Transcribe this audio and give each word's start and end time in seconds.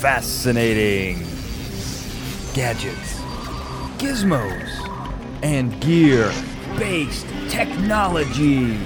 fascinating 0.00 1.20
gadgets, 2.52 3.14
gizmos, 3.96 4.70
and 5.42 5.80
gear 5.80 6.30
based 6.76 7.26
technologies. 7.48 8.78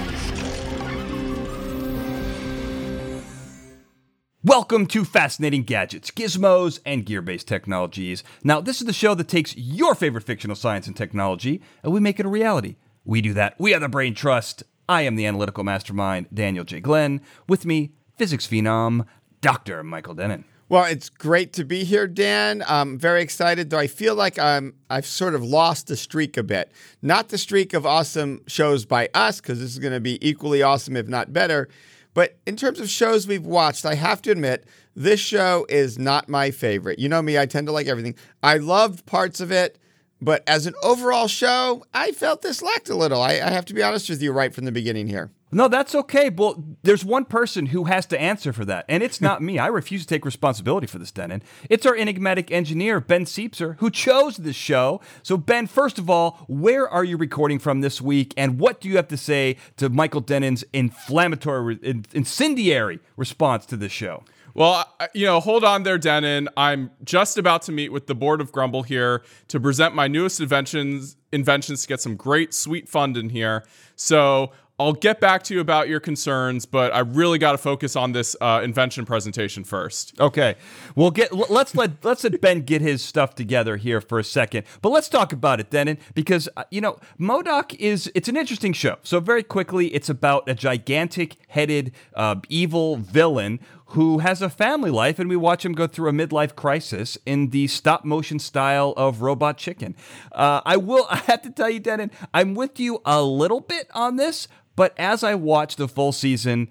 Welcome 4.44 4.86
to 4.86 5.04
Fascinating 5.04 5.64
Gadgets, 5.64 6.12
Gizmos, 6.12 6.78
and 6.86 7.04
Gear 7.04 7.22
Based 7.22 7.48
Technologies. 7.48 8.22
Now, 8.44 8.60
this 8.60 8.80
is 8.80 8.86
the 8.86 8.92
show 8.92 9.14
that 9.16 9.26
takes 9.28 9.56
your 9.56 9.96
favorite 9.96 10.24
fictional 10.24 10.56
science 10.56 10.86
and 10.86 10.96
technology 10.96 11.60
and 11.82 11.92
we 11.92 11.98
make 11.98 12.20
it 12.20 12.26
a 12.26 12.30
reality. 12.30 12.76
We 13.04 13.20
do 13.20 13.34
that. 13.34 13.56
We 13.58 13.74
are 13.74 13.80
the 13.80 13.88
Brain 13.88 14.14
Trust. 14.14 14.62
I 14.88 15.02
am 15.02 15.16
the 15.16 15.26
analytical 15.26 15.64
mastermind, 15.64 16.28
Daniel 16.32 16.64
J. 16.64 16.78
Glenn. 16.78 17.20
With 17.48 17.66
me, 17.66 17.94
physics 18.16 18.46
phenom, 18.46 19.06
Dr. 19.40 19.82
Michael 19.82 20.14
Dennin. 20.14 20.44
Well, 20.70 20.84
it's 20.84 21.08
great 21.08 21.52
to 21.54 21.64
be 21.64 21.82
here, 21.82 22.06
Dan. 22.06 22.62
I'm 22.64 22.96
very 22.96 23.22
excited, 23.22 23.70
though 23.70 23.78
I 23.80 23.88
feel 23.88 24.14
like 24.14 24.38
I'm 24.38 24.74
I've 24.88 25.04
sort 25.04 25.34
of 25.34 25.42
lost 25.42 25.88
the 25.88 25.96
streak 25.96 26.36
a 26.36 26.44
bit. 26.44 26.70
Not 27.02 27.30
the 27.30 27.38
streak 27.38 27.74
of 27.74 27.84
awesome 27.84 28.42
shows 28.46 28.84
by 28.84 29.08
us, 29.12 29.40
because 29.40 29.58
this 29.58 29.72
is 29.72 29.80
going 29.80 29.94
to 29.94 30.00
be 30.00 30.24
equally 30.26 30.62
awesome, 30.62 30.96
if 30.96 31.08
not 31.08 31.32
better. 31.32 31.68
But 32.14 32.38
in 32.46 32.54
terms 32.54 32.78
of 32.78 32.88
shows 32.88 33.26
we've 33.26 33.44
watched, 33.44 33.84
I 33.84 33.96
have 33.96 34.22
to 34.22 34.30
admit, 34.30 34.64
this 34.94 35.18
show 35.18 35.66
is 35.68 35.98
not 35.98 36.28
my 36.28 36.52
favorite. 36.52 37.00
You 37.00 37.08
know 37.08 37.20
me, 37.20 37.36
I 37.36 37.46
tend 37.46 37.66
to 37.66 37.72
like 37.72 37.88
everything. 37.88 38.14
I 38.40 38.58
loved 38.58 39.04
parts 39.06 39.40
of 39.40 39.50
it, 39.50 39.76
but 40.22 40.44
as 40.46 40.66
an 40.66 40.74
overall 40.84 41.26
show, 41.26 41.82
I 41.92 42.12
felt 42.12 42.42
this 42.42 42.62
lacked 42.62 42.88
a 42.88 42.96
little. 42.96 43.20
I, 43.20 43.32
I 43.32 43.50
have 43.50 43.64
to 43.66 43.74
be 43.74 43.82
honest 43.82 44.08
with 44.08 44.22
you 44.22 44.30
right 44.30 44.54
from 44.54 44.66
the 44.66 44.72
beginning 44.72 45.08
here. 45.08 45.32
No, 45.52 45.68
that's 45.68 45.94
okay. 45.94 46.30
Well, 46.30 46.62
there's 46.82 47.04
one 47.04 47.24
person 47.24 47.66
who 47.66 47.84
has 47.84 48.06
to 48.06 48.20
answer 48.20 48.52
for 48.52 48.64
that, 48.66 48.84
and 48.88 49.02
it's 49.02 49.18
hmm. 49.18 49.24
not 49.24 49.42
me. 49.42 49.58
I 49.58 49.66
refuse 49.66 50.02
to 50.02 50.06
take 50.06 50.24
responsibility 50.24 50.86
for 50.86 50.98
this, 50.98 51.10
Dennin. 51.10 51.42
It's 51.68 51.86
our 51.86 51.96
enigmatic 51.96 52.50
engineer, 52.50 53.00
Ben 53.00 53.24
Siepser, 53.24 53.76
who 53.78 53.90
chose 53.90 54.36
this 54.36 54.56
show. 54.56 55.00
So, 55.22 55.36
Ben, 55.36 55.66
first 55.66 55.98
of 55.98 56.08
all, 56.08 56.44
where 56.48 56.88
are 56.88 57.04
you 57.04 57.16
recording 57.16 57.58
from 57.58 57.80
this 57.80 58.00
week, 58.00 58.32
and 58.36 58.58
what 58.58 58.80
do 58.80 58.88
you 58.88 58.96
have 58.96 59.08
to 59.08 59.16
say 59.16 59.56
to 59.76 59.88
Michael 59.88 60.20
Dennin's 60.20 60.64
inflammatory, 60.72 61.78
incendiary 62.12 63.00
response 63.16 63.66
to 63.66 63.76
this 63.76 63.92
show? 63.92 64.22
Well, 64.54 64.84
you 65.14 65.26
know, 65.26 65.40
hold 65.40 65.64
on 65.64 65.84
there, 65.84 65.98
Dennin. 65.98 66.48
I'm 66.56 66.90
just 67.04 67.38
about 67.38 67.62
to 67.62 67.72
meet 67.72 67.92
with 67.92 68.06
the 68.06 68.14
board 68.14 68.40
of 68.40 68.50
GRUMBL 68.52 68.86
here 68.86 69.22
to 69.48 69.60
present 69.60 69.94
my 69.94 70.08
newest 70.08 70.40
inventions 70.40 71.16
inventions 71.32 71.82
to 71.82 71.88
get 71.88 72.00
some 72.00 72.16
great 72.16 72.52
sweet 72.52 72.88
fund 72.88 73.16
in 73.16 73.28
here. 73.28 73.64
So 73.94 74.50
I'll 74.80 74.94
get 74.94 75.20
back 75.20 75.42
to 75.44 75.54
you 75.54 75.60
about 75.60 75.88
your 75.88 76.00
concerns, 76.00 76.64
but 76.64 76.94
I 76.94 77.00
really 77.00 77.36
got 77.36 77.52
to 77.52 77.58
focus 77.58 77.96
on 77.96 78.12
this 78.12 78.34
uh, 78.40 78.62
invention 78.64 79.04
presentation 79.04 79.62
first. 79.62 80.18
Okay, 80.18 80.54
we'll 80.96 81.10
get 81.10 81.32
let's 81.50 81.74
let 81.76 82.02
let's 82.02 82.24
let 82.24 82.40
Ben 82.40 82.62
get 82.62 82.80
his 82.80 83.02
stuff 83.02 83.34
together 83.34 83.76
here 83.76 84.00
for 84.00 84.18
a 84.18 84.24
second, 84.24 84.64
but 84.80 84.88
let's 84.88 85.10
talk 85.10 85.34
about 85.34 85.60
it, 85.60 85.68
Dennin, 85.68 85.98
because 86.14 86.48
uh, 86.56 86.64
you 86.70 86.80
know 86.80 86.98
MODOK 87.18 87.74
is 87.74 88.10
it's 88.14 88.30
an 88.30 88.38
interesting 88.38 88.72
show. 88.72 88.96
So 89.02 89.20
very 89.20 89.42
quickly, 89.42 89.88
it's 89.88 90.08
about 90.08 90.48
a 90.48 90.54
gigantic-headed 90.54 91.92
uh, 92.14 92.36
evil 92.48 92.96
villain 92.96 93.60
who 93.90 94.18
has 94.18 94.40
a 94.40 94.48
family 94.48 94.90
life, 94.90 95.18
and 95.18 95.28
we 95.28 95.36
watch 95.36 95.64
him 95.64 95.72
go 95.72 95.86
through 95.86 96.08
a 96.08 96.12
midlife 96.12 96.54
crisis 96.54 97.18
in 97.26 97.50
the 97.50 97.66
stop 97.66 98.04
motion 98.04 98.38
style 98.38 98.94
of 98.96 99.20
Robot 99.20 99.56
Chicken. 99.56 99.96
Uh, 100.32 100.60
I 100.64 100.76
will, 100.76 101.06
I 101.10 101.16
have 101.16 101.42
to 101.42 101.50
tell 101.50 101.70
you, 101.70 101.80
Dennin, 101.80 102.10
I'm 102.32 102.54
with 102.54 102.78
you 102.78 103.00
a 103.04 103.22
little 103.22 103.60
bit 103.60 103.88
on 103.92 104.16
this, 104.16 104.46
but 104.76 104.94
as 104.98 105.24
I 105.24 105.34
watched 105.34 105.78
the 105.78 105.88
full 105.88 106.12
season, 106.12 106.68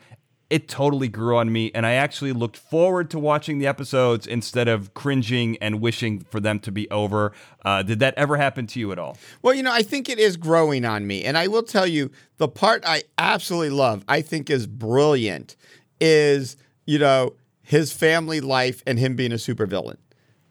it 0.49 0.67
totally 0.67 1.09
grew 1.09 1.37
on 1.37 1.51
me, 1.51 1.71
and 1.75 1.85
I 1.85 1.91
actually 1.91 2.31
looked 2.31 2.57
forward 2.57 3.11
to 3.11 3.19
watching 3.19 3.59
the 3.59 3.67
episodes 3.67 4.25
instead 4.25 4.67
of 4.67 4.93
cringing 4.93 5.57
and 5.57 5.79
wishing 5.79 6.21
for 6.31 6.39
them 6.39 6.59
to 6.61 6.71
be 6.71 6.89
over. 6.89 7.33
Uh, 7.63 7.83
did 7.83 7.99
that 7.99 8.15
ever 8.17 8.37
happen 8.37 8.65
to 8.67 8.79
you 8.79 8.91
at 8.91 8.97
all? 8.97 9.17
Well, 9.41 9.53
you 9.53 9.61
know, 9.61 9.73
I 9.73 9.83
think 9.83 10.09
it 10.09 10.17
is 10.19 10.37
growing 10.37 10.85
on 10.85 11.05
me, 11.05 11.23
and 11.23 11.37
I 11.37 11.47
will 11.47 11.63
tell 11.63 11.85
you 11.85 12.09
the 12.37 12.47
part 12.47 12.83
I 12.87 13.03
absolutely 13.17 13.71
love, 13.71 14.03
I 14.07 14.21
think 14.21 14.49
is 14.49 14.65
brilliant, 14.65 15.55
is 16.01 16.57
you 16.89 16.97
know 16.97 17.35
his 17.61 17.93
family 17.93 18.41
life 18.41 18.81
and 18.87 18.97
him 18.97 19.15
being 19.15 19.31
a 19.31 19.35
supervillain. 19.35 19.97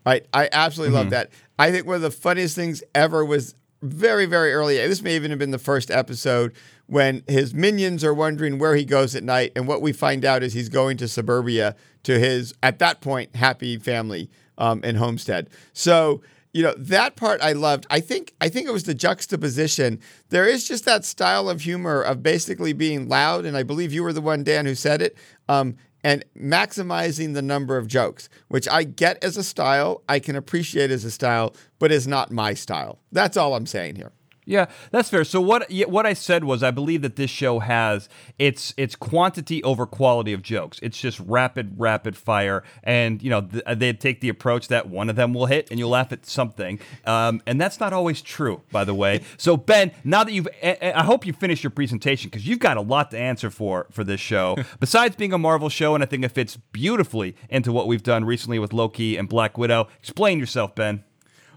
Right, 0.07 0.25
I 0.33 0.49
absolutely 0.53 0.95
mm-hmm. 0.95 1.03
love 1.05 1.11
that. 1.11 1.31
I 1.59 1.73
think 1.73 1.85
one 1.85 1.97
of 1.97 2.03
the 2.03 2.13
funniest 2.13 2.55
things 2.55 2.83
ever 2.95 3.25
was 3.25 3.57
very, 3.83 4.25
very 4.25 4.53
early. 4.55 4.77
This 4.77 5.03
may 5.03 5.17
even 5.17 5.31
have 5.31 5.39
been 5.41 5.51
the 5.51 5.59
first 5.59 5.91
episode 5.91 6.55
when 6.87 7.25
his 7.27 7.53
minions 7.53 8.05
are 8.05 8.15
wondering 8.15 8.59
where 8.59 8.77
he 8.77 8.85
goes 8.85 9.17
at 9.17 9.25
night, 9.25 9.51
and 9.57 9.67
what 9.67 9.83
we 9.83 9.93
find 9.93 10.25
out 10.25 10.45
is 10.45 10.53
he's 10.53 10.69
going 10.69 10.97
to 10.99 11.09
suburbia 11.09 11.75
to 12.05 12.19
his, 12.21 12.55
at 12.63 12.79
that 12.79 13.01
point, 13.01 13.35
happy 13.35 13.77
family 13.77 14.31
um, 14.57 14.83
in 14.85 14.95
Homestead. 14.95 15.51
So 15.73 16.23
you 16.53 16.63
know 16.63 16.75
that 16.79 17.17
part 17.17 17.41
I 17.43 17.53
loved. 17.53 17.87
I 17.91 18.01
think 18.01 18.33
I 18.41 18.49
think 18.49 18.67
it 18.67 18.73
was 18.73 18.85
the 18.85 18.95
juxtaposition. 18.95 20.01
There 20.31 20.47
is 20.47 20.67
just 20.67 20.85
that 20.87 21.05
style 21.05 21.49
of 21.49 21.61
humor 21.61 22.01
of 22.01 22.23
basically 22.23 22.73
being 22.73 23.09
loud, 23.09 23.45
and 23.45 23.57
I 23.57 23.63
believe 23.63 23.93
you 23.93 24.03
were 24.03 24.13
the 24.13 24.21
one, 24.21 24.45
Dan, 24.45 24.67
who 24.67 24.75
said 24.75 25.03
it. 25.03 25.17
Um, 25.49 25.77
and 26.05 26.25
maximizing 26.37 27.35
the 27.35 27.43
number 27.43 27.77
of 27.77 27.87
jokes, 27.87 28.29
which 28.49 28.69
I 28.69 28.85
get 28.85 29.23
as 29.23 29.37
a 29.37 29.45
style, 29.45 30.03
I 30.09 30.19
can 30.19 30.37
appreciate 30.37 30.91
as 30.91 31.05
a 31.05 31.11
style, 31.11 31.55
but 31.79 31.93
is 31.93 32.07
not 32.07 32.31
my 32.31 32.55
style. 32.55 32.99
That's 33.13 33.37
all 33.37 33.55
I'm 33.55 33.67
saying 33.67 33.97
here. 33.97 34.13
Yeah, 34.49 34.71
that's 34.91 35.11
fair. 35.11 35.25
So 35.25 35.43
what 35.43 35.71
what 35.89 36.07
I 36.07 36.15
said 36.15 36.43
was 36.43 36.63
I 36.63 36.71
believe 36.71 37.03
that 37.03 37.17
this 37.17 37.31
show 37.31 37.59
has 37.59 38.09
its 38.39 38.73
its 38.79 38.97
quantity 38.97 39.63
over 39.63 39.85
quality 39.85 40.33
of 40.33 40.41
jokes. 40.41 40.79
It's 40.83 40.99
just 40.99 41.21
rapid 41.21 41.75
rapid 41.77 42.17
fire, 42.17 42.65
and 42.83 43.23
you 43.23 43.29
know 43.29 43.43
th- 43.43 43.63
they 43.77 43.93
take 43.93 44.23
the 44.23 44.31
approach 44.31 44.69
that 44.69 44.89
one 44.89 45.11
of 45.11 45.17
them 45.17 45.35
will 45.35 45.45
hit 45.45 45.71
and 45.71 45.79
you'll 45.79 45.91
laugh 45.91 46.13
at 46.13 46.25
something, 46.25 46.81
um, 47.05 47.43
and 47.47 47.61
that's 47.61 47.79
not 47.79 47.93
always 47.93 48.23
true, 48.23 48.63
by 48.73 48.85
the 48.85 48.95
way. 48.95 49.21
So 49.37 49.57
Ben, 49.57 49.93
now 50.05 50.25
that 50.25 50.33
you've, 50.33 50.49
I 50.63 51.05
hope 51.05 51.25
you 51.25 51.33
finished 51.33 51.63
your 51.63 51.71
presentation 51.71 52.29
because 52.29 52.47
you've 52.47 52.59
got 52.59 52.77
a 52.77 52.81
lot 52.81 53.11
to 53.13 53.19
answer 53.19 53.51
for 53.51 53.87
for 53.91 54.03
this 54.03 54.21
show. 54.21 54.57
Besides 54.81 55.17
being 55.17 55.33
a 55.33 55.39
Marvel 55.39 55.69
show, 55.69 55.95
and 55.95 56.03
I 56.03 56.07
think 56.07 56.25
it 56.25 56.31
fits 56.31 56.57
beautifully 56.73 57.37
into 57.51 57.71
what 57.71 57.87
we've 57.87 58.03
done 58.03 58.25
recently 58.25 58.59
with 58.59 58.73
Loki 58.73 59.17
and 59.17 59.29
Black 59.29 59.59
Widow. 59.59 59.89
Explain 60.01 60.39
yourself, 60.39 60.75
Ben. 60.75 61.05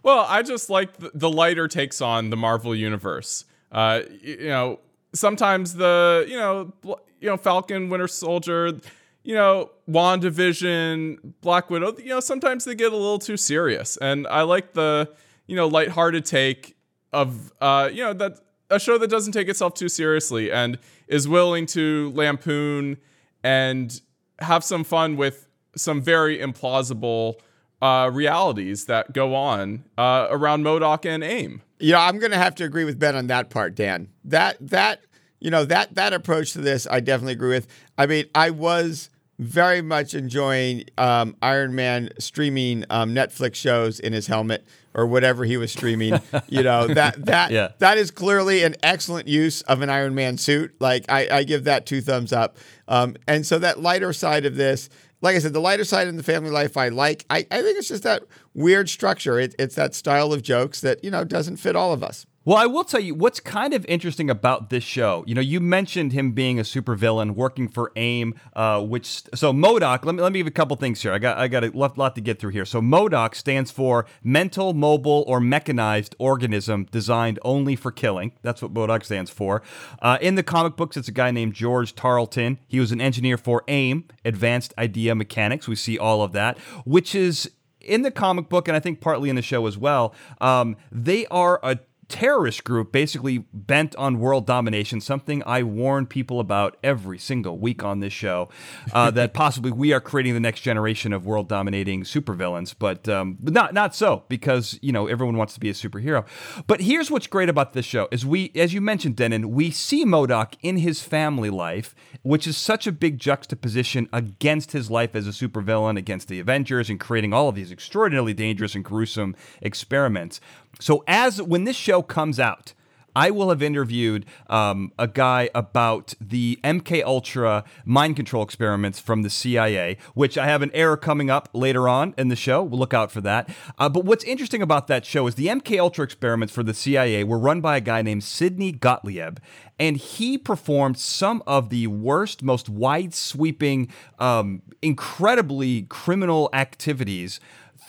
Well, 0.03 0.25
I 0.28 0.41
just 0.41 0.69
like 0.69 0.89
the 0.97 1.29
lighter 1.29 1.67
takes 1.67 2.01
on 2.01 2.29
the 2.29 2.38
Marvel 2.38 2.75
universe. 2.75 3.45
Uh, 3.72 4.01
you 4.22 4.47
know, 4.47 4.79
sometimes 5.13 5.75
the 5.75 6.25
you 6.28 6.38
know 6.38 6.73
you 7.19 7.29
know 7.29 7.38
Falcon, 7.38 7.89
Winter 7.89 8.07
Soldier, 8.07 8.79
you 9.23 9.35
know 9.35 9.72
WandaVision, 9.90 11.34
Black 11.41 11.69
Widow. 11.69 11.95
You 11.97 12.09
know, 12.09 12.19
sometimes 12.19 12.66
they 12.66 12.75
get 12.75 12.91
a 12.91 12.95
little 12.95 13.19
too 13.19 13.38
serious, 13.38 13.97
and 13.97 14.28
I 14.28 14.41
like 14.41 14.73
the 14.73 15.11
you 15.47 15.56
know 15.56 15.67
lighthearted 15.67 16.25
take 16.25 16.75
of 17.13 17.53
uh, 17.61 17.90
you 17.91 18.03
know 18.03 18.13
that 18.13 18.40
a 18.69 18.79
show 18.79 18.97
that 18.97 19.09
doesn't 19.09 19.34
take 19.34 19.50
itself 19.50 19.73
too 19.73 19.90
seriously 19.90 20.51
and 20.51 20.79
is 21.07 21.28
willing 21.28 21.66
to 21.67 22.11
lampoon 22.16 22.97
and 23.44 24.01
have 24.40 24.63
some 24.63 24.84
fun 24.84 25.17
with 25.17 25.45
some 25.75 26.01
very 26.01 26.40
implausible 26.40 27.35
uh, 27.81 28.09
realities 28.13 28.85
that 28.85 29.13
go 29.13 29.35
on 29.35 29.83
uh, 29.97 30.27
around 30.29 30.63
MODOK 30.63 31.05
and 31.05 31.23
AIM. 31.23 31.61
Yeah, 31.79 31.99
I'm 31.99 32.19
going 32.19 32.31
to 32.31 32.37
have 32.37 32.55
to 32.55 32.63
agree 32.63 32.83
with 32.83 32.99
Ben 32.99 33.15
on 33.15 33.27
that 33.27 33.49
part, 33.49 33.75
Dan. 33.75 34.09
That 34.23 34.57
that 34.61 35.01
you 35.39 35.49
know 35.49 35.65
that 35.65 35.95
that 35.95 36.13
approach 36.13 36.53
to 36.53 36.61
this, 36.61 36.87
I 36.89 36.99
definitely 36.99 37.33
agree 37.33 37.49
with. 37.49 37.67
I 37.97 38.05
mean, 38.05 38.25
I 38.35 38.51
was 38.51 39.09
very 39.39 39.81
much 39.81 40.13
enjoying 40.13 40.83
um, 40.99 41.35
Iron 41.41 41.73
Man 41.73 42.09
streaming 42.19 42.85
um, 42.91 43.15
Netflix 43.15 43.55
shows 43.55 43.99
in 43.99 44.13
his 44.13 44.27
helmet 44.27 44.63
or 44.93 45.07
whatever 45.07 45.43
he 45.43 45.57
was 45.57 45.71
streaming. 45.71 46.19
you 46.47 46.61
know 46.61 46.85
that 46.87 47.25
that 47.25 47.49
yeah. 47.49 47.69
that 47.79 47.97
is 47.97 48.11
clearly 48.11 48.63
an 48.63 48.75
excellent 48.83 49.27
use 49.27 49.63
of 49.63 49.81
an 49.81 49.89
Iron 49.89 50.13
Man 50.13 50.37
suit. 50.37 50.75
Like 50.79 51.05
I, 51.09 51.27
I 51.31 51.43
give 51.43 51.63
that 51.63 51.87
two 51.87 52.01
thumbs 52.01 52.31
up. 52.31 52.57
Um, 52.87 53.15
and 53.27 53.43
so 53.43 53.57
that 53.57 53.79
lighter 53.81 54.13
side 54.13 54.45
of 54.45 54.55
this, 54.55 54.89
like 55.22 55.35
I 55.35 55.40
said, 55.40 55.53
the 55.53 55.62
lighter 55.62 55.84
side 55.84 56.08
in 56.08 56.18
the 56.18 56.23
family 56.23 56.50
life 56.50 56.76
I 56.78 56.90
like. 56.90 57.26
I, 57.29 57.46
I 57.52 57.62
think 57.62 57.78
it's 57.78 57.88
just 57.88 58.03
that 58.03 58.23
weird 58.53 58.90
structure. 58.90 59.40
It, 59.40 59.56
it's 59.58 59.76
that 59.76 59.94
style 59.94 60.34
of 60.34 60.41
jokes 60.41 60.82
that, 60.82 61.03
you 61.03 61.12
know, 61.12 61.23
doesn't 61.23 61.58
fit 61.58 61.76
all 61.76 61.94
of 61.94 62.03
us. 62.03 62.26
Well, 62.43 62.58
I 62.58 62.66
will 62.66 62.84
tell 62.84 62.99
you 62.99 63.14
what's 63.14 63.40
kind 63.40 63.72
of 63.72 63.85
interesting 63.85 64.28
about 64.28 64.72
this 64.72 64.84
show. 64.84 65.23
You 65.28 65.35
know, 65.35 65.41
you 65.41 65.59
mentioned 65.59 66.11
him 66.11 66.32
being 66.32 66.58
a 66.58 66.64
supervillain, 66.64 67.35
working 67.35 67.67
for 67.67 67.91
AIM, 67.96 68.34
uh, 68.55 68.82
which 68.82 69.22
so 69.35 69.53
MODOK. 69.53 70.03
Let 70.03 70.16
me 70.16 70.23
let 70.23 70.32
me 70.32 70.40
give 70.40 70.47
a 70.47 70.52
couple 70.52 70.76
things 70.76 71.03
here. 71.03 71.14
I 71.14 71.20
got 71.20 71.38
I 71.38 71.47
got 71.47 71.64
a 71.64 71.70
lot 71.72 72.16
to 72.16 72.22
get 72.22 72.40
through 72.40 72.49
here. 72.49 72.66
So 72.66 72.82
MODOK 72.82 73.35
stands 73.35 73.70
for 73.70 74.08
Mental, 74.23 74.73
Mobile, 74.73 75.23
or 75.28 75.40
Mechanized 75.40 76.16
Organism 76.17 76.88
Designed 76.90 77.38
Only 77.43 77.76
for 77.76 77.91
Killing. 77.91 78.32
That's 78.41 78.64
what 78.64 78.73
MODOK 78.73 79.05
stands 79.05 79.29
for. 79.29 79.61
Uh, 80.02 80.17
in 80.20 80.34
the 80.34 80.41
comic 80.41 80.76
books, 80.76 80.97
it's 80.97 81.08
a 81.08 81.11
guy 81.11 81.29
named 81.29 81.53
George 81.53 81.94
Tarleton. 81.94 82.58
He 82.67 82.79
was 82.79 82.91
an 82.91 82.99
engineer 82.99 83.37
for 83.37 83.64
AIM, 83.67 84.05
Advanced 84.26 84.73
Idea 84.79 85.14
Mechanics. 85.14 85.67
We 85.67 85.76
see 85.76 85.99
all 85.99 86.23
of 86.23 86.32
that, 86.32 86.58
which 86.85 87.14
is 87.14 87.52
in 87.82 88.02
the 88.02 88.11
comic 88.11 88.49
book, 88.49 88.67
and 88.67 88.76
I 88.76 88.79
think 88.79 88.99
partly 88.99 89.29
in 89.29 89.35
the 89.35 89.41
show 89.41 89.67
as 89.67 89.78
well. 89.78 90.14
Um, 90.40 90.76
they 90.91 91.26
are 91.28 91.59
a 91.61 91.79
terrorist 92.11 92.63
group 92.63 92.91
basically 92.91 93.40
bent 93.53 93.96
on 93.96 94.19
world 94.19 94.46
domination, 94.46 95.02
something 95.02 95.41
I 95.46 95.63
warn 95.63 96.05
people 96.05 96.40
about 96.40 96.78
every 96.84 97.17
single 97.17 97.58
week 97.58 97.84
on 97.84 98.02
this 98.02 98.13
show, 98.13 98.49
uh, 98.93 99.09
that 99.17 99.34
possibly 99.34 99.72
we 99.72 99.93
are 99.93 100.02
creating 100.02 100.34
the 100.34 100.40
next 100.40 100.61
generation 100.61 101.13
of 101.13 101.25
world 101.25 101.47
dominating 101.47 102.03
supervillains, 102.03 102.75
but, 102.78 103.08
um, 103.08 103.37
but 103.40 103.53
not 103.53 103.73
not 103.73 103.96
so 103.96 104.23
because 104.28 104.78
you 104.81 104.91
know 104.91 105.08
everyone 105.08 105.37
wants 105.37 105.53
to 105.53 105.59
be 105.59 105.69
a 105.69 105.73
superhero. 105.73 106.25
But 106.67 106.81
here's 106.81 107.09
what's 107.09 107.28
great 107.28 107.49
about 107.49 107.73
this 107.73 107.85
show 107.85 108.08
is 108.11 108.25
we, 108.25 108.52
as 108.55 108.73
you 108.73 108.81
mentioned, 108.81 109.16
Dennin, 109.16 109.52
we 109.52 109.72
see 109.72 110.05
MODOK 110.05 110.55
in 110.61 110.78
his 110.78 111.02
family 111.02 111.49
life, 111.49 111.96
which 112.23 112.46
is 112.46 112.58
such 112.58 112.85
a 112.87 112.91
big 112.91 113.17
juxtaposition 113.17 114.09
against 114.11 114.73
his 114.73 114.91
life 114.91 115.16
as 115.16 115.28
a 115.28 115.31
supervillain, 115.31 115.97
against 115.97 116.28
the 116.28 116.40
Avengers, 116.40 116.90
and 116.90 116.99
creating 116.99 117.34
all 117.34 117.47
of 117.47 117.55
these 117.55 117.72
extraordinarily 117.72 118.34
dangerous 118.34 118.75
and 118.75 118.84
gruesome 118.84 119.35
experiments. 119.61 120.41
So 120.79 121.03
as 121.08 121.41
when 121.41 121.66
this 121.66 121.75
show 121.75 122.00
comes 122.03 122.39
out, 122.39 122.73
I 123.15 123.29
will 123.31 123.49
have 123.49 123.61
interviewed 123.61 124.25
um, 124.47 124.93
a 124.97 125.07
guy 125.07 125.49
about 125.53 126.13
the 126.21 126.59
MK 126.63 127.03
Ultra 127.03 127.63
mind 127.83 128.15
control 128.15 128.43
experiments 128.43 128.99
from 128.99 129.21
the 129.21 129.29
CIA, 129.29 129.97
which 130.13 130.37
I 130.37 130.45
have 130.45 130.61
an 130.61 130.71
error 130.73 130.97
coming 130.97 131.29
up 131.29 131.49
later 131.53 131.89
on 131.89 132.13
in 132.17 132.29
the 132.29 132.35
show. 132.35 132.63
We'll 132.63 132.79
look 132.79 132.93
out 132.93 133.11
for 133.11 133.21
that. 133.21 133.49
Uh, 133.77 133.89
but 133.89 134.05
what's 134.05 134.23
interesting 134.23 134.61
about 134.61 134.87
that 134.87 135.05
show 135.05 135.27
is 135.27 135.35
the 135.35 135.47
MK 135.47 135.79
Ultra 135.79 136.05
experiments 136.05 136.53
for 136.53 136.63
the 136.63 136.73
CIA 136.73 137.23
were 137.23 137.39
run 137.39 137.59
by 137.59 137.77
a 137.77 137.81
guy 137.81 138.01
named 138.01 138.23
Sidney 138.23 138.71
Gottlieb, 138.71 139.39
and 139.77 139.97
he 139.97 140.37
performed 140.37 140.97
some 140.97 141.43
of 141.45 141.69
the 141.69 141.87
worst, 141.87 142.43
most 142.43 142.69
wide 142.69 143.13
sweeping, 143.13 143.89
um, 144.19 144.61
incredibly 144.81 145.83
criminal 145.83 146.49
activities 146.53 147.39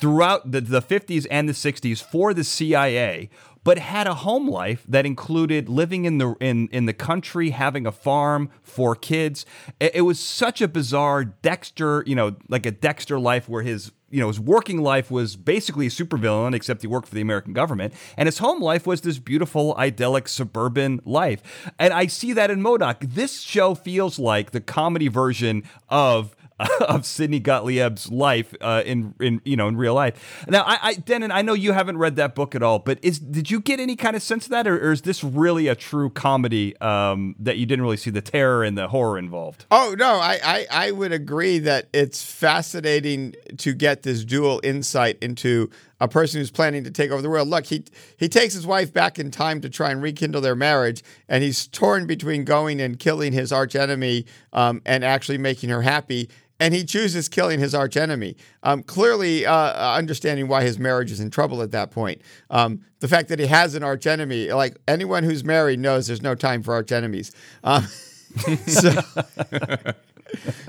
throughout 0.00 0.50
the, 0.50 0.60
the 0.60 0.82
50s 0.82 1.28
and 1.30 1.48
the 1.48 1.52
60s 1.52 2.02
for 2.02 2.34
the 2.34 2.42
CIA 2.42 3.30
but 3.64 3.78
had 3.78 4.06
a 4.06 4.14
home 4.14 4.48
life 4.48 4.84
that 4.88 5.06
included 5.06 5.68
living 5.68 6.04
in 6.04 6.18
the 6.18 6.34
in 6.40 6.68
in 6.68 6.86
the 6.86 6.92
country, 6.92 7.50
having 7.50 7.86
a 7.86 7.92
farm, 7.92 8.50
four 8.62 8.94
kids. 8.94 9.46
It, 9.80 9.96
it, 9.96 10.00
was 10.02 10.18
such 10.18 10.60
a 10.60 10.68
bizarre 10.68 11.24
Dexter, 11.24 12.02
you 12.06 12.14
know, 12.14 12.36
like 12.48 12.66
a 12.66 12.70
Dexter 12.70 13.18
life 13.18 13.48
where 13.48 13.62
his 13.62 13.92
you 14.10 14.20
know 14.20 14.28
his 14.28 14.40
working 14.40 14.82
life 14.82 15.10
was 15.10 15.36
basically 15.36 15.86
a 15.86 15.90
supervillain, 15.90 16.54
except 16.54 16.82
he 16.82 16.88
worked 16.88 17.08
for 17.08 17.14
the 17.14 17.20
American 17.20 17.52
government, 17.52 17.94
and 18.16 18.26
his 18.26 18.38
home 18.38 18.60
life 18.60 18.86
was 18.86 19.00
this 19.02 19.18
beautiful, 19.18 19.74
idyllic 19.76 20.28
suburban 20.28 21.00
life. 21.04 21.72
And 21.78 21.92
I 21.92 22.06
see 22.06 22.32
that 22.32 22.50
in 22.50 22.60
MODOK 22.60 23.14
This 23.14 23.40
show 23.40 23.74
feels 23.74 24.18
like 24.18 24.50
the 24.50 24.60
comedy 24.60 25.08
version 25.08 25.64
of 25.88 26.36
of 26.88 27.06
Sidney 27.06 27.40
Gottlieb's 27.40 28.10
life 28.10 28.54
uh, 28.60 28.82
in 28.84 29.14
in 29.20 29.40
you 29.44 29.56
know 29.56 29.68
in 29.68 29.76
real 29.76 29.94
life. 29.94 30.44
Now, 30.48 30.62
I, 30.62 30.78
I 30.82 30.94
Dennin, 30.94 31.30
I 31.30 31.42
know 31.42 31.54
you 31.54 31.72
haven't 31.72 31.98
read 31.98 32.16
that 32.16 32.34
book 32.34 32.54
at 32.54 32.62
all, 32.62 32.78
but 32.78 32.98
is 33.02 33.18
did 33.18 33.50
you 33.50 33.60
get 33.60 33.80
any 33.80 33.96
kind 33.96 34.16
of 34.16 34.22
sense 34.22 34.44
of 34.44 34.50
that, 34.50 34.66
or, 34.66 34.76
or 34.76 34.92
is 34.92 35.02
this 35.02 35.24
really 35.24 35.68
a 35.68 35.74
true 35.74 36.10
comedy 36.10 36.76
um, 36.78 37.34
that 37.38 37.58
you 37.58 37.66
didn't 37.66 37.82
really 37.82 37.96
see 37.96 38.10
the 38.10 38.22
terror 38.22 38.64
and 38.64 38.76
the 38.76 38.88
horror 38.88 39.18
involved? 39.18 39.66
Oh 39.70 39.94
no, 39.98 40.14
I, 40.14 40.38
I 40.42 40.66
I 40.70 40.90
would 40.90 41.12
agree 41.12 41.58
that 41.60 41.88
it's 41.92 42.22
fascinating 42.22 43.34
to 43.58 43.74
get 43.74 44.02
this 44.02 44.24
dual 44.24 44.60
insight 44.62 45.18
into 45.20 45.70
a 46.00 46.08
person 46.08 46.40
who's 46.40 46.50
planning 46.50 46.82
to 46.82 46.90
take 46.90 47.12
over 47.12 47.22
the 47.22 47.30
world. 47.30 47.48
Look, 47.48 47.66
he 47.66 47.84
he 48.16 48.28
takes 48.28 48.54
his 48.54 48.66
wife 48.66 48.92
back 48.92 49.18
in 49.18 49.30
time 49.30 49.60
to 49.60 49.70
try 49.70 49.90
and 49.90 50.02
rekindle 50.02 50.40
their 50.40 50.56
marriage, 50.56 51.02
and 51.28 51.44
he's 51.44 51.68
torn 51.68 52.06
between 52.06 52.44
going 52.44 52.80
and 52.80 52.98
killing 52.98 53.32
his 53.32 53.52
archenemy 53.52 54.26
um, 54.52 54.82
and 54.84 55.04
actually 55.04 55.38
making 55.38 55.70
her 55.70 55.82
happy 55.82 56.28
and 56.62 56.72
he 56.72 56.84
chooses 56.84 57.28
killing 57.28 57.58
his 57.58 57.74
archenemy. 57.74 58.36
Um, 58.62 58.84
clearly, 58.84 59.44
uh, 59.44 59.96
understanding 59.96 60.46
why 60.46 60.62
his 60.62 60.78
marriage 60.78 61.10
is 61.10 61.18
in 61.18 61.28
trouble 61.28 61.60
at 61.60 61.72
that 61.72 61.90
point. 61.90 62.22
Um, 62.50 62.82
the 63.00 63.08
fact 63.08 63.30
that 63.30 63.40
he 63.40 63.46
has 63.46 63.74
an 63.74 63.82
archenemy, 63.82 64.52
like 64.52 64.76
anyone 64.86 65.24
who's 65.24 65.42
married 65.42 65.80
knows, 65.80 66.06
there's 66.06 66.22
no 66.22 66.36
time 66.36 66.62
for 66.62 66.80
archenemies. 66.80 67.32
Um, 67.64 67.82
so, 68.68 68.92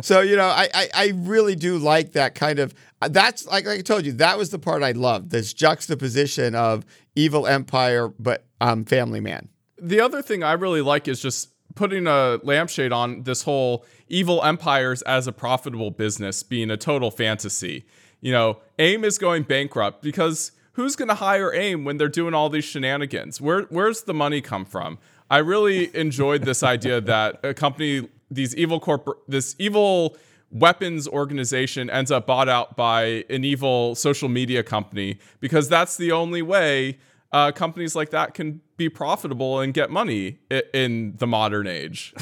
so 0.02 0.22
you 0.22 0.36
know, 0.36 0.48
I, 0.48 0.68
I, 0.74 0.90
I 0.96 1.08
really 1.16 1.56
do 1.56 1.78
like 1.78 2.14
that 2.14 2.34
kind 2.34 2.58
of. 2.58 2.74
That's 3.08 3.46
like, 3.46 3.68
like 3.68 3.78
I 3.78 3.82
told 3.84 4.04
you, 4.04 4.14
that 4.14 4.36
was 4.36 4.50
the 4.50 4.58
part 4.58 4.82
I 4.82 4.94
loved. 4.94 5.30
This 5.30 5.54
juxtaposition 5.54 6.56
of 6.56 6.86
evil 7.16 7.46
empire, 7.46 8.08
but 8.08 8.48
um, 8.60 8.84
family 8.84 9.20
man. 9.20 9.48
The 9.80 10.00
other 10.00 10.24
thing 10.24 10.42
I 10.42 10.54
really 10.54 10.82
like 10.82 11.08
is 11.08 11.22
just 11.22 11.53
putting 11.76 12.08
a 12.08 12.40
lampshade 12.44 12.92
on 12.92 13.24
this 13.24 13.44
whole 13.44 13.86
evil 14.08 14.44
empires 14.44 15.02
as 15.04 15.28
a 15.28 15.32
profitable 15.32 15.92
business 15.92 16.44
being 16.44 16.70
a 16.70 16.78
total 16.78 17.12
fantasy. 17.12 17.86
You 18.22 18.32
know, 18.32 18.60
AIM 18.80 19.04
is 19.04 19.18
going 19.18 19.44
bankrupt 19.44 20.02
because 20.02 20.52
who's 20.74 20.96
going 20.96 21.10
to 21.10 21.16
hire 21.16 21.54
AIM 21.54 21.86
when 21.86 21.98
they're 21.98 22.08
doing 22.08 22.34
all 22.34 22.50
these 22.50 22.66
shenanigans? 22.66 23.42
Where 23.42 23.64
where's 23.64 24.04
the 24.04 24.14
money 24.14 24.42
come 24.42 24.66
from? 24.66 24.98
I 25.30 25.40
really 25.40 25.96
enjoyed 25.96 26.44
this 26.44 26.64
idea 26.64 27.02
that 27.02 27.40
a 27.44 27.54
company 27.54 28.08
these 28.30 28.56
evil 28.56 28.80
corporate 28.80 29.18
this 29.28 29.56
evil 29.60 30.18
weapons 30.52 31.08
organization 31.08 31.90
ends 31.90 32.12
up 32.12 32.28
bought 32.28 32.48
out 32.48 32.76
by 32.76 33.26
an 33.30 33.44
evil 33.44 33.96
social 33.96 34.30
media 34.30 34.62
company 34.62 35.18
because 35.40 35.68
that's 35.68 35.98
the 35.98 36.12
only 36.12 36.44
way 36.44 37.00
uh, 37.34 37.52
companies 37.52 37.96
like 37.96 38.12
that 38.12 38.36
can 38.36 38.62
be 38.78 38.88
profitable 38.88 39.60
and 39.60 39.74
get 39.74 39.90
money 39.90 40.38
in 40.74 41.16
the 41.18 41.26
modern 41.26 41.66
age. 41.68 42.14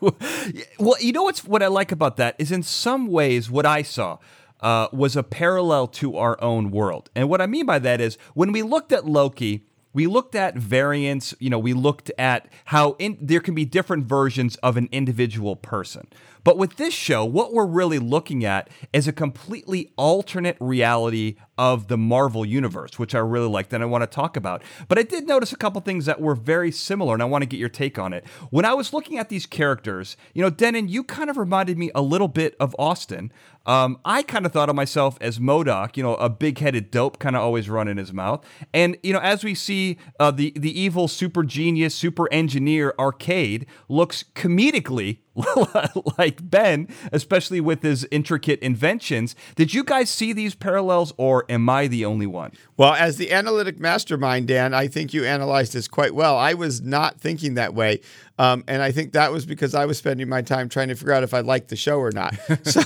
well, 0.00 0.96
you 1.00 1.12
know 1.12 1.22
what's 1.22 1.44
what 1.44 1.62
I 1.62 1.68
like 1.68 1.92
about 1.92 2.16
that 2.16 2.34
is 2.38 2.50
in 2.50 2.64
some 2.64 3.06
ways 3.06 3.48
what 3.48 3.64
I 3.64 3.82
saw 3.82 4.18
uh, 4.60 4.88
was 4.92 5.14
a 5.14 5.22
parallel 5.22 5.86
to 5.86 6.16
our 6.16 6.40
own 6.42 6.72
world, 6.72 7.10
and 7.14 7.30
what 7.30 7.40
I 7.40 7.46
mean 7.46 7.64
by 7.64 7.78
that 7.78 8.00
is 8.00 8.18
when 8.34 8.52
we 8.52 8.62
looked 8.62 8.92
at 8.92 9.06
Loki. 9.06 9.64
We 9.92 10.06
looked 10.06 10.34
at 10.34 10.58
variants, 10.58 11.34
you 11.38 11.48
know, 11.48 11.58
we 11.58 11.72
looked 11.72 12.10
at 12.18 12.52
how 12.66 12.96
in, 12.98 13.16
there 13.18 13.40
can 13.40 13.54
be 13.54 13.64
different 13.64 14.04
versions 14.04 14.56
of 14.56 14.76
an 14.76 14.90
individual 14.92 15.56
person. 15.56 16.06
But 16.46 16.58
with 16.58 16.76
this 16.76 16.94
show, 16.94 17.24
what 17.24 17.52
we're 17.52 17.66
really 17.66 17.98
looking 17.98 18.44
at 18.44 18.70
is 18.92 19.08
a 19.08 19.12
completely 19.12 19.90
alternate 19.96 20.56
reality 20.60 21.34
of 21.58 21.88
the 21.88 21.98
Marvel 21.98 22.46
universe, 22.46 23.00
which 23.00 23.16
I 23.16 23.18
really 23.18 23.48
liked 23.48 23.72
and 23.72 23.82
I 23.82 23.86
want 23.86 24.02
to 24.02 24.06
talk 24.06 24.36
about. 24.36 24.62
But 24.86 24.96
I 24.96 25.02
did 25.02 25.26
notice 25.26 25.52
a 25.52 25.56
couple 25.56 25.80
things 25.80 26.04
that 26.06 26.20
were 26.20 26.36
very 26.36 26.70
similar, 26.70 27.14
and 27.14 27.22
I 27.22 27.26
want 27.26 27.42
to 27.42 27.46
get 27.46 27.58
your 27.58 27.68
take 27.68 27.98
on 27.98 28.12
it. 28.12 28.24
When 28.50 28.64
I 28.64 28.74
was 28.74 28.92
looking 28.92 29.18
at 29.18 29.28
these 29.28 29.44
characters, 29.44 30.16
you 30.34 30.42
know, 30.42 30.48
Dennin, 30.48 30.86
you 30.86 31.02
kind 31.02 31.30
of 31.30 31.36
reminded 31.36 31.78
me 31.78 31.90
a 31.96 32.00
little 32.00 32.28
bit 32.28 32.54
of 32.60 32.76
Austin. 32.78 33.32
Um, 33.64 33.98
I 34.04 34.22
kind 34.22 34.46
of 34.46 34.52
thought 34.52 34.68
of 34.68 34.76
myself 34.76 35.18
as 35.20 35.40
MODOK, 35.40 35.96
you 35.96 36.04
know, 36.04 36.14
a 36.14 36.30
big-headed 36.30 36.92
dope, 36.92 37.18
kind 37.18 37.34
of 37.34 37.42
always 37.42 37.68
running 37.68 37.96
his 37.96 38.12
mouth. 38.12 38.44
And 38.72 38.96
you 39.02 39.12
know, 39.12 39.18
as 39.18 39.42
we 39.42 39.56
see 39.56 39.98
uh, 40.20 40.30
the 40.30 40.52
the 40.54 40.80
evil 40.80 41.08
super 41.08 41.42
genius, 41.42 41.92
super 41.92 42.32
engineer 42.32 42.94
Arcade 43.00 43.66
looks 43.88 44.22
comedically 44.36 45.18
like 46.18 46.48
Ben, 46.48 46.88
especially 47.12 47.60
with 47.60 47.82
his 47.82 48.06
intricate 48.10 48.60
inventions. 48.60 49.34
Did 49.54 49.74
you 49.74 49.84
guys 49.84 50.10
see 50.10 50.32
these 50.32 50.54
parallels, 50.54 51.12
or 51.16 51.44
am 51.48 51.68
I 51.68 51.86
the 51.86 52.04
only 52.04 52.26
one? 52.26 52.52
Well, 52.76 52.94
as 52.94 53.16
the 53.16 53.32
analytic 53.32 53.78
mastermind, 53.78 54.48
Dan, 54.48 54.74
I 54.74 54.88
think 54.88 55.12
you 55.12 55.24
analyzed 55.24 55.72
this 55.72 55.88
quite 55.88 56.14
well. 56.14 56.36
I 56.36 56.54
was 56.54 56.82
not 56.82 57.20
thinking 57.20 57.54
that 57.54 57.74
way. 57.74 58.00
Um, 58.38 58.64
and 58.68 58.82
I 58.82 58.92
think 58.92 59.12
that 59.12 59.32
was 59.32 59.46
because 59.46 59.74
I 59.74 59.86
was 59.86 59.98
spending 59.98 60.28
my 60.28 60.42
time 60.42 60.68
trying 60.68 60.88
to 60.88 60.94
figure 60.94 61.12
out 61.12 61.22
if 61.22 61.32
I 61.32 61.40
liked 61.40 61.68
the 61.68 61.76
show 61.76 61.98
or 61.98 62.12
not. 62.12 62.34
So. 62.64 62.82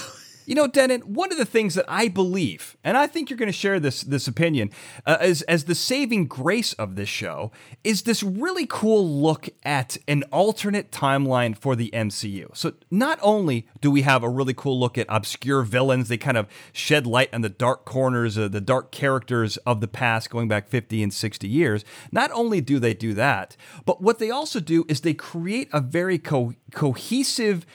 You 0.47 0.55
know, 0.55 0.67
Dennin, 0.67 1.01
one 1.03 1.31
of 1.31 1.39
the 1.39 1.45
things 1.45 1.75
that 1.75 1.85
I 1.89 2.09
believe, 2.09 2.77
and 2.83 2.97
I 2.97 3.07
think 3.07 3.31
you're 3.31 3.37
going 3.37 3.49
to 3.49 3.53
share 3.53 3.79
this 3.79 4.03
this 4.03 4.27
opinion, 4.27 4.71
uh, 5.07 5.19
as 5.21 5.43
as 5.43 5.65
the 5.65 5.75
saving 5.75 6.27
grace 6.27 6.73
of 6.75 6.97
this 6.97 7.09
show, 7.09 7.53
is 7.85 8.03
this 8.03 8.23
really 8.23 8.67
cool 8.67 9.09
look 9.09 9.49
at 9.65 9.99
an 10.09 10.25
alternate 10.33 10.91
timeline 10.91 11.57
for 11.57 11.77
the 11.77 11.91
MCU. 11.93 12.57
So 12.57 12.73
not 12.91 13.19
only 13.23 13.69
do 13.81 13.91
we 13.91 14.03
have 14.03 14.23
a 14.23 14.29
really 14.29 14.55
cool 14.55 14.79
look 14.79 14.99
at 14.99 15.07
obscure 15.09 15.63
villains, 15.63 16.09
they 16.09 16.17
kind 16.17 16.37
of 16.37 16.49
shed 16.73 17.07
light 17.07 17.33
on 17.33 17.43
the 17.43 17.49
dark 17.49 17.85
corners, 17.85 18.37
uh, 18.37 18.49
the 18.49 18.61
dark 18.61 18.91
characters 18.91 19.57
of 19.59 19.81
the 19.81 19.89
past, 19.89 20.31
going 20.31 20.49
back 20.49 20.69
50 20.69 21.03
and 21.03 21.13
60 21.13 21.49
years. 21.49 21.85
Not 22.11 22.31
only 22.33 22.61
do 22.61 22.79
they 22.79 22.95
do 22.95 23.15
that, 23.15 23.57
but 23.85 24.01
what 24.01 24.19
they 24.19 24.31
also 24.31 24.61
do 24.61 24.85
is 24.89 25.01
they 25.01 25.15
create 25.15 25.69
a 25.73 25.81
very 25.81 26.19
co- 26.19 26.55
cohesive 26.73 27.67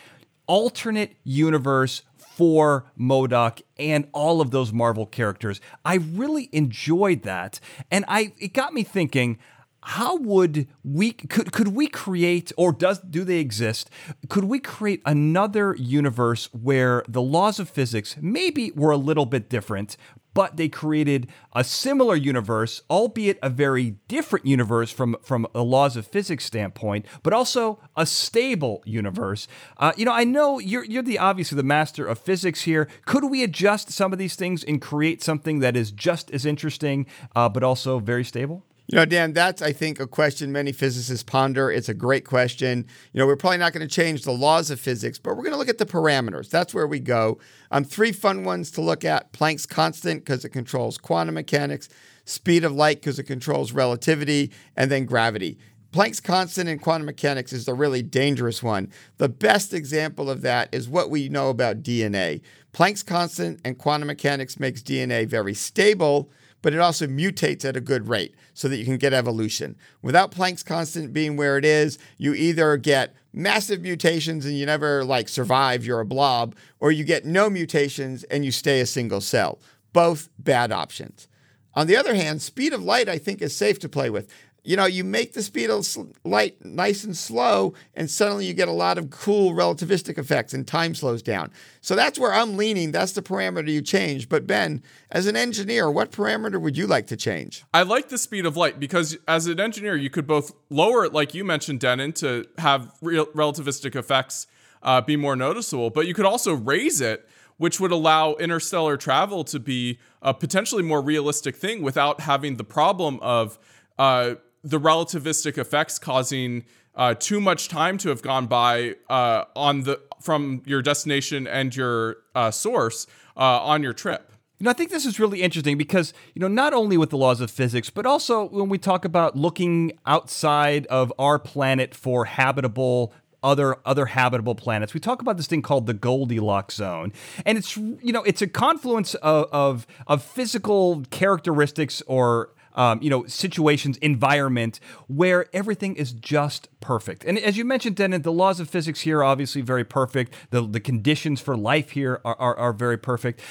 alternate 0.47 1.15
universe 1.23 2.03
for 2.35 2.85
MODOK 2.99 3.61
and 3.77 4.07
all 4.11 4.41
of 4.41 4.51
those 4.51 4.73
Marvel 4.73 5.05
characters. 5.05 5.61
I 5.85 5.95
really 5.95 6.49
enjoyed 6.51 7.23
that. 7.23 7.59
And 7.89 8.03
I 8.07 8.33
it 8.37 8.53
got 8.53 8.73
me 8.73 8.83
thinking, 8.83 9.39
how 9.81 10.17
would 10.17 10.67
we 10.83 11.11
could 11.11 11.51
could 11.51 11.69
we 11.69 11.87
create 11.87 12.51
or 12.57 12.71
does 12.71 12.99
do 12.99 13.23
they 13.23 13.37
exist 13.37 13.87
could 14.29 14.45
we 14.45 14.59
create 14.59 14.99
another 15.05 15.75
universe 15.75 16.49
where 16.53 17.03
the 17.07 17.21
laws 17.21 17.59
of 17.59 17.69
physics 17.69 18.15
maybe 18.19 18.71
were 18.71 18.89
a 18.89 18.97
little 18.97 19.27
bit 19.27 19.47
different 19.47 19.95
but 20.35 20.57
they 20.57 20.69
created 20.69 21.27
a 21.55 21.63
similar 21.63 22.15
universe 22.15 22.83
albeit 22.91 23.39
a 23.41 23.49
very 23.49 23.95
different 24.07 24.45
universe 24.45 24.91
from 24.91 25.15
from 25.23 25.47
a 25.55 25.63
laws 25.63 25.97
of 25.97 26.05
physics 26.05 26.45
standpoint 26.45 27.03
but 27.23 27.33
also 27.33 27.79
a 27.97 28.05
stable 28.05 28.83
universe. 28.85 29.47
Uh, 29.77 29.93
you 29.97 30.05
know 30.05 30.11
i 30.13 30.23
know 30.23 30.59
you're 30.59 30.83
you're 30.83 31.01
the 31.01 31.17
obviously 31.17 31.55
the 31.55 31.63
master 31.63 32.05
of 32.05 32.19
physics 32.19 32.61
here. 32.61 32.87
Could 33.05 33.23
we 33.23 33.41
adjust 33.41 33.89
some 33.91 34.13
of 34.13 34.19
these 34.19 34.35
things 34.35 34.63
and 34.63 34.79
create 34.79 35.23
something 35.23 35.59
that 35.59 35.75
is 35.75 35.89
just 35.89 36.29
as 36.31 36.45
interesting 36.45 37.07
uh, 37.35 37.49
but 37.49 37.63
also 37.63 37.97
very 37.99 38.23
stable 38.23 38.63
You 38.87 38.97
know, 38.97 39.05
Dan, 39.05 39.33
that's, 39.33 39.63
I 39.63 39.73
think, 39.73 39.99
a 39.99 40.05
question 40.05 40.51
many 40.51 40.71
physicists 40.71 41.23
ponder. 41.23 41.71
It's 41.71 41.89
a 41.89 41.93
great 41.93 42.23
question. 42.23 42.85
You 43.13 43.19
know, 43.19 43.25
we're 43.25 43.35
probably 43.35 43.57
not 43.57 43.73
going 43.73 43.87
to 43.87 43.93
change 43.93 44.23
the 44.23 44.31
laws 44.31 44.69
of 44.69 44.79
physics, 44.79 45.17
but 45.17 45.35
we're 45.35 45.43
going 45.43 45.53
to 45.53 45.57
look 45.57 45.69
at 45.69 45.79
the 45.79 45.87
parameters. 45.87 46.51
That's 46.51 46.71
where 46.71 46.85
we 46.85 46.99
go. 46.99 47.39
Um, 47.71 47.83
three 47.83 48.11
fun 48.11 48.43
ones 48.43 48.69
to 48.71 48.81
look 48.81 49.03
at 49.03 49.33
Planck's 49.33 49.65
constant, 49.65 50.23
because 50.23 50.45
it 50.45 50.49
controls 50.49 50.99
quantum 50.99 51.33
mechanics, 51.33 51.89
speed 52.25 52.63
of 52.63 52.73
light, 52.73 53.01
because 53.01 53.17
it 53.17 53.23
controls 53.23 53.71
relativity, 53.71 54.51
and 54.77 54.91
then 54.91 55.05
gravity. 55.05 55.57
Planck's 55.91 56.19
constant 56.19 56.69
in 56.69 56.77
quantum 56.77 57.07
mechanics 57.07 57.53
is 57.53 57.65
the 57.65 57.73
really 57.73 58.03
dangerous 58.03 58.61
one. 58.61 58.91
The 59.17 59.29
best 59.29 59.73
example 59.73 60.29
of 60.29 60.41
that 60.41 60.69
is 60.71 60.87
what 60.87 61.09
we 61.09 61.27
know 61.29 61.49
about 61.49 61.81
DNA. 61.81 62.41
Planck's 62.71 63.01
constant 63.01 63.61
and 63.65 63.79
quantum 63.79 64.07
mechanics 64.07 64.59
makes 64.59 64.83
DNA 64.83 65.25
very 65.25 65.55
stable 65.55 66.29
but 66.65 66.73
it 66.73 66.79
also 66.79 67.05
mutates 67.05 67.63
at 67.63 67.77
a 67.77 67.79
good 67.79 68.09
rate 68.09 68.33
so 68.55 68.67
that 68.67 68.77
you 68.77 68.85
can 68.85 68.97
get 68.97 69.13
evolution. 69.13 69.75
Without 70.01 70.31
Planck's 70.31 70.63
constant 70.63 71.13
being 71.13 71.37
where 71.37 71.59
it 71.59 71.63
is, 71.63 71.99
you 72.17 72.33
either 72.33 72.75
get 72.75 73.13
massive 73.31 73.83
mutations 73.83 74.47
and 74.47 74.57
you 74.57 74.65
never 74.65 75.03
like 75.03 75.29
survive, 75.29 75.85
you're 75.85 75.99
a 75.99 76.05
blob, 76.07 76.55
or 76.79 76.91
you 76.91 77.03
get 77.03 77.23
no 77.23 77.51
mutations 77.51 78.23
and 78.23 78.43
you 78.43 78.51
stay 78.51 78.79
a 78.79 78.87
single 78.87 79.21
cell. 79.21 79.59
Both 79.93 80.29
bad 80.39 80.71
options. 80.71 81.27
On 81.75 81.85
the 81.85 81.97
other 81.97 82.15
hand, 82.15 82.41
speed 82.41 82.73
of 82.73 82.83
light, 82.83 83.07
I 83.07 83.19
think, 83.19 83.43
is 83.43 83.55
safe 83.55 83.77
to 83.81 83.87
play 83.87 84.09
with 84.09 84.27
you 84.65 84.75
know, 84.75 84.85
you 84.85 85.03
make 85.03 85.33
the 85.33 85.43
speed 85.43 85.69
of 85.69 85.87
light 86.23 86.63
nice 86.65 87.03
and 87.03 87.15
slow, 87.15 87.73
and 87.93 88.09
suddenly 88.09 88.45
you 88.45 88.53
get 88.53 88.67
a 88.67 88.73
lot 88.73 88.97
of 88.97 89.09
cool 89.09 89.51
relativistic 89.51 90.17
effects 90.17 90.53
and 90.53 90.67
time 90.67 90.95
slows 90.95 91.21
down. 91.21 91.51
So 91.81 91.95
that's 91.95 92.17
where 92.17 92.33
I'm 92.33 92.57
leaning. 92.57 92.91
That's 92.91 93.11
the 93.11 93.21
parameter 93.21 93.69
you 93.69 93.81
change. 93.81 94.27
But 94.27 94.47
Ben, 94.47 94.81
as 95.11 95.27
an 95.27 95.35
engineer, 95.35 95.91
what 95.91 96.11
parameter 96.11 96.59
would 96.59 96.77
you 96.77 96.87
like 96.87 97.07
to 97.07 97.15
change? 97.15 97.63
I 97.73 97.83
like 97.83 98.09
the 98.09 98.17
speed 98.17 98.45
of 98.45 98.57
light 98.57 98.79
because 98.79 99.17
as 99.27 99.47
an 99.47 99.59
engineer, 99.59 99.95
you 99.95 100.09
could 100.09 100.25
both 100.25 100.51
lower 100.69 101.05
it, 101.05 101.13
like 101.13 101.33
you 101.33 101.43
mentioned, 101.43 101.79
Dennin, 101.79 102.13
to 102.13 102.45
have 102.57 102.91
real 103.01 103.27
relativistic 103.27 103.95
effects 103.95 104.47
uh, 104.81 105.01
be 105.01 105.15
more 105.15 105.35
noticeable, 105.35 105.89
but 105.89 106.07
you 106.07 106.13
could 106.13 106.25
also 106.25 106.53
raise 106.53 107.01
it 107.01 107.27
which 107.57 107.79
would 107.79 107.91
allow 107.91 108.33
interstellar 108.33 108.97
travel 108.97 109.43
to 109.45 109.59
be 109.59 109.97
a 110.21 110.33
potentially 110.33 110.83
more 110.83 111.01
realistic 111.01 111.55
thing 111.55 111.81
without 111.81 112.21
having 112.21 112.57
the 112.57 112.63
problem 112.63 113.19
of 113.21 113.57
uh, 113.97 114.35
the 114.65 114.79
relativistic 114.79 115.57
effects 115.57 115.99
causing 115.99 116.65
uh, 116.95 117.13
too 117.13 117.39
much 117.39 117.69
time 117.69 117.97
to 117.99 118.09
have 118.09 118.21
gone 118.21 118.47
by 118.47 118.95
uh, 119.09 119.45
on 119.55 119.81
the 119.81 120.01
from 120.21 120.63
your 120.65 120.81
destination 120.81 121.45
and 121.45 121.75
your 121.75 122.17
uh, 122.33 122.49
source 122.49 123.05
uh, 123.37 123.61
on 123.61 123.83
your 123.83 123.93
trip. 123.93 124.31
You 124.57 124.63
know, 124.63 124.71
I 124.71 124.73
think 124.73 124.89
this 124.89 125.05
is 125.05 125.19
really 125.19 125.41
interesting 125.41 125.77
because, 125.77 126.13
you 126.33 126.39
know, 126.39 126.47
not 126.47 126.73
only 126.73 126.97
with 126.97 127.09
the 127.09 127.17
laws 127.17 127.41
of 127.41 127.51
physics, 127.51 127.89
but 127.89 128.05
also 128.05 128.47
when 128.47 128.69
we 128.69 128.77
talk 128.77 129.03
about 129.03 129.35
looking 129.35 129.91
outside 130.05 130.87
of 130.87 131.13
our 131.19 131.37
planet 131.37 131.93
for 131.93 132.25
habitable 132.25 133.13
other 133.43 133.77
other 133.85 134.07
habitable 134.07 134.55
planets. 134.55 134.93
We 134.93 134.99
talk 134.99 135.21
about 135.21 135.37
this 135.37 135.45
thing 135.45 135.61
called 135.61 135.85
the 135.85 135.93
Goldilocks 135.93 136.75
zone, 136.75 137.13
and 137.45 137.57
it's 137.57 137.77
you 137.77 138.11
know 138.11 138.23
it's 138.23 138.41
a 138.41 138.47
confluence 138.47 139.13
of 139.15 139.45
of, 139.51 139.87
of 140.07 140.23
physical 140.23 141.03
characteristics 141.11 142.01
or 142.07 142.54
um, 142.75 143.01
you 143.01 143.09
know, 143.09 143.25
situations, 143.25 143.97
environment 143.97 144.79
where 145.07 145.47
everything 145.53 145.95
is 145.95 146.11
just 146.11 146.69
perfect. 146.79 147.25
And 147.25 147.39
as 147.39 147.57
you 147.57 147.65
mentioned, 147.65 147.95
Dennin, 147.95 148.21
the 148.21 148.31
laws 148.31 148.59
of 148.59 148.69
physics 148.69 149.01
here 149.01 149.19
are 149.19 149.23
obviously 149.23 149.61
very 149.61 149.83
perfect. 149.83 150.33
The, 150.51 150.61
the 150.61 150.79
conditions 150.79 151.41
for 151.41 151.57
life 151.57 151.91
here 151.91 152.21
are, 152.23 152.35
are, 152.39 152.55
are 152.57 152.73
very 152.73 152.97
perfect. 152.97 153.41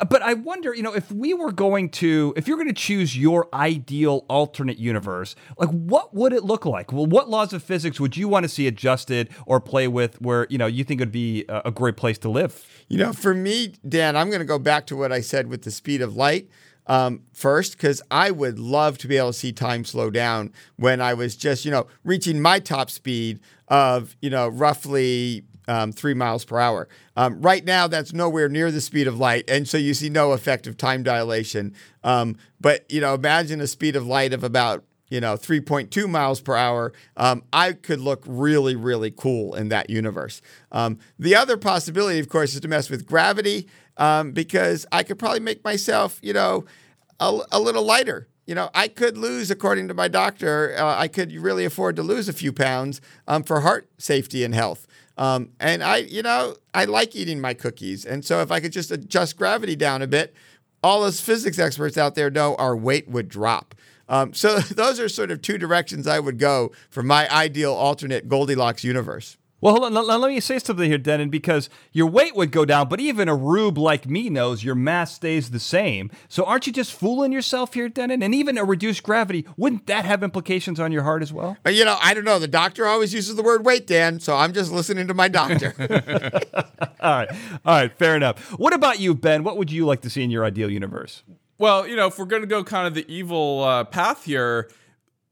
Uh, 0.00 0.04
but 0.04 0.22
I 0.22 0.34
wonder, 0.34 0.74
you 0.74 0.82
know, 0.82 0.94
if 0.94 1.12
we 1.12 1.32
were 1.32 1.52
going 1.52 1.90
to, 1.90 2.34
if 2.36 2.48
you're 2.48 2.56
going 2.56 2.68
to 2.68 2.74
choose 2.74 3.16
your 3.16 3.48
ideal 3.54 4.24
alternate 4.28 4.78
universe, 4.78 5.36
like 5.56 5.68
what 5.68 6.14
would 6.14 6.32
it 6.32 6.44
look 6.44 6.66
like? 6.66 6.92
Well, 6.92 7.06
what 7.06 7.28
laws 7.28 7.52
of 7.52 7.62
physics 7.62 8.00
would 8.00 8.16
you 8.16 8.28
want 8.28 8.44
to 8.44 8.48
see 8.48 8.66
adjusted 8.66 9.28
or 9.46 9.60
play 9.60 9.86
with 9.86 10.20
where, 10.20 10.46
you 10.50 10.58
know, 10.58 10.66
you 10.66 10.82
think 10.82 11.00
would 11.00 11.12
be 11.12 11.44
a 11.48 11.70
great 11.70 11.96
place 11.96 12.18
to 12.18 12.28
live? 12.28 12.66
You 12.88 12.98
know, 12.98 13.12
for 13.12 13.34
me, 13.34 13.74
Dan, 13.88 14.16
I'm 14.16 14.30
going 14.30 14.40
to 14.40 14.44
go 14.44 14.58
back 14.58 14.86
to 14.86 14.96
what 14.96 15.12
I 15.12 15.20
said 15.20 15.46
with 15.46 15.62
the 15.62 15.70
speed 15.70 16.02
of 16.02 16.16
light 16.16 16.48
um, 16.90 17.22
first 17.32 17.76
because 17.76 18.02
I 18.10 18.32
would 18.32 18.58
love 18.58 18.98
to 18.98 19.08
be 19.08 19.16
able 19.16 19.28
to 19.28 19.38
see 19.38 19.52
time 19.52 19.84
slow 19.84 20.10
down 20.10 20.52
when 20.74 21.00
I 21.00 21.14
was 21.14 21.36
just, 21.36 21.64
you 21.64 21.70
know, 21.70 21.86
reaching 22.02 22.42
my 22.42 22.58
top 22.58 22.90
speed 22.90 23.38
of, 23.68 24.16
you 24.20 24.28
know, 24.28 24.48
roughly 24.48 25.44
um, 25.68 25.92
three 25.92 26.14
miles 26.14 26.44
per 26.44 26.58
hour. 26.58 26.88
Um, 27.16 27.40
right 27.40 27.64
now, 27.64 27.86
that's 27.86 28.12
nowhere 28.12 28.48
near 28.48 28.72
the 28.72 28.80
speed 28.80 29.06
of 29.06 29.20
light, 29.20 29.48
and 29.48 29.68
so 29.68 29.78
you 29.78 29.94
see 29.94 30.08
no 30.08 30.32
effect 30.32 30.66
of 30.66 30.76
time 30.76 31.04
dilation. 31.04 31.76
Um, 32.02 32.36
but 32.60 32.90
you 32.90 33.00
know, 33.00 33.14
imagine 33.14 33.60
a 33.60 33.68
speed 33.68 33.94
of 33.94 34.04
light 34.04 34.32
of 34.32 34.42
about 34.42 34.82
you 35.10 35.20
know 35.20 35.36
3.2 35.36 36.08
miles 36.08 36.40
per 36.40 36.56
hour. 36.56 36.92
Um, 37.16 37.44
I 37.52 37.74
could 37.74 38.00
look 38.00 38.24
really, 38.26 38.74
really 38.74 39.12
cool 39.12 39.54
in 39.54 39.68
that 39.68 39.90
universe. 39.90 40.42
Um, 40.72 40.98
the 41.20 41.36
other 41.36 41.56
possibility, 41.56 42.18
of 42.18 42.28
course, 42.28 42.54
is 42.54 42.60
to 42.60 42.68
mess 42.68 42.90
with 42.90 43.06
gravity 43.06 43.68
um, 44.00 44.32
because 44.32 44.86
I 44.90 45.04
could 45.04 45.18
probably 45.18 45.40
make 45.40 45.62
myself, 45.62 46.18
you 46.22 46.32
know, 46.32 46.64
a, 47.20 47.38
a 47.52 47.60
little 47.60 47.84
lighter. 47.84 48.26
You 48.46 48.56
know, 48.56 48.70
I 48.74 48.88
could 48.88 49.16
lose, 49.16 49.50
according 49.50 49.86
to 49.88 49.94
my 49.94 50.08
doctor, 50.08 50.74
uh, 50.76 50.98
I 50.98 51.06
could 51.06 51.30
really 51.32 51.64
afford 51.64 51.94
to 51.96 52.02
lose 52.02 52.28
a 52.28 52.32
few 52.32 52.52
pounds 52.52 53.00
um, 53.28 53.44
for 53.44 53.60
heart 53.60 53.88
safety 53.98 54.42
and 54.42 54.54
health. 54.54 54.88
Um, 55.16 55.50
and 55.60 55.84
I, 55.84 55.98
you 55.98 56.22
know, 56.22 56.56
I 56.74 56.86
like 56.86 57.14
eating 57.14 57.40
my 57.40 57.54
cookies. 57.54 58.04
And 58.04 58.24
so 58.24 58.40
if 58.40 58.50
I 58.50 58.58
could 58.58 58.72
just 58.72 58.90
adjust 58.90 59.36
gravity 59.36 59.76
down 59.76 60.02
a 60.02 60.06
bit, 60.08 60.34
all 60.82 61.02
those 61.02 61.20
physics 61.20 61.58
experts 61.58 61.98
out 61.98 62.14
there 62.14 62.30
know 62.30 62.56
our 62.56 62.74
weight 62.74 63.06
would 63.06 63.28
drop. 63.28 63.74
Um, 64.08 64.32
so 64.32 64.58
those 64.60 64.98
are 64.98 65.10
sort 65.10 65.30
of 65.30 65.42
two 65.42 65.58
directions 65.58 66.06
I 66.06 66.18
would 66.18 66.38
go 66.38 66.72
for 66.88 67.02
my 67.02 67.30
ideal 67.30 67.74
alternate 67.74 68.28
Goldilocks 68.28 68.82
universe. 68.82 69.36
Well, 69.60 69.74
hold 69.74 69.96
on. 69.96 70.20
Let, 70.20 70.30
me 70.30 70.40
say 70.40 70.58
something 70.58 70.88
here, 70.88 70.98
Dennin, 70.98 71.28
because 71.28 71.68
your 71.92 72.06
weight 72.06 72.34
would 72.34 72.50
go 72.50 72.64
down, 72.64 72.88
but 72.88 73.00
even 73.00 73.28
a 73.28 73.34
rube 73.34 73.76
like 73.76 74.08
me 74.08 74.30
knows 74.30 74.64
your 74.64 74.74
mass 74.74 75.14
stays 75.14 75.50
the 75.50 75.60
same. 75.60 76.10
So 76.28 76.44
aren't 76.44 76.66
you 76.66 76.72
just 76.72 76.92
fooling 76.92 77.32
yourself 77.32 77.74
here, 77.74 77.88
Dennin? 77.88 78.22
And 78.22 78.34
even 78.34 78.56
a 78.56 78.64
reduced 78.64 79.02
gravity, 79.02 79.46
wouldn't 79.56 79.86
that 79.86 80.04
have 80.04 80.22
implications 80.22 80.80
on 80.80 80.92
your 80.92 81.02
heart 81.02 81.22
as 81.22 81.32
well? 81.32 81.56
You 81.66 81.84
know, 81.84 81.98
I 82.00 82.14
don't 82.14 82.24
know. 82.24 82.38
The 82.38 82.48
doctor 82.48 82.86
always 82.86 83.12
uses 83.12 83.36
the 83.36 83.42
word 83.42 83.64
weight, 83.64 83.86
Dan, 83.86 84.20
so 84.20 84.36
I'm 84.36 84.52
just 84.52 84.72
listening 84.72 85.08
to 85.08 85.14
my 85.14 85.28
doctor. 85.28 85.74
All 87.00 87.16
right. 87.16 87.30
All 87.64 87.74
right. 87.74 87.92
Fair 87.92 88.16
enough. 88.16 88.40
What 88.58 88.72
about 88.72 88.98
you, 88.98 89.14
Ben? 89.14 89.44
What 89.44 89.56
would 89.58 89.70
you 89.70 89.84
like 89.84 90.00
to 90.02 90.10
see 90.10 90.22
in 90.22 90.30
your 90.30 90.44
ideal 90.44 90.70
universe? 90.70 91.22
Well, 91.58 91.86
you 91.86 91.94
know, 91.94 92.06
if 92.06 92.18
we're 92.18 92.24
going 92.24 92.40
to 92.40 92.48
go 92.48 92.64
kind 92.64 92.86
of 92.86 92.94
the 92.94 93.04
evil 93.12 93.62
uh, 93.64 93.84
path 93.84 94.24
here, 94.24 94.70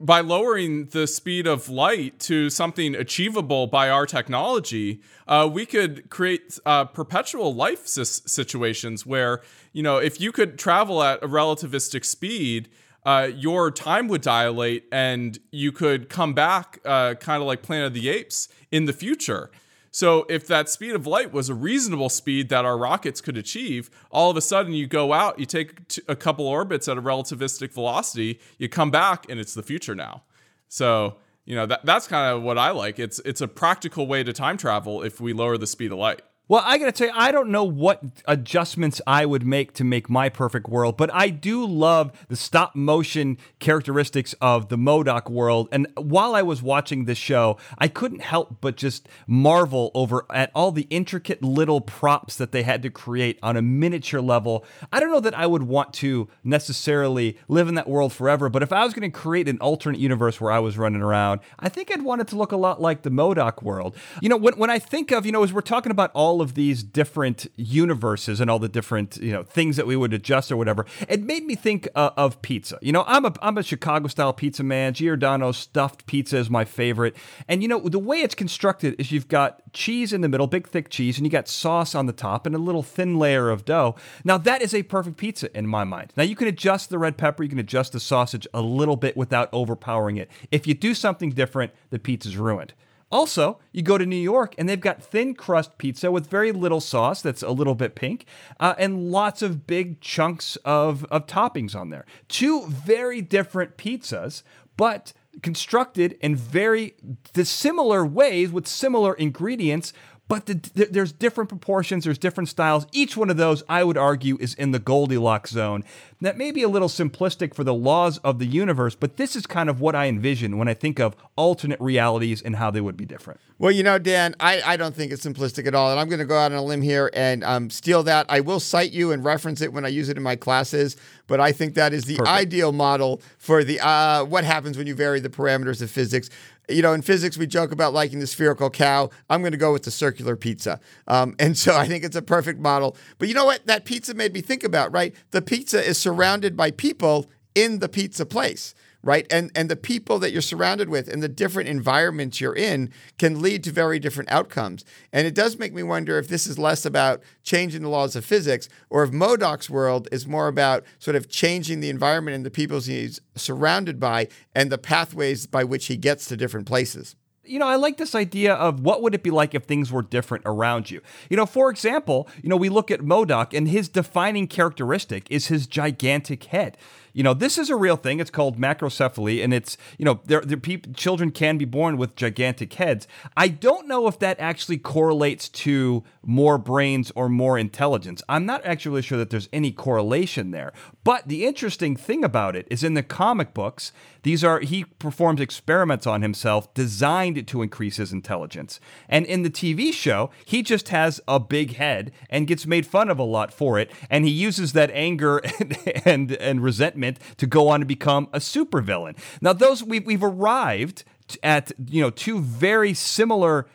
by 0.01 0.21
lowering 0.21 0.87
the 0.87 1.07
speed 1.07 1.47
of 1.47 1.69
light 1.69 2.21
to 2.21 2.51
something 2.51 2.95
achievable 2.95 3.67
by 3.67 3.91
our 3.91 4.07
technology, 4.07 5.01
uh, 5.27 5.49
we 5.53 5.67
could 5.67 6.09
create 6.09 6.59
uh, 6.65 6.85
perpetual 6.85 7.53
life 7.55 7.87
situations 7.87 9.05
where, 9.05 9.43
you 9.73 9.83
know, 9.83 9.97
if 9.97 10.21
you 10.21 10.31
could 10.31 10.59
travel 10.59 11.03
at 11.03 11.23
a 11.23 11.29
relativistic 11.29 12.05
speed, 12.05 12.69
uh, 13.05 13.29
your 13.35 13.71
time 13.71 14.07
would 14.07 14.23
dilate 14.23 14.85
and 14.93 15.39
you 15.51 15.73
could 15.73 16.09
come 16.09 16.33
back 16.33 16.79
uh, 16.85 17.15
kind 17.15 17.43
of 17.43 17.47
like 17.47 17.63
Planet 17.63 17.89
of 17.89 17.95
the 17.95 18.09
Apes 18.09 18.49
in 18.71 18.85
the 18.85 18.93
future. 18.93 19.51
So 19.99 20.27
if 20.29 20.47
that 20.47 20.69
speed 20.69 20.95
of 20.95 21.09
light 21.09 21.33
was 21.33 21.49
a 21.49 21.55
reasonable 21.55 22.09
speed 22.09 22.51
that 22.51 22.65
our 22.65 22.79
rockets 22.79 23.21
could 23.21 23.37
achieve, 23.37 23.91
all 24.13 24.31
of 24.31 24.37
a 24.37 24.41
sudden 24.41 24.73
you 24.73 24.87
go 24.87 25.13
out, 25.13 25.41
you 25.41 25.45
take 25.45 25.99
a 26.07 26.15
couple 26.15 26.47
orbits 26.47 26.87
at 26.87 26.97
a 26.97 27.03
relativistic 27.03 27.73
velocity, 27.73 28.39
you 28.59 28.69
come 28.69 28.93
back, 28.93 29.27
and 29.29 29.41
it's 29.41 29.55
the 29.55 29.63
future 29.65 29.97
now. 29.97 30.23
So 30.69 31.17
you 31.47 31.57
know 31.57 31.67
that 31.67 31.85
that's 31.85 32.07
kind 32.07 32.33
of 32.33 32.45
what 32.45 32.59
I 32.59 32.71
like. 32.71 33.01
It's 33.01 33.19
it's 33.25 33.41
a 33.41 33.49
practical 33.49 34.07
way 34.07 34.23
to 34.23 34.33
time 34.33 34.57
travel 34.57 35.03
if 35.03 35.21
we 35.21 35.33
lower 35.33 35.59
the 35.59 35.67
speed 35.67 35.91
of 35.91 35.99
light. 35.99 36.23
Well, 36.51 36.63
I 36.65 36.79
gotta 36.79 36.93
tell 36.93 37.09
you, 37.09 37.13
I 37.15 37.31
don't 37.31 37.51
know 37.51 37.65
what 37.65 38.03
adjustments 38.25 39.03
I 39.07 39.27
would 39.27 39.45
make 39.45 39.75
to 39.75 39.85
make 39.85 40.09
my 40.09 40.31
perfect 40.31 40.67
world, 40.67 40.97
but 40.97 41.13
I 41.13 41.29
do 41.29 41.67
love 41.67 42.11
the 42.29 42.37
stop 42.37 42.75
motion 42.75 43.37
characteristics 43.59 44.35
of 44.41 44.71
the 44.71 44.79
MODOK 44.79 45.29
world. 45.29 45.69
And 45.71 45.87
while 45.97 46.35
I 46.35 46.41
was 46.41 46.63
watching 46.63 47.05
this 47.05 47.19
show, 47.19 47.59
I 47.77 47.89
couldn't 47.89 48.23
help 48.23 48.63
but 48.63 48.79
just 48.79 49.11
marvel 49.27 49.91
over 49.93 50.25
at 50.33 50.51
all 50.55 50.73
the 50.73 50.87
intricate 50.89 51.43
little 51.43 51.83
props 51.83 52.37
that 52.37 52.53
they 52.53 52.63
had 52.63 52.83
to 52.83 52.89
create 52.89 53.39
on 53.43 53.59
a 53.59 53.61
miniature 53.61 54.23
level. 54.23 54.65
I 54.91 55.01
don't 55.01 55.11
know 55.11 55.21
that 55.21 55.37
I 55.37 55.47
would 55.47 55.65
want 55.65 55.93
to 55.95 56.29
necessarily 56.45 57.37
live 57.49 57.69
in 57.69 57.75
that 57.75 57.91
world 57.91 58.15
forever, 58.15 58.49
but 58.49 58.63
if 58.63 58.73
I 58.73 58.87
was 58.87 58.95
going 58.95 59.11
to 59.11 59.19
create 59.19 59.51
an 59.51 59.59
alternate 59.59 60.01
universe 60.01 60.41
where 60.41 60.53
I 60.53 60.61
was 60.61 60.79
running 60.79 61.03
around, 61.03 61.41
I 61.59 61.69
think 61.69 61.93
I'd 61.93 62.01
want 62.01 62.23
it 62.23 62.29
to 62.29 62.37
look 62.37 62.53
a 62.53 62.57
lot 62.57 62.81
like 62.81 63.03
the 63.03 63.11
MODOK 63.11 63.63
world. 63.63 63.95
You 64.23 64.31
know, 64.31 64.39
when, 64.39 64.55
when 64.55 64.71
I 64.71 64.79
think 64.79 65.11
of, 65.11 65.27
you 65.27 65.33
know, 65.33 65.43
as 65.43 65.53
we're 65.53 65.61
talking 65.61 65.93
about 65.93 66.11
all 66.15 66.38
all 66.39 66.43
of 66.43 66.55
these 66.55 66.85
different 66.85 67.49
universes 67.57 68.41
and 68.41 68.49
all 68.49 68.61
the 68.61 68.69
different 68.69 69.17
you 69.17 69.33
know 69.33 69.43
things 69.43 69.77
that 69.77 69.89
we 69.89 69.97
would 69.97 70.13
adjust 70.13 70.53
or 70.53 70.57
whatever, 70.57 70.87
it 71.09 71.21
made 71.21 71.45
me 71.45 71.57
think 71.57 71.89
uh, 71.97 72.11
of 72.17 72.41
pizza. 72.43 72.79
You 72.81 72.93
know, 72.93 73.05
I'm 73.09 73.25
a 73.25 73.35
I'm 73.43 73.59
a 73.59 73.63
Chicago 73.65 74.07
style 74.07 74.33
pizza 74.33 74.63
man. 74.63 74.95
Giordano's 74.95 75.57
stuffed 75.57 76.07
pizza 76.07 76.37
is 76.37 76.49
my 76.49 76.65
favorite, 76.65 77.17
and 77.49 77.61
you 77.61 77.69
know 77.69 77.81
the 77.81 77.99
way 77.99 78.19
it's 78.19 78.37
constructed 78.37 78.95
is 79.01 79.11
you've 79.11 79.27
got 79.27 79.61
cheese 79.73 80.13
in 80.13 80.21
the 80.21 80.29
middle, 80.29 80.47
big 80.47 80.69
thick 80.69 80.91
cheese, 80.91 81.19
and 81.19 81.27
you 81.27 81.31
got 81.31 81.49
sauce 81.49 81.97
on 81.97 82.07
the 82.07 82.13
top 82.13 82.47
and 82.47 82.55
a 82.55 82.59
little 82.59 82.85
thin 82.85 83.19
layer 83.19 83.51
of 83.51 83.65
dough. 83.65 83.97
Now 84.23 84.39
that 84.39 84.63
is 84.63 84.73
a 84.73 84.85
perfect 84.85 85.17
pizza 85.17 85.57
in 85.59 85.67
my 85.67 85.83
mind. 85.83 86.13
Now 86.17 86.23
you 86.23 86.37
can 86.37 86.47
adjust 86.47 86.89
the 86.89 86.99
red 86.99 87.17
pepper, 87.17 87.43
you 87.43 87.49
can 87.49 87.59
adjust 87.59 87.93
the 87.93 88.01
sausage 88.01 88.47
a 88.55 88.61
little 88.63 88.97
bit 88.97 89.17
without 89.17 89.49
overpowering 89.53 90.19
it. 90.19 90.31
If 90.53 90.69
you 90.69 90.75
do 90.75 90.95
something 90.95 91.31
different, 91.31 91.73
the 91.91 91.99
pizza's 91.99 92.37
ruined. 92.37 92.75
Also, 93.11 93.59
you 93.73 93.83
go 93.83 93.97
to 93.97 94.05
New 94.05 94.17
York 94.17 94.55
and 94.59 94.69
they've 94.69 94.81
got 94.81 95.03
thin 95.03 95.35
crust 95.35 95.79
pizza 95.79 96.11
with 96.11 96.29
very 96.29 96.53
little 96.53 96.81
sauce 96.81 97.23
that's 97.23 97.43
a 97.43 97.51
little 97.51 97.75
bit 97.75 97.95
pink 97.95 98.27
uh, 98.61 98.75
and 98.79 99.11
lots 99.11 99.41
of 99.41 99.67
big 99.67 100.01
chunks 100.01 100.57
of, 100.65 101.05
of 101.07 101.27
toppings 101.27 101.75
on 101.75 101.91
there. 101.91 102.05
Two 102.29 102.67
very 102.67 103.23
different 103.23 103.77
pizzas, 103.79 104.43
but 104.77 105.13
constructed 105.43 106.19
in 106.21 106.37
very 106.37 106.95
dissimilar 107.33 108.05
ways 108.05 108.51
with 108.51 108.67
similar 108.67 109.15
ingredients, 109.15 109.93
but 110.29 110.47
the, 110.47 110.55
the, 110.75 110.89
there's 110.91 111.13
different 111.13 111.49
proportions, 111.49 112.05
there's 112.05 112.19
different 112.19 112.49
styles. 112.49 112.87
Each 112.93 113.17
one 113.17 113.31
of 113.31 113.39
those, 113.39 113.63
I 113.69 113.83
would 113.83 113.97
argue, 113.97 114.37
is 114.41 114.55
in 114.55 114.71
the 114.73 114.79
Goldilocks 114.79 115.51
zone. 115.51 115.85
That 116.21 116.37
may 116.37 116.51
be 116.51 116.63
a 116.63 116.69
little 116.69 116.89
simplistic 116.89 117.55
for 117.55 117.65
the 117.65 117.75
laws 117.75 118.19
of 118.19 118.39
the 118.39 118.47
universe, 118.47 118.95
but 118.95 119.17
this 119.17 119.35
is 119.35 119.47
kind 119.47 119.71
of 119.71 119.81
what 119.81 119.95
I 119.95 120.07
envision 120.07 120.59
when 120.59 120.69
I 120.69 120.75
think 120.75 120.99
of 120.99 121.17
alternate 121.37 121.81
realities 121.81 122.43
and 122.43 122.57
how 122.57 122.71
they 122.71 122.81
would 122.81 122.97
be 122.97 123.07
different. 123.07 123.41
Well, 123.59 123.73
you 123.73 123.83
know, 123.83 123.99
Dan, 123.99 124.35
I, 124.39 124.63
I 124.65 124.77
don't 124.77 124.95
think 124.95 125.11
it's 125.11 125.25
simplistic 125.25 125.67
at 125.67 125.75
all. 125.75 125.91
And 125.91 125.99
I'm 125.99 126.09
going 126.09 126.21
to 126.21 126.25
go 126.25 126.39
out 126.39 126.53
on 126.53 126.59
a 126.59 126.63
limb 126.63 126.83
here 126.83 127.11
and 127.13 127.43
um, 127.43 127.71
steal 127.71 128.03
that. 128.05 128.27
I 128.29 128.41
will 128.41 128.61
cite 128.61 128.93
you 128.93 129.11
and 129.11 129.25
reference 129.25 129.61
it 129.63 129.73
when 129.73 129.85
I 129.85 129.89
use 129.89 130.09
it 130.09 130.17
in 130.17 130.23
my 130.23 130.37
classes, 130.37 130.97
but 131.27 131.41
I 131.41 131.53
think 131.53 131.75
that 131.75 131.93
is 131.93 132.05
the 132.05 132.17
Perfect. 132.17 132.37
ideal 132.37 132.73
model 132.73 133.21
for 133.39 133.65
the 133.65 133.81
uh, 133.81 134.25
what 134.25 134.45
happens 134.45 134.77
when 134.77 134.87
you 134.87 134.95
vary 134.95 135.21
the 135.21 135.29
parameters 135.29 135.83
of 135.83 135.91
physics 135.91 136.31
you 136.69 136.83
know, 136.83 136.93
in 136.93 137.03
physics, 137.03 137.39
we 137.39 137.47
joke 137.47 137.73
about 137.73 137.93
liking 137.93 138.19
the 138.19 138.27
spherical 138.27 138.71
cow. 138.71 139.11
I'm 139.31 139.41
going 139.41 139.53
to 139.53 139.59
go 139.59 139.73
with 139.73 139.85
the 139.85 139.91
circular 139.91 140.37
pizza. 140.37 140.81
Um, 141.07 141.35
and 141.39 141.57
so 141.57 141.77
I 141.77 141.87
think 141.87 142.05
it's 142.05 142.17
a 142.17 142.23
perfect 142.23 142.61
model. 142.61 142.97
But 143.19 143.29
you 143.29 143.35
know 143.35 143.45
what? 143.45 143.67
That 143.67 143.85
pizza 143.85 144.15
made 144.15 144.33
me 144.33 144.41
think 144.41 144.65
about, 144.65 144.93
right? 144.93 145.15
The 145.31 145.43
pizza 145.43 145.83
is 145.85 145.99
surrounded 145.99 146.57
by 146.57 146.71
people 146.71 147.27
in 147.55 147.79
the 147.79 147.89
pizza 147.89 148.27
place 148.27 148.75
right? 149.03 149.27
And 149.31 149.51
and 149.55 149.69
the 149.69 149.77
people 149.77 150.19
that 150.19 150.33
you're 150.33 150.43
surrounded 150.43 150.89
with 150.89 151.09
and 151.09 151.23
the 151.23 151.29
different 151.29 151.69
environments 151.69 152.41
you're 152.41 152.55
in 152.55 152.93
can 153.19 153.41
lead 153.41 153.65
to 153.65 153.73
very 153.73 153.99
different 153.99 154.31
outcomes. 154.31 154.85
And 155.13 155.27
it 155.27 155.35
does 155.35 155.59
make 155.59 155.73
me 155.73 155.83
wonder 155.83 156.19
if 156.19 156.29
this 156.29 156.47
is 156.47 156.59
less 156.59 156.85
about 156.85 157.23
changing 157.43 157.83
the 157.83 157.89
laws 157.89 158.17
of 158.17 158.25
physics 158.25 158.69
or 158.91 159.03
if 159.03 159.11
MODOK's 159.11 159.71
world 159.71 160.09
is 160.11 160.27
more 160.27 160.49
about 160.49 160.85
sort 160.99 161.17
of 161.17 161.29
changing 161.29 161.81
the 161.81 161.91
environment 161.91 162.35
and 162.35 162.45
the 162.45 162.51
people 162.51 162.81
he's 162.81 163.21
surrounded 163.35 163.99
by 163.99 164.29
and 164.55 164.71
the 164.71 164.79
pathways 164.79 165.47
by 165.47 165.65
which 165.65 165.87
he 165.87 165.97
gets 165.97 166.27
to 166.27 166.37
different 166.37 166.67
places 166.67 167.17
you 167.49 167.59
know, 167.59 167.67
I 167.67 167.77
like 167.77 167.97
this 167.97 168.15
idea 168.15 168.55
of 168.55 168.81
what 168.81 169.03
would 169.03 169.15
it 169.15 169.23
be 169.23 169.31
like 169.31 169.55
if 169.55 169.65
things 169.65 169.91
were 169.91 170.03
different 170.03 170.45
around 170.47 170.91
you. 170.91 171.01
You 171.31 171.37
know, 171.37 171.47
for 171.47 171.71
example, 171.71 172.29
you 172.43 172.49
know, 172.49 172.57
we 172.57 172.69
look 172.69 172.91
at 172.91 173.01
MODOK 173.01 173.57
and 173.57 173.69
his 173.69 173.89
defining 173.89 174.47
characteristic 174.47 175.27
is 175.31 175.47
his 175.47 175.67
gigantic 175.67 176.45
head. 176.45 176.77
You 177.19 177.25
know, 177.25 177.35
this 177.35 177.59
is 177.59 177.69
a 177.69 177.75
real 177.75 177.97
thing. 177.97 178.21
It's 178.21 178.31
called 178.31 178.61
macrocephaly, 178.61 179.43
and 179.43 179.53
it's 179.53 179.77
you 179.99 180.05
know, 180.05 180.21
there, 180.27 180.41
there 180.41 180.57
people, 180.57 180.93
children 180.93 181.33
can 181.33 181.59
be 181.59 181.65
born 181.65 181.97
with 181.97 182.15
gigantic 182.15 182.73
heads. 182.75 183.09
I 183.37 183.49
don't 183.49 183.89
know 183.89 184.07
if 184.07 184.21
that 184.21 184.39
actually 184.39 184.79
correlates 184.79 185.49
to 185.49 186.05
more 186.23 186.59
brains 186.59 187.11
or 187.17 187.29
more 187.29 187.59
intelligence. 187.59 188.23
I'm 188.29 188.47
not 188.47 188.65
actually 188.65 189.03
sure 189.03 189.19
that 189.19 189.31
there's 189.31 189.49
any 189.53 189.73
correlation 189.73 190.53
there. 190.53 190.73
But 191.03 191.27
the 191.27 191.45
interesting 191.45 191.97
thing 191.97 192.23
about 192.23 192.55
it 192.55 192.69
is 192.71 192.85
in 192.85 192.95
the 192.95 193.03
comic 193.03 193.53
books, 193.53 193.91
these 194.23 194.45
are 194.45 194.61
he 194.61 194.85
performs 194.85 195.41
experiments 195.41 196.07
on 196.07 196.23
himself 196.23 196.73
designed 196.73 197.49
to 197.49 197.63
increase 197.63 197.97
his 197.97 198.13
intelligence. 198.13 198.79
And 199.09 199.27
in 199.27 199.43
the 199.43 199.51
TV 199.51 199.93
show, 199.93 200.31
he 200.45 200.63
just 200.63 200.91
has 200.91 201.21
a 201.27 201.41
big 201.41 201.75
head 201.75 202.13
and 202.31 202.47
gets 202.47 202.65
made 202.65 202.87
fun 202.87 203.11
of 203.11 203.19
a 203.19 203.25
lot 203.25 203.53
for 203.53 203.77
it, 203.77 203.91
and 204.09 204.25
he 204.25 204.31
uses 204.31 204.73
that 204.75 204.93
anger 204.93 205.39
and 205.59 205.79
and, 206.05 206.33
and 206.33 206.63
resentment 206.63 207.08
to 207.37 207.47
go 207.47 207.69
on 207.69 207.81
to 207.81 207.87
become 207.87 208.29
a 208.33 208.39
supervillain. 208.39 209.17
Now 209.41 209.53
those 209.53 209.83
we've, 209.83 210.05
we've 210.05 210.25
arrived 210.25 211.05
at 211.43 211.73
you 211.87 212.03
know 212.03 212.11
two 212.11 212.41
very 212.41 212.95
similar 212.95 213.67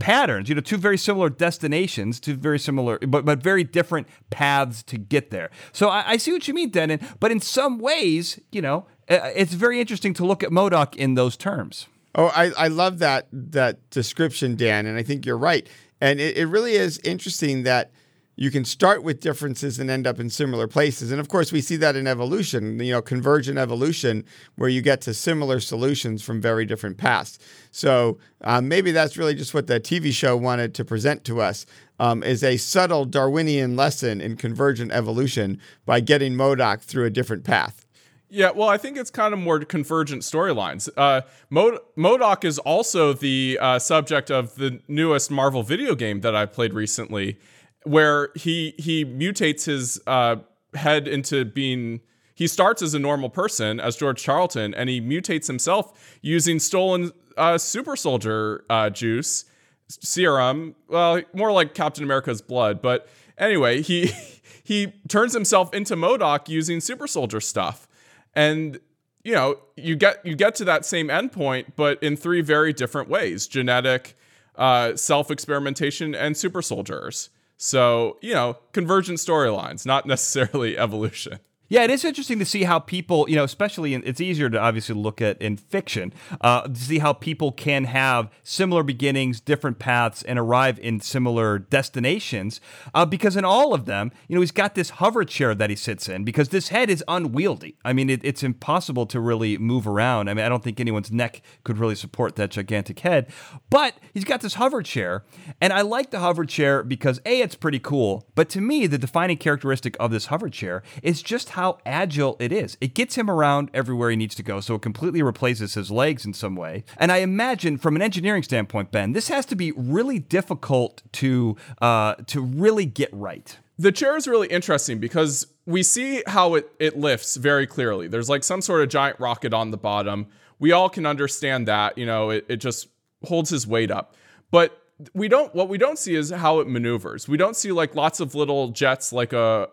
patterns, 0.00 0.48
you 0.48 0.54
know, 0.56 0.60
two 0.60 0.78
very 0.78 0.98
similar 0.98 1.28
destinations, 1.28 2.18
two 2.18 2.34
very 2.34 2.58
similar, 2.58 2.98
but, 3.00 3.24
but 3.24 3.40
very 3.40 3.62
different 3.62 4.08
paths 4.30 4.82
to 4.82 4.98
get 4.98 5.30
there. 5.30 5.50
So 5.72 5.88
I, 5.88 6.12
I 6.12 6.16
see 6.16 6.32
what 6.32 6.48
you 6.48 6.54
mean, 6.54 6.70
Dennin, 6.70 7.00
but 7.20 7.30
in 7.30 7.38
some 7.38 7.78
ways, 7.78 8.40
you 8.50 8.62
know, 8.62 8.86
uh, 9.08 9.30
it's 9.36 9.52
very 9.52 9.80
interesting 9.80 10.14
to 10.14 10.24
look 10.24 10.42
at 10.42 10.50
MODOK 10.50 10.96
in 10.96 11.14
those 11.14 11.36
terms. 11.36 11.86
Oh, 12.14 12.32
I, 12.34 12.50
I 12.58 12.68
love 12.68 12.98
that 12.98 13.28
that 13.32 13.88
description, 13.90 14.56
Dan, 14.56 14.86
and 14.86 14.98
I 14.98 15.04
think 15.04 15.24
you're 15.24 15.38
right. 15.38 15.68
And 16.00 16.18
it, 16.18 16.36
it 16.36 16.46
really 16.46 16.72
is 16.72 16.98
interesting 17.04 17.62
that 17.64 17.92
you 18.40 18.50
can 18.50 18.64
start 18.64 19.02
with 19.02 19.20
differences 19.20 19.78
and 19.78 19.90
end 19.90 20.06
up 20.06 20.18
in 20.18 20.30
similar 20.30 20.66
places. 20.66 21.12
And 21.12 21.20
of 21.20 21.28
course, 21.28 21.52
we 21.52 21.60
see 21.60 21.76
that 21.76 21.94
in 21.94 22.06
evolution, 22.06 22.80
you 22.80 22.90
know, 22.90 23.02
convergent 23.02 23.58
evolution, 23.58 24.24
where 24.56 24.70
you 24.70 24.80
get 24.80 25.02
to 25.02 25.12
similar 25.12 25.60
solutions 25.60 26.22
from 26.22 26.40
very 26.40 26.64
different 26.64 26.96
paths. 26.96 27.38
So 27.70 28.18
um, 28.40 28.66
maybe 28.66 28.92
that's 28.92 29.18
really 29.18 29.34
just 29.34 29.52
what 29.52 29.66
the 29.66 29.78
TV 29.78 30.10
show 30.10 30.38
wanted 30.38 30.74
to 30.76 30.86
present 30.86 31.22
to 31.24 31.42
us. 31.42 31.66
Um, 31.98 32.22
is 32.22 32.42
a 32.42 32.56
subtle 32.56 33.04
Darwinian 33.04 33.76
lesson 33.76 34.22
in 34.22 34.38
convergent 34.38 34.90
evolution 34.90 35.60
by 35.84 36.00
getting 36.00 36.32
MODOK 36.32 36.80
through 36.80 37.04
a 37.04 37.10
different 37.10 37.44
path. 37.44 37.84
Yeah, 38.30 38.52
well, 38.52 38.70
I 38.70 38.78
think 38.78 38.96
it's 38.96 39.10
kind 39.10 39.34
of 39.34 39.38
more 39.38 39.60
convergent 39.60 40.22
storylines. 40.22 40.88
Uh, 40.96 41.20
Mod- 41.50 41.80
MODOK 41.98 42.46
is 42.46 42.58
also 42.60 43.12
the 43.12 43.58
uh, 43.60 43.78
subject 43.78 44.30
of 44.30 44.54
the 44.54 44.80
newest 44.88 45.30
Marvel 45.30 45.62
video 45.62 45.94
game 45.94 46.22
that 46.22 46.34
I 46.34 46.46
played 46.46 46.72
recently 46.72 47.38
where 47.84 48.30
he 48.34 48.74
he 48.78 49.04
mutates 49.04 49.64
his 49.64 50.00
uh, 50.06 50.36
head 50.74 51.08
into 51.08 51.44
being 51.44 52.00
he 52.34 52.46
starts 52.46 52.80
as 52.82 52.94
a 52.94 52.98
normal 52.98 53.28
person 53.28 53.80
as 53.80 53.96
George 53.96 54.22
Charlton 54.22 54.74
and 54.74 54.88
he 54.88 55.00
mutates 55.00 55.46
himself 55.46 56.18
using 56.22 56.58
stolen 56.58 57.12
uh, 57.36 57.58
super 57.58 57.96
soldier 57.96 58.64
uh, 58.70 58.90
juice 58.90 59.44
serum 59.88 60.74
well 60.88 61.20
more 61.32 61.52
like 61.52 61.74
Captain 61.74 62.04
America's 62.04 62.42
blood 62.42 62.80
but 62.80 63.08
anyway 63.38 63.82
he 63.82 64.10
he 64.64 64.92
turns 65.08 65.34
himself 65.34 65.74
into 65.74 65.96
MODOK 65.96 66.48
using 66.48 66.78
super 66.80 67.08
soldier 67.08 67.40
stuff. 67.40 67.88
And 68.34 68.78
you 69.24 69.34
know 69.34 69.58
you 69.76 69.96
get 69.96 70.24
you 70.24 70.34
get 70.34 70.54
to 70.54 70.64
that 70.64 70.84
same 70.84 71.08
endpoint 71.08 71.72
but 71.76 72.02
in 72.02 72.16
three 72.16 72.40
very 72.40 72.72
different 72.72 73.08
ways 73.08 73.46
genetic 73.46 74.16
uh, 74.56 74.96
self 74.96 75.30
experimentation 75.30 76.14
and 76.14 76.36
super 76.36 76.62
soldiers 76.62 77.30
so, 77.62 78.16
you 78.22 78.32
know, 78.32 78.56
convergent 78.72 79.18
storylines, 79.18 79.84
not 79.84 80.06
necessarily 80.06 80.78
evolution. 80.86 81.40
Yeah, 81.70 81.84
it 81.84 81.90
is 81.90 82.04
interesting 82.04 82.40
to 82.40 82.44
see 82.44 82.64
how 82.64 82.80
people, 82.80 83.30
you 83.30 83.36
know, 83.36 83.44
especially 83.44 83.94
in, 83.94 84.02
it's 84.04 84.20
easier 84.20 84.50
to 84.50 84.58
obviously 84.58 84.96
look 84.96 85.22
at 85.22 85.40
in 85.40 85.56
fiction, 85.56 86.12
uh, 86.40 86.62
to 86.62 86.74
see 86.74 86.98
how 86.98 87.12
people 87.12 87.52
can 87.52 87.84
have 87.84 88.28
similar 88.42 88.82
beginnings, 88.82 89.40
different 89.40 89.78
paths, 89.78 90.24
and 90.24 90.36
arrive 90.36 90.80
in 90.80 90.98
similar 90.98 91.60
destinations. 91.60 92.60
Uh, 92.92 93.06
because 93.06 93.36
in 93.36 93.44
all 93.44 93.72
of 93.72 93.84
them, 93.84 94.10
you 94.26 94.34
know, 94.34 94.40
he's 94.40 94.50
got 94.50 94.74
this 94.74 94.90
hover 94.90 95.24
chair 95.24 95.54
that 95.54 95.70
he 95.70 95.76
sits 95.76 96.08
in 96.08 96.24
because 96.24 96.48
this 96.48 96.70
head 96.70 96.90
is 96.90 97.04
unwieldy. 97.06 97.76
I 97.84 97.92
mean, 97.92 98.10
it, 98.10 98.24
it's 98.24 98.42
impossible 98.42 99.06
to 99.06 99.20
really 99.20 99.56
move 99.56 99.86
around. 99.86 100.28
I 100.28 100.34
mean, 100.34 100.44
I 100.44 100.48
don't 100.48 100.64
think 100.64 100.80
anyone's 100.80 101.12
neck 101.12 101.40
could 101.62 101.78
really 101.78 101.94
support 101.94 102.34
that 102.34 102.50
gigantic 102.50 102.98
head. 102.98 103.32
But 103.70 103.94
he's 104.12 104.24
got 104.24 104.40
this 104.40 104.54
hover 104.54 104.82
chair, 104.82 105.22
and 105.60 105.72
I 105.72 105.82
like 105.82 106.10
the 106.10 106.18
hover 106.18 106.44
chair 106.44 106.82
because 106.82 107.20
A, 107.24 107.42
it's 107.42 107.54
pretty 107.54 107.78
cool. 107.78 108.26
But 108.34 108.48
to 108.48 108.60
me, 108.60 108.88
the 108.88 108.98
defining 108.98 109.36
characteristic 109.36 109.96
of 110.00 110.10
this 110.10 110.26
hover 110.26 110.48
chair 110.48 110.82
is 111.04 111.22
just 111.22 111.50
how 111.50 111.59
how 111.60 111.76
agile 111.84 112.36
it 112.38 112.52
is. 112.52 112.78
It 112.80 112.94
gets 112.94 113.16
him 113.16 113.30
around 113.30 113.70
everywhere 113.74 114.08
he 114.08 114.16
needs 114.16 114.34
to 114.36 114.42
go, 114.42 114.60
so 114.60 114.76
it 114.76 114.82
completely 114.82 115.22
replaces 115.22 115.74
his 115.74 115.90
legs 115.90 116.24
in 116.24 116.32
some 116.32 116.56
way. 116.56 116.84
And 116.96 117.12
I 117.12 117.18
imagine, 117.18 117.76
from 117.76 117.96
an 117.96 118.02
engineering 118.02 118.42
standpoint, 118.42 118.90
Ben, 118.90 119.12
this 119.12 119.28
has 119.28 119.44
to 119.46 119.54
be 119.54 119.70
really 119.72 120.18
difficult 120.18 121.02
to 121.12 121.56
uh, 121.82 122.14
to 122.28 122.40
really 122.40 122.86
get 122.86 123.10
right. 123.12 123.58
The 123.78 123.92
chair 123.92 124.16
is 124.16 124.26
really 124.26 124.48
interesting 124.48 125.00
because 125.00 125.46
we 125.66 125.82
see 125.82 126.22
how 126.26 126.54
it, 126.54 126.70
it 126.78 126.98
lifts 126.98 127.36
very 127.36 127.66
clearly. 127.66 128.08
There's 128.08 128.30
like 128.30 128.42
some 128.42 128.62
sort 128.62 128.80
of 128.80 128.88
giant 128.88 129.20
rocket 129.20 129.52
on 129.52 129.70
the 129.70 129.76
bottom. 129.76 130.28
We 130.58 130.72
all 130.72 130.88
can 130.88 131.04
understand 131.04 131.68
that, 131.68 131.98
you 131.98 132.06
know, 132.06 132.30
it, 132.30 132.46
it 132.48 132.56
just 132.56 132.88
holds 133.26 133.50
his 133.50 133.66
weight 133.66 133.90
up. 133.90 134.14
But 134.50 134.78
we 135.14 135.28
don't 135.28 135.54
what 135.54 135.68
we 135.68 135.78
don't 135.78 135.98
see 135.98 136.14
is 136.14 136.30
how 136.30 136.60
it 136.60 136.68
maneuvers. 136.68 137.28
We 137.28 137.36
don't 137.36 137.56
see 137.56 137.72
like 137.72 137.94
lots 137.94 138.20
of 138.20 138.34
little 138.34 138.68
jets 138.68 139.12
like 139.12 139.32
a 139.32 139.68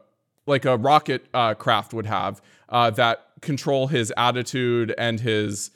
like 0.47 0.65
a 0.65 0.77
rocket 0.77 1.27
uh, 1.33 1.53
craft 1.53 1.93
would 1.93 2.05
have 2.05 2.41
uh, 2.69 2.89
that 2.91 3.27
control 3.41 3.87
his 3.87 4.11
attitude 4.17 4.93
and 4.97 5.19
his 5.19 5.71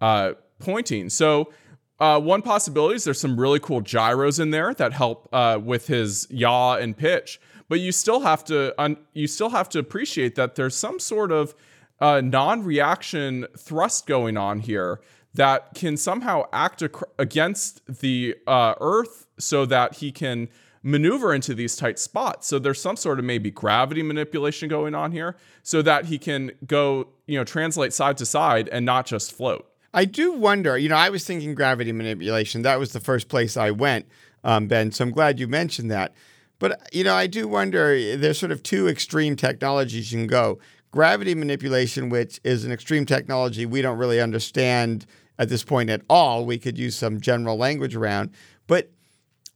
uh, 0.00 0.32
pointing. 0.58 1.08
So 1.08 1.52
uh, 1.98 2.20
one 2.20 2.42
possibility 2.42 2.96
is 2.96 3.04
there's 3.04 3.20
some 3.20 3.40
really 3.40 3.60
cool 3.60 3.80
gyros 3.80 4.38
in 4.38 4.50
there 4.50 4.74
that 4.74 4.92
help 4.92 5.28
uh, 5.32 5.58
with 5.62 5.86
his 5.86 6.26
yaw 6.30 6.74
and 6.74 6.96
pitch, 6.96 7.40
but 7.68 7.80
you 7.80 7.92
still 7.92 8.20
have 8.20 8.44
to 8.44 8.74
un- 8.80 8.98
you 9.14 9.26
still 9.26 9.50
have 9.50 9.68
to 9.70 9.78
appreciate 9.78 10.34
that 10.34 10.56
there's 10.56 10.76
some 10.76 10.98
sort 10.98 11.32
of 11.32 11.54
uh, 12.00 12.20
non-reaction 12.20 13.46
thrust 13.56 14.06
going 14.06 14.36
on 14.36 14.60
here 14.60 15.00
that 15.32 15.74
can 15.74 15.96
somehow 15.96 16.44
act 16.52 16.82
ac- 16.82 16.92
against 17.18 17.80
the 17.86 18.36
Earth 18.46 19.26
so 19.38 19.64
that 19.64 19.96
he 19.96 20.12
can 20.12 20.48
maneuver 20.86 21.34
into 21.34 21.52
these 21.52 21.74
tight 21.74 21.98
spots. 21.98 22.46
So 22.46 22.60
there's 22.60 22.80
some 22.80 22.94
sort 22.94 23.18
of 23.18 23.24
maybe 23.24 23.50
gravity 23.50 24.04
manipulation 24.04 24.68
going 24.68 24.94
on 24.94 25.10
here 25.10 25.36
so 25.64 25.82
that 25.82 26.04
he 26.04 26.16
can 26.16 26.52
go, 26.64 27.08
you 27.26 27.36
know, 27.36 27.42
translate 27.42 27.92
side 27.92 28.16
to 28.18 28.24
side 28.24 28.68
and 28.68 28.86
not 28.86 29.04
just 29.04 29.32
float. 29.32 29.66
I 29.92 30.04
do 30.04 30.30
wonder, 30.30 30.78
you 30.78 30.88
know, 30.88 30.94
I 30.94 31.10
was 31.10 31.24
thinking 31.24 31.56
gravity 31.56 31.90
manipulation. 31.90 32.62
That 32.62 32.78
was 32.78 32.92
the 32.92 33.00
first 33.00 33.28
place 33.28 33.56
I 33.56 33.72
went, 33.72 34.06
um, 34.44 34.68
Ben. 34.68 34.92
So 34.92 35.02
I'm 35.02 35.10
glad 35.10 35.40
you 35.40 35.48
mentioned 35.48 35.90
that. 35.90 36.14
But, 36.60 36.88
you 36.92 37.02
know, 37.02 37.14
I 37.14 37.26
do 37.26 37.48
wonder 37.48 38.16
there's 38.16 38.38
sort 38.38 38.52
of 38.52 38.62
two 38.62 38.86
extreme 38.86 39.34
technologies 39.34 40.12
you 40.12 40.18
can 40.20 40.28
go. 40.28 40.60
Gravity 40.92 41.34
manipulation, 41.34 42.10
which 42.10 42.40
is 42.44 42.64
an 42.64 42.70
extreme 42.70 43.04
technology 43.04 43.66
we 43.66 43.82
don't 43.82 43.98
really 43.98 44.20
understand 44.20 45.04
at 45.36 45.48
this 45.48 45.64
point 45.64 45.90
at 45.90 46.02
all. 46.08 46.46
We 46.46 46.58
could 46.58 46.78
use 46.78 46.94
some 46.94 47.20
general 47.20 47.56
language 47.56 47.96
around. 47.96 48.30
But 48.68 48.92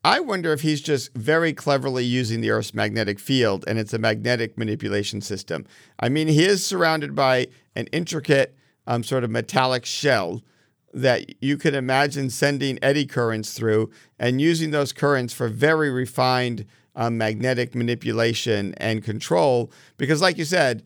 I 0.02 0.20
wonder 0.20 0.52
if 0.52 0.62
he's 0.62 0.80
just 0.80 1.14
very 1.14 1.52
cleverly 1.52 2.04
using 2.04 2.40
the 2.40 2.50
Earth's 2.50 2.72
magnetic 2.72 3.18
field 3.18 3.64
and 3.66 3.78
it's 3.78 3.92
a 3.92 3.98
magnetic 3.98 4.56
manipulation 4.56 5.20
system. 5.20 5.66
I 5.98 6.08
mean, 6.08 6.28
he 6.28 6.44
is 6.44 6.64
surrounded 6.64 7.14
by 7.14 7.48
an 7.76 7.86
intricate 7.88 8.56
um, 8.86 9.02
sort 9.02 9.24
of 9.24 9.30
metallic 9.30 9.84
shell 9.84 10.42
that 10.92 11.42
you 11.42 11.56
could 11.56 11.74
imagine 11.74 12.30
sending 12.30 12.78
eddy 12.82 13.04
currents 13.04 13.52
through 13.52 13.90
and 14.18 14.40
using 14.40 14.70
those 14.70 14.92
currents 14.92 15.34
for 15.34 15.48
very 15.48 15.90
refined 15.90 16.64
um, 16.96 17.18
magnetic 17.18 17.74
manipulation 17.74 18.74
and 18.78 19.04
control. 19.04 19.70
Because, 19.98 20.20
like 20.22 20.38
you 20.38 20.44
said, 20.44 20.82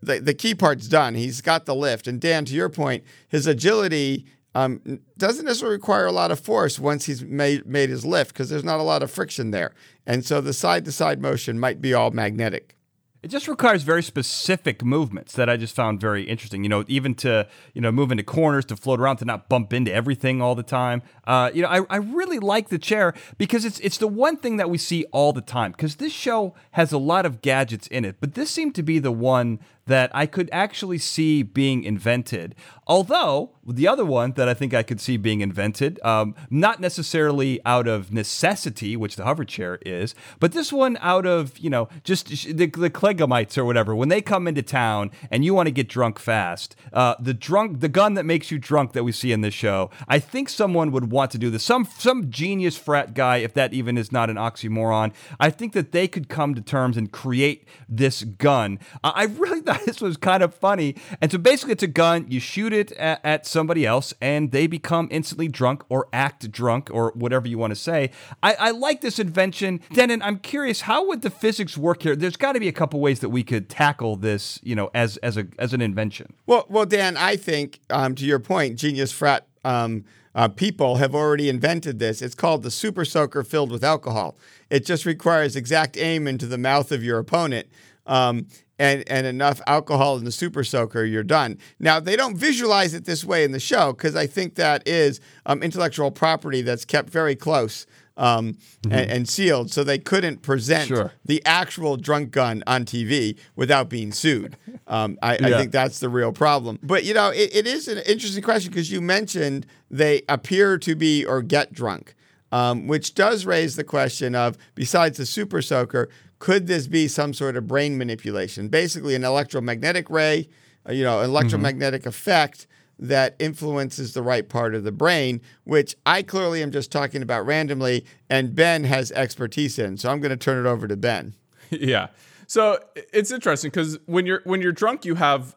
the, 0.00 0.20
the 0.20 0.32
key 0.32 0.54
part's 0.54 0.88
done. 0.88 1.14
He's 1.14 1.40
got 1.40 1.66
the 1.66 1.74
lift. 1.74 2.06
And 2.06 2.20
Dan, 2.20 2.44
to 2.46 2.54
your 2.54 2.68
point, 2.68 3.04
his 3.28 3.46
agility 3.46 4.24
um, 4.54 5.00
doesn't 5.18 5.44
necessarily 5.44 5.76
require 5.76 6.06
a 6.06 6.12
lot 6.12 6.30
of 6.30 6.38
force 6.38 6.78
once 6.78 7.06
he's 7.06 7.22
made, 7.22 7.66
made 7.66 7.90
his 7.90 8.04
lift 8.04 8.32
because 8.32 8.50
there's 8.50 8.64
not 8.64 8.80
a 8.80 8.84
lot 8.84 9.02
of 9.02 9.10
friction 9.10 9.50
there. 9.50 9.74
And 10.06 10.24
so 10.24 10.40
the 10.40 10.52
side 10.52 10.84
to 10.84 10.92
side 10.92 11.20
motion 11.20 11.58
might 11.58 11.80
be 11.80 11.92
all 11.92 12.10
magnetic. 12.10 12.76
It 13.24 13.28
just 13.28 13.48
requires 13.48 13.84
very 13.84 14.02
specific 14.02 14.84
movements 14.84 15.32
that 15.32 15.48
I 15.48 15.56
just 15.56 15.74
found 15.74 15.98
very 15.98 16.24
interesting. 16.24 16.62
You 16.62 16.68
know, 16.68 16.84
even 16.88 17.14
to 17.16 17.48
you 17.72 17.80
know 17.80 17.90
move 17.90 18.12
into 18.12 18.22
corners, 18.22 18.66
to 18.66 18.76
float 18.76 19.00
around, 19.00 19.16
to 19.16 19.24
not 19.24 19.48
bump 19.48 19.72
into 19.72 19.90
everything 19.90 20.42
all 20.42 20.54
the 20.54 20.62
time. 20.62 21.00
Uh, 21.26 21.50
you 21.54 21.62
know, 21.62 21.68
I, 21.68 21.86
I 21.88 21.96
really 21.96 22.38
like 22.38 22.68
the 22.68 22.78
chair 22.78 23.14
because 23.38 23.64
it's 23.64 23.80
it's 23.80 23.96
the 23.96 24.08
one 24.08 24.36
thing 24.36 24.58
that 24.58 24.68
we 24.68 24.76
see 24.76 25.06
all 25.10 25.32
the 25.32 25.40
time. 25.40 25.72
Because 25.72 25.96
this 25.96 26.12
show 26.12 26.54
has 26.72 26.92
a 26.92 26.98
lot 26.98 27.24
of 27.24 27.40
gadgets 27.40 27.86
in 27.86 28.04
it, 28.04 28.16
but 28.20 28.34
this 28.34 28.50
seemed 28.50 28.74
to 28.74 28.82
be 28.82 28.98
the 28.98 29.10
one 29.10 29.58
that 29.86 30.10
I 30.14 30.26
could 30.26 30.48
actually 30.52 30.98
see 30.98 31.42
being 31.42 31.84
invented. 31.84 32.54
Although 32.86 33.50
the 33.66 33.88
other 33.88 34.04
one 34.04 34.32
that 34.32 34.48
I 34.48 34.54
think 34.54 34.74
I 34.74 34.82
could 34.82 35.00
see 35.00 35.16
being 35.16 35.40
invented, 35.40 35.98
um, 36.04 36.34
not 36.50 36.80
necessarily 36.80 37.60
out 37.64 37.88
of 37.88 38.12
necessity, 38.12 38.96
which 38.96 39.16
the 39.16 39.24
hover 39.24 39.44
chair 39.44 39.78
is, 39.86 40.14
but 40.38 40.52
this 40.52 40.72
one 40.72 40.98
out 41.00 41.26
of 41.26 41.58
you 41.58 41.70
know 41.70 41.88
just 42.02 42.28
the, 42.28 42.66
the 42.66 43.54
or 43.56 43.64
whatever. 43.64 43.94
When 43.94 44.08
they 44.08 44.20
come 44.20 44.46
into 44.46 44.62
town 44.62 45.10
and 45.30 45.44
you 45.44 45.54
want 45.54 45.66
to 45.66 45.72
get 45.72 45.88
drunk 45.88 46.18
fast, 46.18 46.76
uh, 46.92 47.14
the 47.18 47.34
drunk 47.34 47.80
the 47.80 47.88
gun 47.88 48.14
that 48.14 48.24
makes 48.24 48.50
you 48.50 48.58
drunk 48.58 48.92
that 48.92 49.04
we 49.04 49.12
see 49.12 49.32
in 49.32 49.40
this 49.40 49.54
show, 49.54 49.90
I 50.08 50.18
think 50.18 50.48
someone 50.48 50.92
would 50.92 51.10
want 51.10 51.30
to 51.32 51.38
do 51.38 51.50
this. 51.50 51.62
Some 51.62 51.86
some 51.98 52.30
genius 52.30 52.76
frat 52.76 53.14
guy, 53.14 53.38
if 53.38 53.54
that 53.54 53.72
even 53.72 53.96
is 53.96 54.12
not 54.12 54.28
an 54.28 54.36
oxymoron, 54.36 55.12
I 55.40 55.48
think 55.48 55.72
that 55.72 55.92
they 55.92 56.06
could 56.06 56.28
come 56.28 56.54
to 56.54 56.60
terms 56.60 56.98
and 56.98 57.10
create 57.10 57.66
this 57.88 58.24
gun. 58.24 58.78
I 59.02 59.24
really 59.24 59.60
thought 59.60 59.73
this 59.84 60.00
was 60.00 60.16
kind 60.16 60.42
of 60.42 60.54
funny. 60.54 60.96
And 61.20 61.30
so 61.30 61.38
basically, 61.38 61.72
it's 61.72 61.82
a 61.82 61.88
gun. 61.88 62.26
You 62.28 62.40
shoot 62.40 62.72
it 62.72 62.92
at, 62.92 63.20
at 63.24 63.46
somebody 63.46 63.86
else, 63.86 64.14
and 64.20 64.50
they 64.52 64.66
become 64.66 65.08
instantly 65.10 65.48
drunk 65.48 65.82
or 65.88 66.08
act 66.12 66.50
drunk 66.50 66.90
or 66.92 67.12
whatever 67.14 67.48
you 67.48 67.58
want 67.58 67.70
to 67.72 67.76
say. 67.76 68.10
I, 68.42 68.54
I 68.54 68.70
like 68.70 69.00
this 69.00 69.18
invention. 69.18 69.80
Dennin, 69.92 70.22
I'm 70.22 70.38
curious, 70.38 70.82
how 70.82 71.06
would 71.08 71.22
the 71.22 71.30
physics 71.30 71.76
work 71.76 72.02
here? 72.02 72.16
There's 72.16 72.36
got 72.36 72.52
to 72.52 72.60
be 72.60 72.68
a 72.68 72.72
couple 72.72 73.00
ways 73.00 73.20
that 73.20 73.30
we 73.30 73.42
could 73.42 73.68
tackle 73.68 74.16
this, 74.16 74.60
you 74.62 74.74
know, 74.74 74.90
as 74.94 75.16
as 75.18 75.36
a 75.36 75.46
as 75.58 75.72
an 75.72 75.80
invention. 75.80 76.34
Well, 76.46 76.66
well, 76.68 76.86
Dan, 76.86 77.16
I 77.16 77.36
think 77.36 77.80
um, 77.90 78.14
to 78.16 78.24
your 78.24 78.38
point, 78.38 78.76
genius 78.78 79.12
frat. 79.12 79.46
Um, 79.64 80.04
uh, 80.34 80.48
people 80.48 80.96
have 80.96 81.14
already 81.14 81.48
invented 81.48 82.00
this. 82.00 82.20
It's 82.20 82.34
called 82.34 82.64
the 82.64 82.70
super 82.70 83.04
soaker 83.04 83.44
filled 83.44 83.70
with 83.70 83.84
alcohol. 83.84 84.36
It 84.68 84.84
just 84.84 85.06
requires 85.06 85.54
exact 85.54 85.96
aim 85.96 86.26
into 86.26 86.46
the 86.46 86.58
mouth 86.58 86.90
of 86.90 87.04
your 87.04 87.20
opponent. 87.20 87.68
Um, 88.06 88.48
and, 88.78 89.04
and 89.08 89.26
enough 89.26 89.60
alcohol 89.66 90.16
in 90.16 90.24
the 90.24 90.32
super 90.32 90.64
soaker, 90.64 91.04
you're 91.04 91.22
done. 91.22 91.58
Now, 91.78 92.00
they 92.00 92.16
don't 92.16 92.36
visualize 92.36 92.94
it 92.94 93.04
this 93.04 93.24
way 93.24 93.44
in 93.44 93.52
the 93.52 93.60
show 93.60 93.92
because 93.92 94.16
I 94.16 94.26
think 94.26 94.56
that 94.56 94.86
is 94.86 95.20
um, 95.46 95.62
intellectual 95.62 96.10
property 96.10 96.62
that's 96.62 96.84
kept 96.84 97.10
very 97.10 97.36
close 97.36 97.86
um, 98.16 98.52
mm-hmm. 98.52 98.92
and, 98.92 99.10
and, 99.10 99.28
sealed. 99.28 99.72
So 99.72 99.82
they 99.82 99.98
couldn't 99.98 100.42
present 100.42 100.88
sure. 100.88 101.12
the 101.24 101.42
actual 101.44 101.96
drunk 101.96 102.30
gun 102.30 102.62
on 102.66 102.84
TV 102.84 103.36
without 103.56 103.88
being 103.88 104.12
sued. 104.12 104.56
Um, 104.86 105.18
I, 105.22 105.38
yeah. 105.38 105.46
I, 105.46 105.50
think 105.58 105.72
that's 105.72 105.98
the 105.98 106.08
real 106.08 106.32
problem. 106.32 106.78
But, 106.82 107.04
you 107.04 107.14
know, 107.14 107.30
it, 107.30 107.54
it 107.54 107.66
is 107.66 107.88
an 107.88 107.98
interesting 108.06 108.42
question 108.42 108.70
because 108.70 108.92
you 108.92 109.00
mentioned 109.00 109.66
they 109.90 110.22
appear 110.28 110.78
to 110.78 110.94
be 110.94 111.24
or 111.24 111.42
get 111.42 111.72
drunk. 111.72 112.14
Um, 112.52 112.86
which 112.86 113.14
does 113.14 113.46
raise 113.46 113.74
the 113.74 113.82
question 113.82 114.36
of, 114.36 114.56
besides 114.76 115.18
the 115.18 115.26
super 115.26 115.60
soaker, 115.60 116.08
could 116.44 116.66
this 116.66 116.86
be 116.86 117.08
some 117.08 117.32
sort 117.32 117.56
of 117.56 117.66
brain 117.66 117.96
manipulation? 117.96 118.68
Basically, 118.68 119.14
an 119.14 119.24
electromagnetic 119.24 120.10
ray, 120.10 120.46
uh, 120.86 120.92
you 120.92 121.02
know, 121.02 121.22
electromagnetic 121.22 122.02
mm-hmm. 122.02 122.10
effect 122.10 122.66
that 122.98 123.34
influences 123.38 124.12
the 124.12 124.20
right 124.20 124.46
part 124.46 124.74
of 124.74 124.84
the 124.84 124.92
brain, 124.92 125.40
which 125.64 125.96
I 126.04 126.22
clearly 126.22 126.62
am 126.62 126.70
just 126.70 126.92
talking 126.92 127.22
about 127.22 127.46
randomly, 127.46 128.04
and 128.28 128.54
Ben 128.54 128.84
has 128.84 129.10
expertise 129.12 129.78
in. 129.78 129.96
So 129.96 130.10
I'm 130.10 130.20
going 130.20 130.32
to 130.32 130.36
turn 130.36 130.64
it 130.64 130.68
over 130.68 130.86
to 130.86 130.96
Ben. 130.98 131.32
Yeah. 131.70 132.08
So 132.46 132.78
it's 132.94 133.30
interesting 133.30 133.70
because 133.70 133.98
when 134.04 134.26
you're 134.26 134.42
when 134.44 134.60
you're 134.60 134.70
drunk, 134.70 135.06
you 135.06 135.14
have 135.14 135.56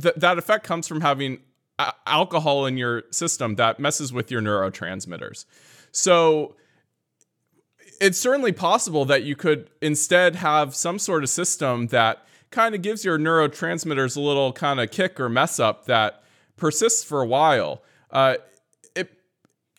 th- 0.00 0.16
that 0.16 0.36
effect 0.36 0.66
comes 0.66 0.86
from 0.86 1.00
having 1.00 1.38
a- 1.78 1.94
alcohol 2.06 2.66
in 2.66 2.76
your 2.76 3.04
system 3.10 3.54
that 3.54 3.80
messes 3.80 4.12
with 4.12 4.30
your 4.30 4.42
neurotransmitters. 4.42 5.46
So 5.92 6.56
it's 8.00 8.18
certainly 8.18 8.52
possible 8.52 9.04
that 9.04 9.22
you 9.22 9.36
could 9.36 9.70
instead 9.82 10.36
have 10.36 10.74
some 10.74 10.98
sort 10.98 11.22
of 11.22 11.28
system 11.28 11.88
that 11.88 12.24
kind 12.50 12.74
of 12.74 12.82
gives 12.82 13.04
your 13.04 13.18
neurotransmitters 13.18 14.16
a 14.16 14.20
little 14.20 14.52
kind 14.52 14.80
of 14.80 14.90
kick 14.90 15.20
or 15.20 15.28
mess 15.28 15.60
up 15.60 15.84
that 15.84 16.22
persists 16.56 17.04
for 17.04 17.20
a 17.20 17.26
while. 17.26 17.82
Uh, 18.10 18.36
it, 18.96 19.12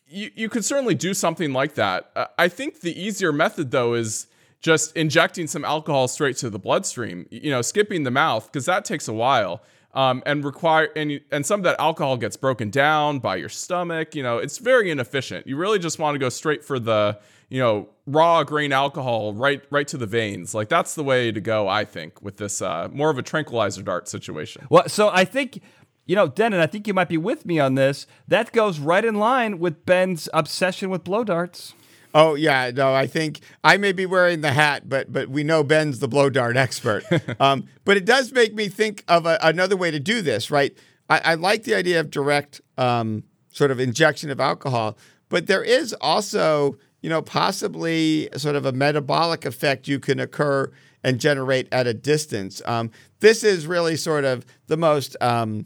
you, 0.08 0.32
you 0.36 0.50
could 0.50 0.64
certainly 0.64 0.96
do 0.96 1.14
something 1.14 1.52
like 1.52 1.74
that. 1.76 2.12
Uh, 2.16 2.26
I 2.38 2.48
think 2.48 2.82
the 2.82 2.98
easier 3.00 3.34
method, 3.34 3.72
though, 3.72 3.96
is 3.96 4.28
just 4.62 4.96
injecting 4.96 5.48
some 5.48 5.66
alcohol 5.66 6.08
straight 6.08 6.38
to 6.38 6.50
the 6.50 6.60
bloodstream, 6.60 7.26
you 7.32 7.50
know, 7.50 7.64
skipping 7.64 8.04
the 8.04 8.12
mouth, 8.12 8.46
because 8.46 8.66
that 8.68 8.86
takes 8.86 9.08
a 9.08 9.14
while. 9.14 9.62
Um, 9.94 10.24
and 10.26 10.46
require 10.46 10.88
and 10.96 11.20
and 11.34 11.46
some 11.46 11.60
of 11.60 11.66
that 11.66 11.78
alcohol 11.78 12.16
gets 12.16 12.38
broken 12.38 12.70
down 12.70 13.20
by 13.20 13.36
your 13.36 13.50
stomach. 13.50 14.16
You 14.16 14.24
know, 14.24 14.38
it's 14.38 14.58
very 14.58 14.90
inefficient. 14.90 15.46
You 15.46 15.58
really 15.58 15.80
just 15.80 16.00
want 16.00 16.16
to 16.16 16.20
go 16.20 16.30
straight 16.30 16.64
for 16.64 16.80
the 16.80 17.20
you 17.52 17.60
know, 17.60 17.90
raw 18.08 18.44
grain 18.46 18.72
alcohol 18.72 19.34
right 19.34 19.62
right 19.70 19.88
to 19.90 19.98
the 19.98 20.06
veins. 20.06 20.56
Like 20.56 20.70
that's 20.70 20.96
the 20.96 21.04
way 21.04 21.32
to 21.34 21.42
go, 21.42 21.68
I 21.68 21.84
think, 21.84 22.22
with 22.22 22.38
this 22.38 22.62
uh, 22.62 22.88
more 22.92 23.10
of 23.10 23.18
a 23.18 23.22
tranquilizer 23.22 23.84
dart 23.84 24.08
situation. 24.08 24.66
Well, 24.70 24.88
so 24.88 25.10
I 25.10 25.26
think 25.26 25.62
you 26.06 26.16
know, 26.16 26.28
Dennin, 26.28 26.62
I 26.62 26.66
think 26.66 26.88
you 26.88 26.94
might 26.94 27.10
be 27.10 27.18
with 27.18 27.46
me 27.46 27.60
on 27.60 27.76
this. 27.76 28.08
That 28.28 28.52
goes 28.54 28.80
right 28.80 29.04
in 29.04 29.16
line 29.16 29.60
with 29.60 29.86
Ben's 29.86 30.30
obsession 30.34 30.90
with 30.90 31.04
blow 31.04 31.24
darts. 31.26 31.74
Oh 32.14 32.36
yeah, 32.36 32.72
no, 32.74 32.94
I 32.94 33.06
think 33.06 33.42
I 33.64 33.78
may 33.78 33.92
be 33.92 34.06
wearing 34.06 34.40
the 34.40 34.54
hat, 34.54 34.88
but 34.88 35.12
but 35.12 35.30
we 35.30 35.44
know 35.44 35.62
Ben's 35.62 36.00
the 36.00 36.08
blow 36.08 36.30
dart 36.30 36.56
expert. 36.56 37.04
um, 37.42 37.68
but 37.84 37.98
it 37.98 38.06
does 38.06 38.32
make 38.32 38.56
me 38.56 38.70
think 38.70 39.04
of 39.10 39.26
a, 39.26 39.38
another 39.42 39.76
way 39.76 39.92
to 39.92 40.00
do 40.00 40.22
this, 40.22 40.50
right? 40.50 40.74
I, 41.10 41.22
I 41.26 41.34
like 41.34 41.64
the 41.64 41.76
idea 41.76 42.00
of 42.00 42.10
direct 42.10 42.62
um, 42.78 43.24
sort 43.50 43.72
of 43.72 43.80
injection 43.82 44.30
of 44.30 44.40
alcohol, 44.40 44.98
but 45.28 45.48
there 45.48 45.64
is 45.64 45.94
also 46.00 46.78
you 47.02 47.10
know, 47.10 47.22
possibly 47.22 48.30
sort 48.38 48.56
of 48.56 48.66
a 48.66 48.72
metabolic 48.72 49.46
effect 49.46 49.88
you 49.88 50.00
can 50.00 50.20
occur 50.20 50.72
and 51.04 51.20
generate 51.20 51.68
at 51.72 51.88
a 51.88 51.94
distance. 51.94 52.62
Um, 52.66 52.92
this 53.20 53.44
is 53.44 53.66
really 53.66 53.96
sort 53.96 54.24
of 54.24 54.46
the 54.68 54.78
most, 54.78 55.16
um, 55.20 55.66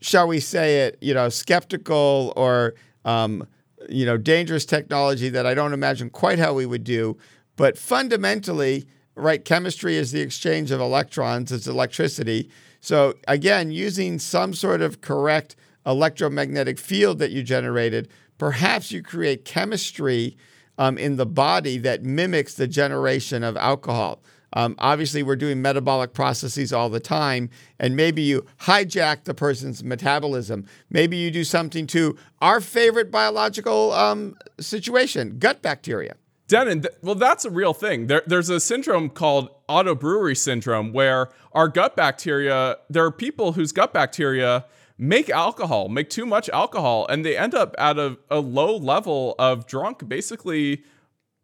shall 0.00 0.28
we 0.28 0.40
say 0.40 0.86
it, 0.86 0.98
you 1.00 1.14
know, 1.14 1.28
skeptical 1.28 2.32
or, 2.36 2.74
um, 3.04 3.46
you 3.88 4.06
know, 4.06 4.16
dangerous 4.16 4.64
technology 4.64 5.28
that 5.30 5.46
I 5.46 5.54
don't 5.54 5.72
imagine 5.72 6.10
quite 6.10 6.38
how 6.38 6.54
we 6.54 6.66
would 6.66 6.84
do. 6.84 7.16
But 7.56 7.76
fundamentally, 7.76 8.86
right, 9.16 9.44
chemistry 9.44 9.96
is 9.96 10.12
the 10.12 10.20
exchange 10.20 10.70
of 10.70 10.80
electrons, 10.80 11.50
it's 11.50 11.66
electricity. 11.66 12.50
So 12.80 13.14
again, 13.26 13.72
using 13.72 14.20
some 14.20 14.54
sort 14.54 14.80
of 14.80 15.00
correct 15.00 15.56
electromagnetic 15.84 16.78
field 16.78 17.18
that 17.18 17.32
you 17.32 17.42
generated 17.42 18.08
perhaps 18.38 18.92
you 18.92 19.02
create 19.02 19.44
chemistry 19.44 20.36
um, 20.78 20.96
in 20.96 21.16
the 21.16 21.26
body 21.26 21.76
that 21.78 22.02
mimics 22.02 22.54
the 22.54 22.66
generation 22.66 23.42
of 23.42 23.56
alcohol. 23.56 24.22
Um, 24.54 24.76
obviously, 24.78 25.22
we're 25.22 25.36
doing 25.36 25.60
metabolic 25.60 26.14
processes 26.14 26.72
all 26.72 26.88
the 26.88 27.00
time, 27.00 27.50
and 27.78 27.94
maybe 27.94 28.22
you 28.22 28.46
hijack 28.62 29.24
the 29.24 29.34
person's 29.34 29.84
metabolism. 29.84 30.66
Maybe 30.88 31.18
you 31.18 31.30
do 31.30 31.44
something 31.44 31.86
to 31.88 32.16
our 32.40 32.60
favorite 32.60 33.10
biological 33.10 33.92
um, 33.92 34.36
situation 34.58 35.38
gut 35.38 35.60
bacteria. 35.60 36.14
Dennin, 36.46 36.80
th- 36.80 36.94
well, 37.02 37.14
that's 37.14 37.44
a 37.44 37.50
real 37.50 37.74
thing. 37.74 38.06
There, 38.06 38.22
there's 38.26 38.48
a 38.48 38.58
syndrome 38.58 39.10
called 39.10 39.50
autobrewery 39.68 40.34
syndrome 40.34 40.94
where 40.94 41.28
our 41.52 41.68
gut 41.68 41.94
bacteria, 41.94 42.78
there 42.88 43.04
are 43.04 43.10
people 43.10 43.52
whose 43.52 43.70
gut 43.70 43.92
bacteria 43.92 44.64
make 44.98 45.30
alcohol, 45.30 45.88
make 45.88 46.10
too 46.10 46.26
much 46.26 46.48
alcohol, 46.50 47.06
and 47.08 47.24
they 47.24 47.36
end 47.36 47.54
up 47.54 47.74
at 47.78 47.98
a, 47.98 48.18
a 48.28 48.40
low 48.40 48.76
level 48.76 49.36
of 49.38 49.66
drunk 49.66 50.08
basically 50.08 50.82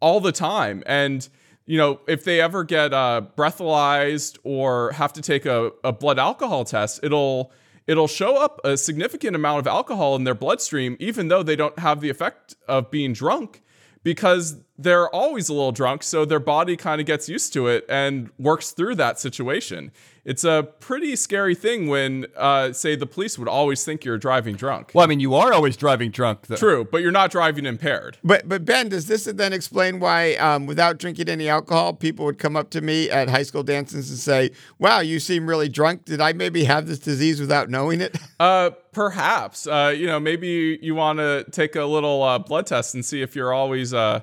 all 0.01 0.19
the 0.19 0.33
time. 0.33 0.83
And 0.85 1.27
you 1.65 1.77
know, 1.77 1.99
if 2.07 2.23
they 2.23 2.41
ever 2.41 2.63
get 2.63 2.93
uh, 2.93 3.23
breathalyzed 3.35 4.37
or 4.43 4.91
have 4.91 5.13
to 5.13 5.21
take 5.21 5.45
a, 5.45 5.71
a 5.83 5.91
blood 5.91 6.19
alcohol 6.19 6.63
test, 6.65 6.99
it'll 7.01 7.51
it'll 7.87 8.07
show 8.07 8.37
up 8.37 8.59
a 8.63 8.77
significant 8.77 9.35
amount 9.35 9.59
of 9.59 9.67
alcohol 9.67 10.15
in 10.15 10.25
their 10.25 10.35
bloodstream, 10.35 10.95
even 10.99 11.29
though 11.29 11.41
they 11.41 11.55
don't 11.55 11.79
have 11.79 12.01
the 12.01 12.09
effect 12.09 12.55
of 12.67 12.91
being 12.91 13.13
drunk, 13.13 13.63
because 14.03 14.57
they're 14.77 15.09
always 15.09 15.49
a 15.49 15.53
little 15.53 15.71
drunk, 15.71 16.03
so 16.03 16.25
their 16.25 16.39
body 16.39 16.75
kind 16.75 16.99
of 16.99 17.07
gets 17.07 17.29
used 17.29 17.53
to 17.53 17.67
it 17.67 17.85
and 17.87 18.29
works 18.37 18.71
through 18.71 18.95
that 18.95 19.19
situation 19.19 19.91
it's 20.25 20.43
a 20.43 20.67
pretty 20.79 21.15
scary 21.15 21.53
thing 21.53 21.87
when, 21.87 22.25
uh, 22.35 22.73
say, 22.73 22.95
the 22.95 23.05
police 23.05 23.37
would 23.37 23.47
always 23.47 23.85
think 23.85 24.03
you're 24.03 24.17
driving 24.17 24.55
drunk. 24.55 24.91
Well, 24.95 25.03
I 25.03 25.07
mean, 25.07 25.19
you 25.19 25.35
are 25.35 25.53
always 25.53 25.77
driving 25.77 26.09
drunk. 26.09 26.47
Though. 26.47 26.55
True, 26.55 26.83
but 26.83 27.03
you're 27.03 27.11
not 27.11 27.29
driving 27.29 27.67
impaired. 27.67 28.17
But 28.23 28.49
but 28.49 28.65
Ben, 28.65 28.89
does 28.89 29.05
this 29.05 29.25
then 29.25 29.53
explain 29.53 29.99
why, 29.99 30.33
um, 30.35 30.65
without 30.65 30.97
drinking 30.97 31.29
any 31.29 31.47
alcohol, 31.47 31.93
people 31.93 32.25
would 32.25 32.39
come 32.39 32.55
up 32.55 32.71
to 32.71 32.81
me 32.81 33.09
at 33.09 33.29
high 33.29 33.43
school 33.43 33.61
dances 33.61 34.09
and 34.09 34.17
say, 34.17 34.49
"Wow, 34.79 35.01
you 35.01 35.19
seem 35.19 35.47
really 35.47 35.69
drunk. 35.69 36.05
Did 36.05 36.19
I 36.19 36.33
maybe 36.33 36.63
have 36.63 36.87
this 36.87 36.97
disease 36.99 37.39
without 37.39 37.69
knowing 37.69 38.01
it?" 38.01 38.17
Uh, 38.37 38.71
perhaps. 38.91 39.65
Uh, 39.65 39.93
you 39.95 40.05
know, 40.05 40.19
maybe 40.19 40.77
you 40.81 40.93
want 40.93 41.19
to 41.19 41.45
take 41.51 41.75
a 41.77 41.85
little 41.85 42.21
uh, 42.21 42.37
blood 42.37 42.67
test 42.67 42.93
and 42.93 43.03
see 43.05 43.21
if 43.21 43.33
you're 43.33 43.53
always 43.53 43.93
uh, 43.93 44.19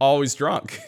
always 0.00 0.34
drunk. 0.34 0.80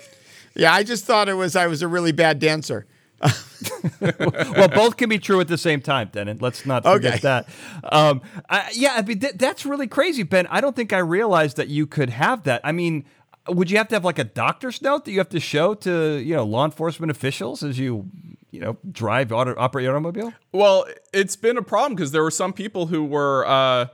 yeah, 0.54 0.72
I 0.72 0.82
just 0.82 1.04
thought 1.04 1.28
it 1.28 1.34
was 1.34 1.56
I 1.56 1.66
was 1.66 1.82
a 1.82 1.88
really 1.88 2.12
bad 2.12 2.38
dancer. 2.38 2.86
well, 4.00 4.68
both 4.68 4.96
can 4.96 5.08
be 5.08 5.18
true 5.18 5.40
at 5.40 5.46
the 5.46 5.58
same 5.58 5.80
time, 5.80 6.10
Dennin. 6.12 6.38
Let's 6.40 6.66
not 6.66 6.82
forget 6.82 7.14
okay. 7.14 7.20
that. 7.20 7.48
Um, 7.84 8.20
I, 8.50 8.70
yeah, 8.74 8.94
I 8.96 9.02
mean 9.02 9.20
th- 9.20 9.34
that's 9.34 9.64
really 9.64 9.86
crazy, 9.86 10.24
Ben. 10.24 10.46
I 10.48 10.60
don't 10.60 10.74
think 10.74 10.92
I 10.92 10.98
realized 10.98 11.56
that 11.56 11.68
you 11.68 11.86
could 11.86 12.10
have 12.10 12.42
that. 12.44 12.60
I 12.64 12.72
mean, 12.72 13.04
would 13.48 13.70
you 13.70 13.78
have 13.78 13.88
to 13.88 13.94
have 13.94 14.04
like 14.04 14.18
a 14.18 14.24
doctor's 14.24 14.82
note 14.82 15.04
that 15.04 15.12
you 15.12 15.18
have 15.18 15.28
to 15.30 15.40
show 15.40 15.74
to 15.74 16.16
you 16.16 16.34
know 16.34 16.44
law 16.44 16.64
enforcement 16.64 17.10
officials 17.10 17.62
as 17.62 17.78
you 17.78 18.08
you 18.50 18.60
know 18.60 18.76
drive 18.90 19.30
auto, 19.30 19.54
operate 19.56 19.84
your 19.84 19.92
automobile? 19.92 20.32
Well, 20.50 20.86
it's 21.12 21.36
been 21.36 21.56
a 21.56 21.62
problem 21.62 21.94
because 21.94 22.10
there 22.10 22.22
were 22.22 22.30
some 22.30 22.52
people 22.52 22.86
who 22.86 23.04
were. 23.04 23.46
Uh, 23.46 23.86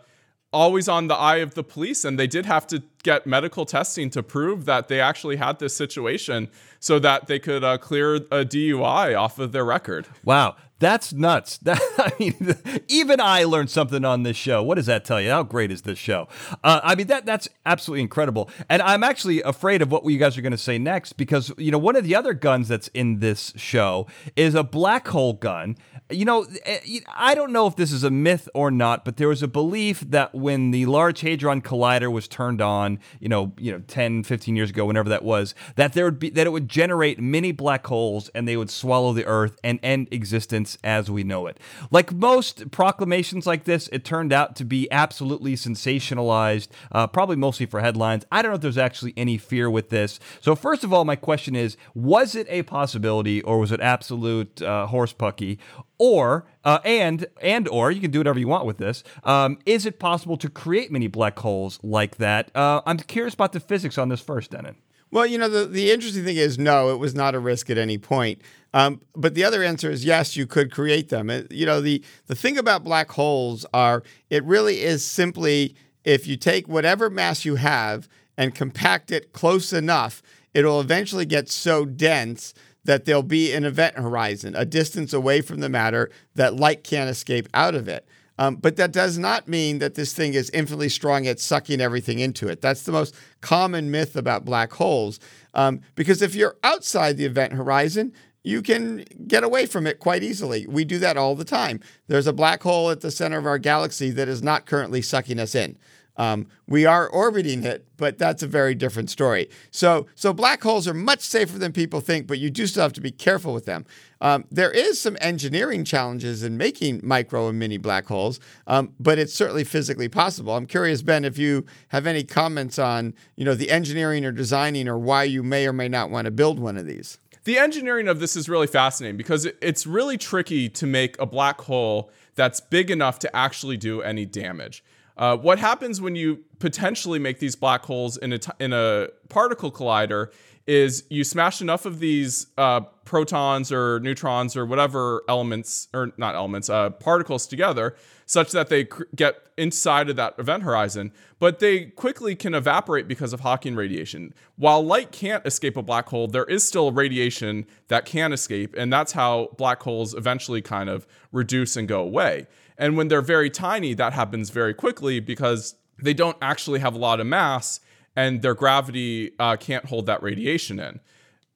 always 0.52 0.88
on 0.88 1.08
the 1.08 1.14
eye 1.14 1.36
of 1.36 1.54
the 1.54 1.62
police 1.62 2.04
and 2.04 2.18
they 2.18 2.26
did 2.26 2.46
have 2.46 2.66
to 2.66 2.82
get 3.02 3.26
medical 3.26 3.64
testing 3.66 4.08
to 4.10 4.22
prove 4.22 4.64
that 4.64 4.88
they 4.88 5.00
actually 5.00 5.36
had 5.36 5.58
this 5.58 5.76
situation 5.76 6.48
so 6.80 6.98
that 6.98 7.26
they 7.26 7.38
could 7.38 7.62
uh, 7.62 7.76
clear 7.78 8.16
a 8.16 8.44
DUI 8.44 9.18
off 9.18 9.38
of 9.38 9.52
their 9.52 9.64
record. 9.64 10.06
Wow, 10.24 10.56
that's 10.78 11.12
nuts. 11.12 11.58
That, 11.68 11.82
I 11.98 12.12
mean, 12.18 12.56
even 12.88 13.20
I 13.20 13.44
learned 13.44 13.68
something 13.68 14.02
on 14.02 14.22
this 14.22 14.38
show. 14.38 14.62
What 14.62 14.76
does 14.76 14.86
that 14.86 15.04
tell 15.04 15.20
you? 15.20 15.28
How 15.28 15.42
great 15.42 15.70
is 15.70 15.82
this 15.82 15.98
show? 15.98 16.28
Uh, 16.64 16.80
I 16.82 16.94
mean, 16.94 17.08
that 17.08 17.26
that's 17.26 17.46
absolutely 17.66 18.02
incredible. 18.02 18.48
And 18.70 18.80
I'm 18.80 19.04
actually 19.04 19.42
afraid 19.42 19.82
of 19.82 19.92
what 19.92 20.06
you 20.06 20.18
guys 20.18 20.38
are 20.38 20.40
going 20.40 20.52
to 20.52 20.56
say 20.56 20.78
next 20.78 21.14
because 21.14 21.52
you 21.58 21.70
know 21.70 21.78
one 21.78 21.94
of 21.94 22.04
the 22.04 22.14
other 22.14 22.32
guns 22.32 22.68
that's 22.68 22.88
in 22.88 23.18
this 23.18 23.52
show 23.56 24.06
is 24.34 24.54
a 24.54 24.64
black 24.64 25.08
hole 25.08 25.34
gun. 25.34 25.76
You 26.10 26.24
know, 26.24 26.46
eh, 26.64 27.00
I 27.14 27.34
don't 27.34 27.52
know 27.52 27.66
if 27.66 27.76
this 27.76 27.92
is 27.92 28.02
a 28.02 28.10
myth 28.10 28.48
or 28.54 28.70
not, 28.70 29.04
but 29.04 29.18
there 29.18 29.28
was 29.28 29.42
a 29.42 29.48
belief 29.48 30.00
that 30.00 30.34
when 30.34 30.70
the 30.70 30.86
Large 30.86 31.20
Hadron 31.20 31.60
Collider 31.60 32.10
was 32.10 32.28
turned 32.28 32.62
on, 32.62 32.98
you 33.20 33.28
know, 33.28 33.52
you 33.58 33.72
know, 33.72 33.82
10, 33.88 34.22
15 34.22 34.56
years 34.56 34.70
ago, 34.70 34.86
whenever 34.86 35.10
that 35.10 35.22
was, 35.22 35.54
that 35.76 35.92
there 35.92 36.06
would 36.06 36.18
be 36.18 36.30
that 36.30 36.46
it 36.46 36.50
would 36.50 36.68
generate 36.68 37.20
many 37.20 37.52
black 37.52 37.86
holes 37.86 38.30
and 38.30 38.48
they 38.48 38.56
would 38.56 38.70
swallow 38.70 39.12
the 39.12 39.26
Earth 39.26 39.58
and 39.62 39.78
end 39.82 40.08
existence 40.10 40.67
as 40.84 41.10
we 41.10 41.24
know 41.24 41.46
it. 41.46 41.58
Like 41.90 42.12
most 42.12 42.70
proclamations 42.70 43.46
like 43.46 43.64
this, 43.64 43.88
it 43.88 44.04
turned 44.04 44.32
out 44.32 44.56
to 44.56 44.64
be 44.64 44.90
absolutely 44.90 45.54
sensationalized, 45.54 46.68
uh, 46.92 47.06
probably 47.06 47.36
mostly 47.36 47.66
for 47.66 47.80
headlines. 47.80 48.24
I 48.30 48.42
don't 48.42 48.50
know 48.50 48.56
if 48.56 48.62
there's 48.62 48.78
actually 48.78 49.14
any 49.16 49.38
fear 49.38 49.70
with 49.70 49.90
this. 49.90 50.20
So, 50.40 50.54
first 50.54 50.84
of 50.84 50.92
all, 50.92 51.04
my 51.04 51.16
question 51.16 51.54
is 51.56 51.76
was 51.94 52.34
it 52.34 52.46
a 52.50 52.62
possibility 52.62 53.42
or 53.42 53.58
was 53.58 53.72
it 53.72 53.80
absolute 53.80 54.60
uh, 54.62 54.86
horse 54.86 55.12
pucky? 55.12 55.58
or 55.98 56.46
uh, 56.64 56.78
and 56.84 57.26
and 57.42 57.68
or 57.68 57.90
you 57.90 58.00
can 58.00 58.10
do 58.10 58.20
whatever 58.20 58.38
you 58.38 58.48
want 58.48 58.64
with 58.64 58.78
this. 58.78 59.02
Um, 59.24 59.58
is 59.66 59.84
it 59.84 59.98
possible 59.98 60.36
to 60.38 60.48
create 60.48 60.90
many 60.90 61.08
black 61.08 61.38
holes 61.38 61.78
like 61.82 62.16
that? 62.16 62.54
Uh, 62.56 62.82
I'm 62.86 62.98
curious 62.98 63.34
about 63.34 63.52
the 63.52 63.60
physics 63.60 63.98
on 63.98 64.08
this 64.08 64.20
first, 64.20 64.52
Dennin. 64.52 64.76
Well, 65.10 65.26
you 65.26 65.38
know, 65.38 65.48
the, 65.48 65.64
the 65.64 65.90
interesting 65.90 66.24
thing 66.24 66.36
is 66.36 66.58
no, 66.58 66.90
it 66.90 66.98
was 66.98 67.14
not 67.14 67.34
a 67.34 67.38
risk 67.38 67.70
at 67.70 67.78
any 67.78 67.98
point. 67.98 68.42
Um, 68.74 69.00
but 69.16 69.34
the 69.34 69.44
other 69.44 69.62
answer 69.62 69.90
is 69.90 70.04
yes, 70.04 70.36
you 70.36 70.46
could 70.46 70.70
create 70.70 71.08
them. 71.08 71.30
It, 71.30 71.50
you 71.50 71.64
know, 71.64 71.80
the, 71.80 72.04
the 72.26 72.34
thing 72.34 72.58
about 72.58 72.84
black 72.84 73.10
holes 73.12 73.64
are 73.72 74.02
it 74.28 74.44
really 74.44 74.82
is 74.82 75.04
simply 75.04 75.74
if 76.04 76.26
you 76.26 76.36
take 76.36 76.68
whatever 76.68 77.08
mass 77.08 77.44
you 77.44 77.56
have 77.56 78.08
and 78.36 78.54
compact 78.54 79.10
it 79.10 79.32
close 79.32 79.72
enough, 79.72 80.22
it'll 80.54 80.80
eventually 80.80 81.26
get 81.26 81.48
so 81.48 81.84
dense 81.84 82.54
that 82.84 83.04
there'll 83.04 83.22
be 83.22 83.52
an 83.52 83.64
event 83.64 83.96
horizon, 83.96 84.54
a 84.56 84.64
distance 84.64 85.12
away 85.12 85.40
from 85.40 85.60
the 85.60 85.68
matter 85.68 86.10
that 86.34 86.56
light 86.56 86.84
can't 86.84 87.10
escape 87.10 87.48
out 87.52 87.74
of 87.74 87.88
it. 87.88 88.06
Um, 88.38 88.56
but 88.56 88.76
that 88.76 88.92
does 88.92 89.18
not 89.18 89.48
mean 89.48 89.78
that 89.80 89.94
this 89.94 90.12
thing 90.12 90.34
is 90.34 90.48
infinitely 90.50 90.88
strong 90.88 91.26
at 91.26 91.40
sucking 91.40 91.80
everything 91.80 92.20
into 92.20 92.48
it. 92.48 92.60
That's 92.60 92.84
the 92.84 92.92
most 92.92 93.14
common 93.40 93.90
myth 93.90 94.16
about 94.16 94.44
black 94.44 94.72
holes. 94.72 95.18
Um, 95.54 95.80
because 95.96 96.22
if 96.22 96.34
you're 96.34 96.56
outside 96.62 97.16
the 97.16 97.24
event 97.24 97.52
horizon, 97.52 98.12
you 98.44 98.62
can 98.62 99.04
get 99.26 99.42
away 99.42 99.66
from 99.66 99.86
it 99.86 99.98
quite 99.98 100.22
easily. 100.22 100.66
We 100.68 100.84
do 100.84 100.98
that 101.00 101.16
all 101.16 101.34
the 101.34 101.44
time. 101.44 101.80
There's 102.06 102.26
a 102.26 102.32
black 102.32 102.62
hole 102.62 102.90
at 102.90 103.00
the 103.00 103.10
center 103.10 103.38
of 103.38 103.46
our 103.46 103.58
galaxy 103.58 104.10
that 104.12 104.28
is 104.28 104.42
not 104.42 104.66
currently 104.66 105.02
sucking 105.02 105.40
us 105.40 105.54
in. 105.54 105.76
Um, 106.18 106.48
we 106.66 106.84
are 106.84 107.08
orbiting 107.08 107.64
it, 107.64 107.86
but 107.96 108.18
that's 108.18 108.42
a 108.42 108.46
very 108.46 108.74
different 108.74 109.08
story. 109.08 109.48
So, 109.70 110.06
so 110.16 110.32
black 110.32 110.62
holes 110.62 110.86
are 110.88 110.94
much 110.94 111.20
safer 111.20 111.58
than 111.58 111.72
people 111.72 112.00
think, 112.00 112.26
but 112.26 112.38
you 112.38 112.50
do 112.50 112.66
still 112.66 112.82
have 112.82 112.92
to 112.94 113.00
be 113.00 113.12
careful 113.12 113.54
with 113.54 113.64
them. 113.64 113.86
Um, 114.20 114.44
there 114.50 114.72
is 114.72 115.00
some 115.00 115.16
engineering 115.20 115.84
challenges 115.84 116.42
in 116.42 116.56
making 116.56 117.00
micro 117.04 117.48
and 117.48 117.58
mini 117.58 117.78
black 117.78 118.06
holes, 118.06 118.40
um, 118.66 118.92
but 118.98 119.18
it's 119.18 119.32
certainly 119.32 119.62
physically 119.62 120.08
possible. 120.08 120.56
I'm 120.56 120.66
curious, 120.66 121.02
Ben, 121.02 121.24
if 121.24 121.38
you 121.38 121.64
have 121.88 122.06
any 122.06 122.24
comments 122.24 122.80
on 122.80 123.14
you 123.36 123.44
know 123.44 123.54
the 123.54 123.70
engineering 123.70 124.24
or 124.24 124.32
designing 124.32 124.88
or 124.88 124.98
why 124.98 125.22
you 125.22 125.44
may 125.44 125.68
or 125.68 125.72
may 125.72 125.88
not 125.88 126.10
want 126.10 126.24
to 126.24 126.32
build 126.32 126.58
one 126.58 126.76
of 126.76 126.84
these. 126.84 127.18
The 127.44 127.58
engineering 127.58 128.08
of 128.08 128.20
this 128.20 128.36
is 128.36 128.48
really 128.48 128.66
fascinating 128.66 129.16
because 129.16 129.46
it's 129.62 129.86
really 129.86 130.18
tricky 130.18 130.68
to 130.68 130.86
make 130.86 131.18
a 131.18 131.24
black 131.24 131.60
hole 131.62 132.10
that's 132.34 132.60
big 132.60 132.90
enough 132.90 133.18
to 133.20 133.34
actually 133.34 133.76
do 133.76 134.02
any 134.02 134.26
damage. 134.26 134.84
Uh, 135.18 135.36
what 135.36 135.58
happens 135.58 136.00
when 136.00 136.14
you 136.14 136.44
potentially 136.60 137.18
make 137.18 137.40
these 137.40 137.56
black 137.56 137.84
holes 137.84 138.16
in 138.16 138.32
a, 138.32 138.38
t- 138.38 138.52
in 138.60 138.72
a 138.72 139.08
particle 139.28 139.70
collider 139.70 140.30
is 140.68 141.04
you 141.08 141.24
smash 141.24 141.60
enough 141.62 141.86
of 141.86 141.98
these 141.98 142.46
uh, 142.58 142.80
protons 143.06 143.72
or 143.72 143.98
neutrons 144.00 144.54
or 144.54 144.66
whatever 144.66 145.22
elements, 145.26 145.88
or 145.94 146.12
not 146.18 146.34
elements, 146.34 146.68
uh, 146.68 146.90
particles 146.90 147.46
together, 147.46 147.96
such 148.26 148.52
that 148.52 148.68
they 148.68 148.84
cr- 148.84 149.04
get 149.16 149.36
inside 149.56 150.10
of 150.10 150.16
that 150.16 150.34
event 150.38 150.62
horizon, 150.62 151.10
but 151.38 151.58
they 151.58 151.86
quickly 151.86 152.36
can 152.36 152.54
evaporate 152.54 153.08
because 153.08 153.32
of 153.32 153.40
Hawking 153.40 153.74
radiation. 153.74 154.34
While 154.56 154.84
light 154.84 155.10
can't 155.10 155.44
escape 155.46 155.76
a 155.78 155.82
black 155.82 156.10
hole, 156.10 156.28
there 156.28 156.44
is 156.44 156.62
still 156.62 156.92
radiation 156.92 157.66
that 157.88 158.04
can 158.04 158.32
escape, 158.34 158.74
and 158.76 158.92
that's 158.92 159.12
how 159.12 159.54
black 159.56 159.82
holes 159.82 160.14
eventually 160.14 160.60
kind 160.60 160.90
of 160.90 161.06
reduce 161.32 161.76
and 161.76 161.88
go 161.88 162.02
away. 162.02 162.46
And 162.78 162.96
when 162.96 163.08
they're 163.08 163.22
very 163.22 163.50
tiny, 163.50 163.94
that 163.94 164.12
happens 164.12 164.50
very 164.50 164.72
quickly 164.72 165.20
because 165.20 165.74
they 166.00 166.14
don't 166.14 166.36
actually 166.40 166.78
have 166.78 166.94
a 166.94 166.98
lot 166.98 167.20
of 167.20 167.26
mass 167.26 167.80
and 168.14 168.40
their 168.42 168.54
gravity 168.54 169.32
uh, 169.38 169.56
can't 169.56 169.86
hold 169.86 170.06
that 170.06 170.22
radiation 170.22 170.78
in. 170.78 171.00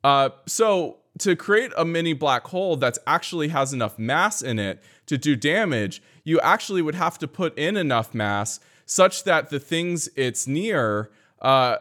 Uh, 0.05 0.31
so, 0.47 0.99
to 1.19 1.37
create 1.37 1.71
a 1.77 1.85
mini 1.85 2.15
black 2.15 2.47
hole 2.49 2.75
that 2.77 2.97
actually 3.07 3.49
has 3.49 3.73
enough 3.73 3.99
mass 3.99 4.41
in 4.41 4.59
it 4.59 4.83
to 5.07 5.19
do 5.19 5.37
damage, 5.37 6.03
you 6.25 6.41
actually 6.41 6.81
would 6.81 6.95
have 6.95 7.19
to 7.19 7.29
put 7.29 7.57
in 7.59 7.77
enough 7.77 8.15
mass 8.15 8.61
such 8.87 9.25
that 9.25 9.51
the 9.51 9.61
things 9.61 10.09
it's 10.17 10.47
near 10.47 11.11
uh, 11.43 11.77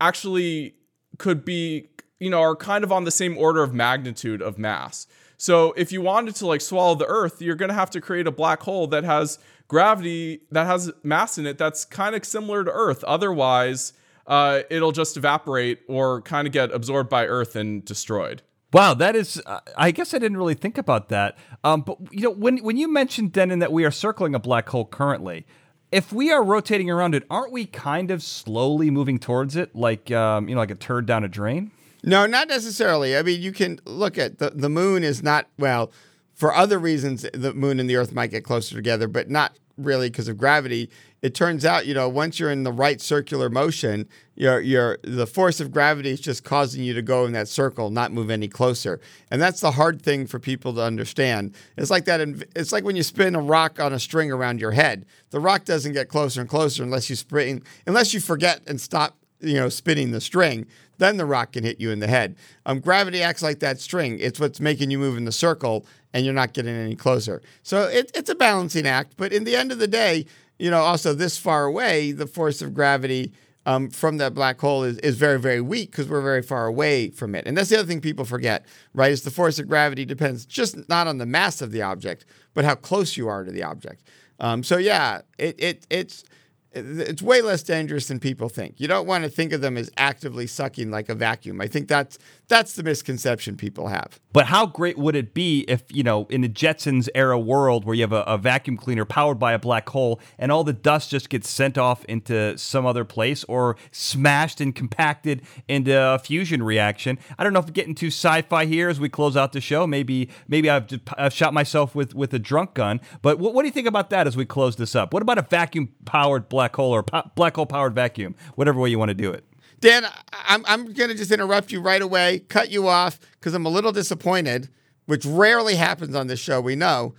actually 0.00 0.74
could 1.18 1.44
be 1.44 1.88
you 2.20 2.28
know, 2.28 2.40
are 2.40 2.54
kind 2.54 2.84
of 2.84 2.92
on 2.92 3.04
the 3.04 3.10
same 3.10 3.36
order 3.36 3.62
of 3.62 3.74
magnitude 3.74 4.42
of 4.42 4.58
mass. 4.58 5.06
So 5.40 5.72
if 5.72 5.90
you 5.90 6.02
wanted 6.02 6.34
to 6.36 6.46
like 6.46 6.60
swallow 6.60 6.94
the 6.94 7.06
Earth, 7.06 7.40
you're 7.40 7.54
going 7.54 7.70
to 7.70 7.74
have 7.74 7.88
to 7.92 8.00
create 8.02 8.26
a 8.26 8.30
black 8.30 8.60
hole 8.60 8.86
that 8.88 9.04
has 9.04 9.38
gravity 9.68 10.42
that 10.50 10.66
has 10.66 10.92
mass 11.02 11.38
in 11.38 11.46
it 11.46 11.56
that's 11.56 11.86
kind 11.86 12.14
of 12.14 12.26
similar 12.26 12.62
to 12.62 12.70
Earth. 12.70 13.02
Otherwise, 13.04 13.94
uh, 14.26 14.60
it'll 14.68 14.92
just 14.92 15.16
evaporate 15.16 15.80
or 15.88 16.20
kind 16.20 16.46
of 16.46 16.52
get 16.52 16.70
absorbed 16.72 17.08
by 17.08 17.26
Earth 17.26 17.56
and 17.56 17.82
destroyed. 17.86 18.42
Wow, 18.74 18.92
that 18.92 19.16
is. 19.16 19.40
Uh, 19.46 19.60
I 19.78 19.92
guess 19.92 20.12
I 20.12 20.18
didn't 20.18 20.36
really 20.36 20.52
think 20.52 20.76
about 20.76 21.08
that. 21.08 21.38
Um, 21.64 21.80
but 21.80 21.96
you 22.10 22.20
know, 22.20 22.30
when 22.32 22.58
when 22.58 22.76
you 22.76 22.92
mentioned 22.92 23.32
Dennin 23.32 23.60
that 23.60 23.72
we 23.72 23.86
are 23.86 23.90
circling 23.90 24.34
a 24.34 24.38
black 24.38 24.68
hole 24.68 24.84
currently, 24.84 25.46
if 25.90 26.12
we 26.12 26.30
are 26.30 26.44
rotating 26.44 26.90
around 26.90 27.14
it, 27.14 27.24
aren't 27.30 27.50
we 27.50 27.64
kind 27.64 28.10
of 28.10 28.22
slowly 28.22 28.90
moving 28.90 29.18
towards 29.18 29.56
it, 29.56 29.74
like 29.74 30.10
um, 30.10 30.50
you 30.50 30.54
know, 30.54 30.60
like 30.60 30.70
a 30.70 30.74
turd 30.74 31.06
down 31.06 31.24
a 31.24 31.28
drain? 31.28 31.72
No, 32.02 32.26
not 32.26 32.48
necessarily. 32.48 33.16
I 33.16 33.22
mean, 33.22 33.40
you 33.42 33.52
can 33.52 33.80
look 33.84 34.18
at 34.18 34.38
the 34.38 34.50
the 34.50 34.68
moon 34.68 35.04
is 35.04 35.22
not 35.22 35.46
well 35.58 35.92
for 36.34 36.54
other 36.54 36.78
reasons. 36.78 37.26
The 37.32 37.52
moon 37.54 37.80
and 37.80 37.88
the 37.88 37.96
Earth 37.96 38.12
might 38.12 38.30
get 38.30 38.44
closer 38.44 38.74
together, 38.74 39.08
but 39.08 39.30
not 39.30 39.56
really 39.76 40.10
because 40.10 40.28
of 40.28 40.36
gravity 40.38 40.90
it 41.22 41.34
turns 41.34 41.64
out, 41.64 41.86
you 41.86 41.92
know, 41.92 42.08
once 42.08 42.40
you're 42.40 42.50
in 42.50 42.62
the 42.62 42.72
right 42.72 43.00
circular 43.00 43.50
motion, 43.50 44.08
your 44.36 44.60
your 44.60 44.98
the 45.02 45.26
force 45.26 45.60
of 45.60 45.70
gravity 45.70 46.10
is 46.10 46.20
just 46.20 46.44
causing 46.44 46.82
you 46.82 46.94
to 46.94 47.02
go 47.02 47.26
in 47.26 47.32
that 47.32 47.48
circle, 47.48 47.90
not 47.90 48.12
move 48.12 48.30
any 48.30 48.48
closer. 48.48 49.00
And 49.30 49.40
that's 49.40 49.60
the 49.60 49.72
hard 49.72 50.00
thing 50.00 50.26
for 50.26 50.38
people 50.38 50.72
to 50.74 50.82
understand. 50.82 51.54
It's 51.76 51.90
like 51.90 52.06
that. 52.06 52.20
It's 52.56 52.72
like 52.72 52.84
when 52.84 52.96
you 52.96 53.02
spin 53.02 53.34
a 53.34 53.40
rock 53.40 53.78
on 53.78 53.92
a 53.92 53.98
string 53.98 54.32
around 54.32 54.60
your 54.60 54.72
head. 54.72 55.04
The 55.30 55.40
rock 55.40 55.64
doesn't 55.64 55.92
get 55.92 56.08
closer 56.08 56.40
and 56.40 56.48
closer 56.48 56.82
unless 56.82 57.10
you 57.10 57.16
spring, 57.16 57.62
unless 57.86 58.14
you 58.14 58.20
forget 58.20 58.62
and 58.66 58.80
stop, 58.80 59.16
you 59.40 59.54
know, 59.54 59.68
spinning 59.68 60.10
the 60.10 60.20
string. 60.20 60.66
Then 60.98 61.16
the 61.16 61.24
rock 61.24 61.52
can 61.52 61.64
hit 61.64 61.80
you 61.80 61.90
in 61.90 62.00
the 62.00 62.06
head. 62.06 62.36
Um, 62.66 62.80
gravity 62.80 63.22
acts 63.22 63.42
like 63.42 63.60
that 63.60 63.80
string. 63.80 64.18
It's 64.20 64.38
what's 64.38 64.60
making 64.60 64.90
you 64.90 64.98
move 64.98 65.16
in 65.16 65.24
the 65.24 65.32
circle, 65.32 65.86
and 66.12 66.24
you're 66.24 66.34
not 66.34 66.52
getting 66.52 66.74
any 66.74 66.94
closer. 66.94 67.40
So 67.62 67.84
it, 67.84 68.10
it's 68.14 68.30
a 68.30 68.34
balancing 68.34 68.86
act. 68.86 69.14
But 69.16 69.32
in 69.32 69.44
the 69.44 69.56
end 69.56 69.72
of 69.72 69.78
the 69.78 69.88
day, 69.88 70.26
you 70.58 70.70
know, 70.70 70.82
also 70.82 71.14
this 71.14 71.38
far 71.38 71.64
away, 71.64 72.12
the 72.12 72.26
force 72.26 72.60
of 72.60 72.74
gravity 72.74 73.32
um, 73.66 73.90
from 73.90 74.18
that 74.18 74.34
black 74.34 74.60
hole 74.60 74.84
is, 74.84 74.98
is 74.98 75.16
very, 75.16 75.38
very 75.38 75.60
weak 75.60 75.90
because 75.90 76.08
we're 76.08 76.22
very 76.22 76.42
far 76.42 76.66
away 76.66 77.10
from 77.10 77.34
it. 77.34 77.46
And 77.46 77.56
that's 77.56 77.70
the 77.70 77.78
other 77.78 77.88
thing 77.88 78.00
people 78.00 78.24
forget, 78.24 78.64
right? 78.94 79.12
Is 79.12 79.22
the 79.22 79.30
force 79.30 79.58
of 79.58 79.68
gravity 79.68 80.04
depends 80.04 80.46
just 80.46 80.88
not 80.88 81.06
on 81.06 81.18
the 81.18 81.26
mass 81.26 81.60
of 81.60 81.72
the 81.72 81.82
object, 81.82 82.24
but 82.54 82.64
how 82.64 82.74
close 82.74 83.16
you 83.16 83.28
are 83.28 83.44
to 83.44 83.50
the 83.50 83.62
object. 83.62 84.02
Um, 84.38 84.62
so 84.62 84.78
yeah, 84.78 85.20
it, 85.38 85.56
it 85.58 85.86
it's 85.90 86.24
it's 86.72 87.20
way 87.20 87.42
less 87.42 87.62
dangerous 87.62 88.06
than 88.08 88.20
people 88.20 88.48
think. 88.48 88.78
You 88.78 88.86
don't 88.86 89.06
want 89.06 89.24
to 89.24 89.30
think 89.30 89.52
of 89.52 89.60
them 89.60 89.76
as 89.76 89.90
actively 89.96 90.46
sucking 90.46 90.90
like 90.90 91.08
a 91.08 91.14
vacuum. 91.14 91.60
I 91.60 91.66
think 91.66 91.88
that's 91.88 92.18
that's 92.46 92.74
the 92.74 92.82
misconception 92.82 93.56
people 93.56 93.88
have. 93.88 94.20
But 94.32 94.46
how 94.46 94.66
great 94.66 94.98
would 94.98 95.16
it 95.16 95.32
be 95.34 95.64
if, 95.68 95.82
you 95.88 96.02
know, 96.02 96.26
in 96.30 96.42
the 96.42 96.48
Jetsons 96.48 97.08
era 97.14 97.38
world 97.38 97.84
where 97.84 97.94
you 97.94 98.02
have 98.02 98.12
a, 98.12 98.22
a, 98.22 98.38
vacuum 98.38 98.76
cleaner 98.76 99.04
powered 99.04 99.38
by 99.38 99.52
a 99.52 99.58
black 99.58 99.88
hole 99.88 100.20
and 100.38 100.52
all 100.52 100.64
the 100.64 100.72
dust 100.72 101.10
just 101.10 101.30
gets 101.30 101.48
sent 101.48 101.78
off 101.78 102.04
into 102.04 102.56
some 102.58 102.86
other 102.86 103.04
place 103.04 103.44
or 103.44 103.76
smashed 103.92 104.60
and 104.60 104.74
compacted 104.74 105.42
into 105.68 105.96
a 105.96 106.18
fusion 106.18 106.62
reaction? 106.62 107.18
I 107.38 107.44
don't 107.44 107.52
know 107.52 107.60
if 107.60 107.66
we're 107.66 107.72
getting 107.72 107.94
too 107.94 108.08
sci-fi 108.08 108.66
here 108.66 108.88
as 108.88 109.00
we 109.00 109.08
close 109.08 109.36
out 109.36 109.52
the 109.52 109.60
show. 109.60 109.86
Maybe 109.86 110.28
maybe 110.46 110.68
I've, 110.68 110.88
I've 111.16 111.32
shot 111.32 111.54
myself 111.54 111.94
with, 111.94 112.14
with 112.14 112.34
a 112.34 112.38
drunk 112.38 112.74
gun. 112.74 113.00
But 113.22 113.38
what, 113.38 113.54
what 113.54 113.62
do 113.62 113.68
you 113.68 113.72
think 113.72 113.88
about 113.88 114.10
that 114.10 114.26
as 114.26 114.36
we 114.36 114.44
close 114.44 114.76
this 114.76 114.94
up? 114.94 115.12
What 115.12 115.22
about 115.22 115.38
a 115.38 115.42
vacuum 115.42 115.92
powered 116.04 116.48
black 116.48 116.59
hole 116.68 116.92
or 116.92 117.02
po- 117.02 117.30
black 117.34 117.56
hole 117.56 117.66
powered 117.66 117.94
vacuum? 117.94 118.34
Whatever 118.54 118.80
way 118.80 118.90
you 118.90 118.98
want 118.98 119.08
to 119.10 119.14
do 119.14 119.30
it. 119.32 119.44
Dan, 119.80 120.04
I'm, 120.32 120.64
I'm 120.66 120.92
going 120.92 121.08
to 121.08 121.16
just 121.16 121.32
interrupt 121.32 121.72
you 121.72 121.80
right 121.80 122.02
away, 122.02 122.40
cut 122.48 122.70
you 122.70 122.86
off, 122.86 123.18
because 123.32 123.54
I'm 123.54 123.64
a 123.64 123.70
little 123.70 123.92
disappointed, 123.92 124.68
which 125.06 125.24
rarely 125.24 125.76
happens 125.76 126.14
on 126.14 126.26
this 126.26 126.38
show, 126.38 126.60
we 126.60 126.76
know. 126.76 127.14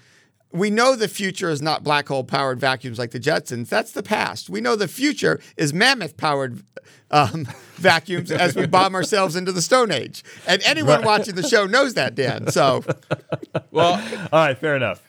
We 0.53 0.69
know 0.69 0.95
the 0.95 1.07
future 1.07 1.49
is 1.49 1.61
not 1.61 1.83
black 1.83 2.09
hole 2.09 2.23
powered 2.23 2.59
vacuums 2.59 2.99
like 2.99 3.11
the 3.11 3.19
Jetsons. 3.19 3.69
That's 3.69 3.93
the 3.93 4.03
past. 4.03 4.49
We 4.49 4.61
know 4.61 4.75
the 4.75 4.87
future 4.87 5.39
is 5.55 5.73
mammoth 5.73 6.17
powered 6.17 6.61
um, 7.09 7.47
vacuums 7.75 8.31
as 8.31 8.55
we 8.55 8.67
bomb 8.67 8.93
ourselves 8.93 9.35
into 9.35 9.51
the 9.51 9.61
Stone 9.61 9.91
Age. 9.91 10.23
And 10.45 10.61
anyone 10.63 10.97
right. 10.97 11.05
watching 11.05 11.35
the 11.35 11.47
show 11.47 11.65
knows 11.65 11.93
that, 11.95 12.15
Dan. 12.15 12.51
So, 12.51 12.83
well, 13.71 13.93
all 14.31 14.45
right, 14.45 14.57
fair 14.57 14.75
enough 14.75 15.01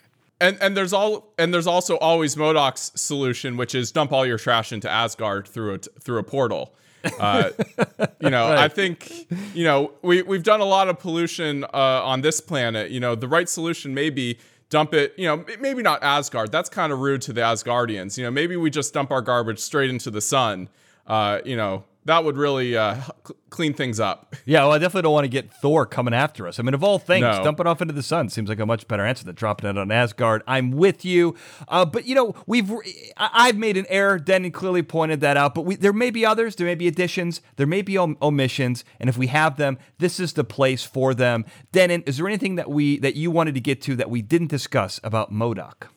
and 0.43 0.59
and 0.61 0.77
there's 0.77 0.93
all 0.93 1.33
and 1.39 1.55
there's 1.55 1.67
also 1.67 1.97
always 1.99 2.35
MODOK's 2.35 3.01
solution, 3.01 3.57
which 3.57 3.75
is 3.75 3.93
dump 3.93 4.13
all 4.13 4.27
your 4.27 4.39
trash 4.39 4.73
into 4.73 4.91
Asgard 4.91 5.47
through 5.47 5.75
a 5.75 5.79
through 5.79 6.19
a 6.19 6.23
portal. 6.23 6.75
Uh, 7.19 7.51
you 8.21 8.29
know, 8.31 8.49
right. 8.51 8.59
I 8.59 8.69
think 8.69 9.11
you 9.55 9.65
know 9.65 9.93
we 10.03 10.23
we've 10.23 10.43
done 10.43 10.61
a 10.61 10.67
lot 10.67 10.89
of 10.89 10.99
pollution 10.99 11.65
uh, 11.65 11.69
on 11.73 12.21
this 12.21 12.41
planet. 12.41 12.91
You 12.91 13.01
know, 13.01 13.15
the 13.15 13.29
right 13.29 13.49
solution 13.49 13.95
may 13.95 14.11
be 14.11 14.39
dump 14.69 14.93
it. 14.93 15.15
You 15.17 15.27
know, 15.27 15.45
maybe 15.61 15.83
not 15.83 16.03
Asgard. 16.03 16.51
That's 16.51 16.69
kind 16.69 16.93
of 16.93 16.99
rude 16.99 17.23
to 17.23 17.33
the 17.33 17.41
Asgardians. 17.41 18.19
You 18.19 18.25
know, 18.25 18.31
maybe 18.31 18.57
we 18.57 18.69
just 18.69 18.93
dump 18.93 19.13
our 19.13 19.23
garbage 19.23 19.61
straight 19.61 19.91
into 19.91 20.11
the 20.11 20.21
sun. 20.21 20.69
Uh, 21.07 21.41
you 21.45 21.57
know, 21.57 21.85
that 22.05 22.25
would 22.25 22.37
really 22.37 22.77
uh, 22.77 22.97
clean 23.51 23.75
things 23.75 24.01
up. 24.01 24.35
Yeah, 24.45 24.61
well, 24.61 24.73
I 24.73 24.79
definitely 24.79 25.03
don't 25.03 25.13
want 25.13 25.25
to 25.25 25.29
get 25.29 25.53
Thor 25.53 25.87
coming 25.87 26.13
after 26.13 26.49
us. 26.49 26.59
I 26.59 26.63
mean, 26.63 26.75
of 26.75 26.83
all 26.83 26.99
things, 26.99 27.23
no. 27.23 27.45
dump 27.45 27.61
it 27.61 27.67
off 27.67 27.81
into 27.81 27.95
the 27.95 28.03
sun 28.03 28.29
seems 28.29 28.49
like 28.49 28.59
a 28.59 28.67
much 28.67 28.89
better 28.89 29.05
answer 29.05 29.25
than 29.25 29.35
dropping 29.35 29.71
it 29.71 29.79
on 29.79 29.93
Asgard. 29.93 30.43
I'm 30.47 30.73
with 30.73 31.05
you, 31.05 31.37
uh, 31.69 31.85
but 31.85 32.05
you 32.05 32.15
know, 32.15 32.35
we've 32.47 32.73
I've 33.17 33.57
made 33.57 33.77
an 33.77 33.87
error. 33.89 34.19
Dennin 34.19 34.51
clearly 34.51 34.83
pointed 34.83 35.21
that 35.21 35.37
out, 35.37 35.55
but 35.55 35.65
we, 35.65 35.77
there 35.77 35.93
may 35.93 36.11
be 36.11 36.27
others. 36.27 36.57
There 36.57 36.67
may 36.67 36.75
be 36.75 36.89
additions. 36.89 37.41
There 37.57 37.67
may 37.67 37.83
be 37.83 37.97
om- 37.97 38.19
omissions, 38.21 38.85
and 38.99 39.09
if 39.09 39.17
we 39.17 39.29
have 39.29 39.57
them, 39.57 39.79
this 39.99 40.19
is 40.19 40.33
the 40.33 40.45
place 40.45 40.85
for 40.85 41.15
them. 41.15 41.45
Dennin, 41.71 42.03
is 42.03 42.17
there 42.17 42.27
anything 42.27 42.57
that 42.57 42.71
we 42.71 42.99
that 42.99 43.15
you 43.15 43.31
wanted 43.31 43.55
to 43.55 43.61
get 43.61 43.81
to 43.83 43.97
that 43.97 44.11
we 44.11 44.23
didn't 44.23 44.49
discuss 44.49 44.99
about 45.05 45.33
MODOK? 45.33 45.89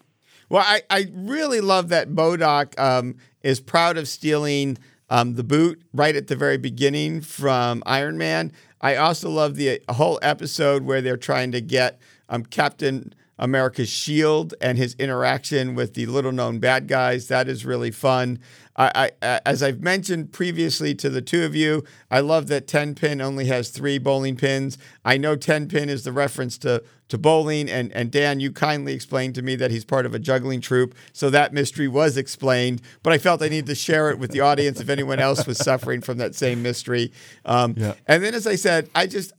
Well, 0.49 0.63
I, 0.65 0.83
I 0.89 1.07
really 1.11 1.59
love 1.59 1.89
that 1.89 2.09
MODOK 2.09 2.79
um, 2.79 3.15
is 3.41 3.59
proud 3.59 3.97
of 3.97 4.07
stealing 4.07 4.77
um, 5.09 5.35
the 5.35 5.43
boot 5.43 5.81
right 5.93 6.15
at 6.15 6.27
the 6.27 6.35
very 6.35 6.57
beginning 6.57 7.21
from 7.21 7.83
Iron 7.85 8.17
Man. 8.17 8.51
I 8.81 8.95
also 8.95 9.29
love 9.29 9.55
the 9.55 9.81
whole 9.89 10.19
episode 10.21 10.83
where 10.83 11.01
they're 11.01 11.17
trying 11.17 11.51
to 11.53 11.61
get 11.61 11.99
um, 12.29 12.43
Captain 12.43 13.13
America's 13.37 13.89
shield 13.89 14.53
and 14.61 14.77
his 14.77 14.95
interaction 14.95 15.75
with 15.75 15.93
the 15.93 16.05
little 16.05 16.31
known 16.31 16.59
bad 16.59 16.87
guys. 16.87 17.27
That 17.27 17.47
is 17.47 17.65
really 17.65 17.91
fun. 17.91 18.39
I, 18.77 19.11
I, 19.21 19.39
as 19.45 19.63
I've 19.63 19.81
mentioned 19.81 20.33
previously 20.33 20.93
to 20.95 21.09
the 21.09 21.21
two 21.21 21.45
of 21.45 21.55
you, 21.55 21.83
I 22.11 22.19
love 22.19 22.47
that 22.47 22.67
10 22.67 22.95
pin 22.95 23.21
only 23.21 23.45
has 23.45 23.69
three 23.69 23.97
bowling 23.97 24.35
pins. 24.35 24.77
I 25.05 25.17
know 25.17 25.35
10 25.35 25.69
pin 25.69 25.89
is 25.89 26.03
the 26.03 26.11
reference 26.11 26.57
to, 26.59 26.83
to 27.07 27.17
bowling, 27.17 27.69
and, 27.69 27.91
and 27.93 28.11
Dan, 28.11 28.39
you 28.39 28.51
kindly 28.51 28.93
explained 28.93 29.35
to 29.35 29.41
me 29.41 29.55
that 29.55 29.71
he's 29.71 29.85
part 29.85 30.05
of 30.05 30.13
a 30.13 30.19
juggling 30.19 30.59
troupe, 30.59 30.93
so 31.13 31.29
that 31.29 31.53
mystery 31.53 31.87
was 31.87 32.17
explained. 32.17 32.81
But 33.01 33.13
I 33.13 33.17
felt 33.17 33.41
I 33.41 33.47
needed 33.47 33.67
to 33.67 33.75
share 33.75 34.09
it 34.09 34.19
with 34.19 34.31
the 34.31 34.41
audience 34.41 34.81
if 34.81 34.89
anyone 34.89 35.19
else 35.19 35.47
was 35.47 35.57
suffering 35.57 36.01
from 36.01 36.17
that 36.17 36.35
same 36.35 36.61
mystery. 36.61 37.13
Um, 37.45 37.75
yeah. 37.77 37.93
And 38.07 38.23
then, 38.23 38.33
as 38.33 38.45
I 38.45 38.55
said, 38.55 38.89
I 38.93 39.07
just 39.07 39.31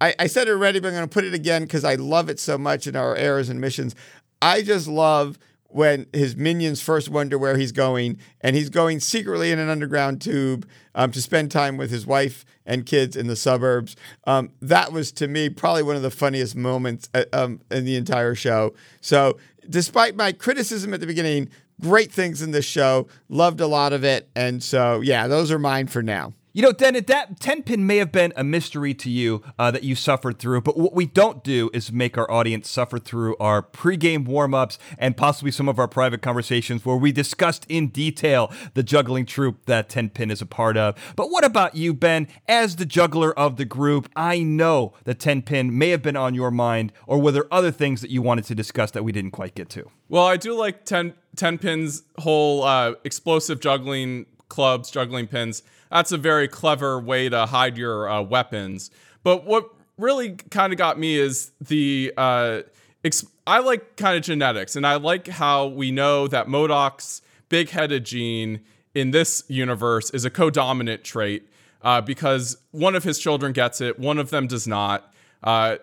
I, 0.00 0.14
I 0.18 0.26
said 0.26 0.48
it 0.48 0.50
already, 0.50 0.78
but 0.78 0.88
I'm 0.88 0.94
going 0.94 1.08
to 1.08 1.12
put 1.12 1.24
it 1.24 1.34
again 1.34 1.62
because 1.62 1.84
I 1.84 1.94
love 1.94 2.28
it 2.28 2.38
so 2.38 2.58
much 2.58 2.86
in 2.86 2.96
our 2.96 3.16
errors 3.16 3.48
and 3.48 3.60
missions. 3.60 3.94
I 4.42 4.62
just 4.62 4.86
love 4.86 5.38
when 5.76 6.06
his 6.14 6.34
minions 6.36 6.80
first 6.80 7.10
wonder 7.10 7.36
where 7.36 7.58
he's 7.58 7.70
going, 7.70 8.18
and 8.40 8.56
he's 8.56 8.70
going 8.70 8.98
secretly 8.98 9.52
in 9.52 9.58
an 9.58 9.68
underground 9.68 10.22
tube 10.22 10.66
um, 10.94 11.10
to 11.10 11.20
spend 11.20 11.50
time 11.50 11.76
with 11.76 11.90
his 11.90 12.06
wife 12.06 12.46
and 12.64 12.86
kids 12.86 13.14
in 13.14 13.26
the 13.26 13.36
suburbs. 13.36 13.94
Um, 14.26 14.52
that 14.62 14.90
was 14.90 15.12
to 15.12 15.28
me 15.28 15.50
probably 15.50 15.82
one 15.82 15.94
of 15.94 16.00
the 16.00 16.10
funniest 16.10 16.56
moments 16.56 17.10
uh, 17.12 17.24
um, 17.34 17.60
in 17.70 17.84
the 17.84 17.96
entire 17.96 18.34
show. 18.34 18.72
So, 19.02 19.38
despite 19.68 20.16
my 20.16 20.32
criticism 20.32 20.94
at 20.94 21.00
the 21.00 21.06
beginning, 21.06 21.50
great 21.82 22.10
things 22.10 22.40
in 22.40 22.52
this 22.52 22.64
show. 22.64 23.06
Loved 23.28 23.60
a 23.60 23.66
lot 23.66 23.92
of 23.92 24.02
it, 24.02 24.30
and 24.34 24.62
so 24.62 25.02
yeah, 25.02 25.28
those 25.28 25.50
are 25.50 25.58
mine 25.58 25.88
for 25.88 26.02
now. 26.02 26.32
You 26.56 26.62
know, 26.62 26.72
Dennin, 26.72 27.04
that 27.08 27.38
10 27.38 27.64
pin 27.64 27.86
may 27.86 27.98
have 27.98 28.10
been 28.10 28.32
a 28.34 28.42
mystery 28.42 28.94
to 28.94 29.10
you 29.10 29.42
uh, 29.58 29.70
that 29.72 29.82
you 29.82 29.94
suffered 29.94 30.38
through, 30.38 30.62
but 30.62 30.78
what 30.78 30.94
we 30.94 31.04
don't 31.04 31.44
do 31.44 31.68
is 31.74 31.92
make 31.92 32.16
our 32.16 32.30
audience 32.30 32.70
suffer 32.70 32.98
through 32.98 33.36
our 33.36 33.62
pregame 33.62 34.24
warm 34.24 34.54
ups 34.54 34.78
and 34.96 35.18
possibly 35.18 35.50
some 35.50 35.68
of 35.68 35.78
our 35.78 35.86
private 35.86 36.22
conversations 36.22 36.82
where 36.82 36.96
we 36.96 37.12
discussed 37.12 37.66
in 37.68 37.88
detail 37.88 38.50
the 38.72 38.82
juggling 38.82 39.26
troupe 39.26 39.66
that 39.66 39.90
10 39.90 40.08
pin 40.08 40.30
is 40.30 40.40
a 40.40 40.46
part 40.46 40.78
of. 40.78 40.96
But 41.14 41.30
what 41.30 41.44
about 41.44 41.76
you, 41.76 41.92
Ben? 41.92 42.26
As 42.48 42.76
the 42.76 42.86
juggler 42.86 43.38
of 43.38 43.58
the 43.58 43.66
group, 43.66 44.08
I 44.16 44.42
know 44.42 44.94
that 45.04 45.20
10 45.20 45.42
pin 45.42 45.76
may 45.76 45.90
have 45.90 46.00
been 46.00 46.16
on 46.16 46.34
your 46.34 46.50
mind, 46.50 46.90
or 47.06 47.20
were 47.20 47.32
there 47.32 47.52
other 47.52 47.70
things 47.70 48.00
that 48.00 48.08
you 48.08 48.22
wanted 48.22 48.46
to 48.46 48.54
discuss 48.54 48.92
that 48.92 49.02
we 49.02 49.12
didn't 49.12 49.32
quite 49.32 49.54
get 49.54 49.68
to? 49.68 49.90
Well, 50.08 50.24
I 50.24 50.38
do 50.38 50.54
like 50.54 50.86
10, 50.86 51.12
10 51.36 51.58
pin's 51.58 52.04
whole 52.18 52.62
uh, 52.62 52.94
explosive 53.04 53.60
juggling 53.60 54.24
clubs, 54.48 54.90
juggling 54.90 55.26
pins 55.26 55.62
that's 55.90 56.12
a 56.12 56.18
very 56.18 56.48
clever 56.48 56.98
way 57.00 57.28
to 57.28 57.46
hide 57.46 57.76
your 57.76 58.08
uh, 58.08 58.22
weapons. 58.22 58.90
But 59.22 59.44
what 59.44 59.70
really 59.98 60.36
kind 60.50 60.72
of 60.72 60.78
got 60.78 60.98
me 60.98 61.16
is 61.16 61.52
the 61.60 62.12
uh, 62.16 62.62
ex- 63.04 63.26
I 63.46 63.60
like 63.60 63.96
kind 63.96 64.16
of 64.16 64.22
genetics, 64.22 64.76
and 64.76 64.86
I 64.86 64.96
like 64.96 65.28
how 65.28 65.66
we 65.66 65.90
know 65.90 66.28
that 66.28 66.48
MODOK's 66.48 67.22
big-headed 67.48 68.04
gene 68.04 68.60
in 68.94 69.10
this 69.12 69.44
universe 69.48 70.10
is 70.10 70.24
a 70.24 70.30
codominant 70.30 71.02
trait. 71.04 71.48
uh, 71.86 72.00
because 72.00 72.56
one 72.72 72.96
of 72.96 73.04
his 73.04 73.16
children 73.16 73.52
gets 73.52 73.80
it, 73.80 73.96
one 73.96 74.18
of 74.18 74.30
them 74.30 74.48
does 74.48 74.66
not. 74.66 75.12
Uh, 75.44 75.76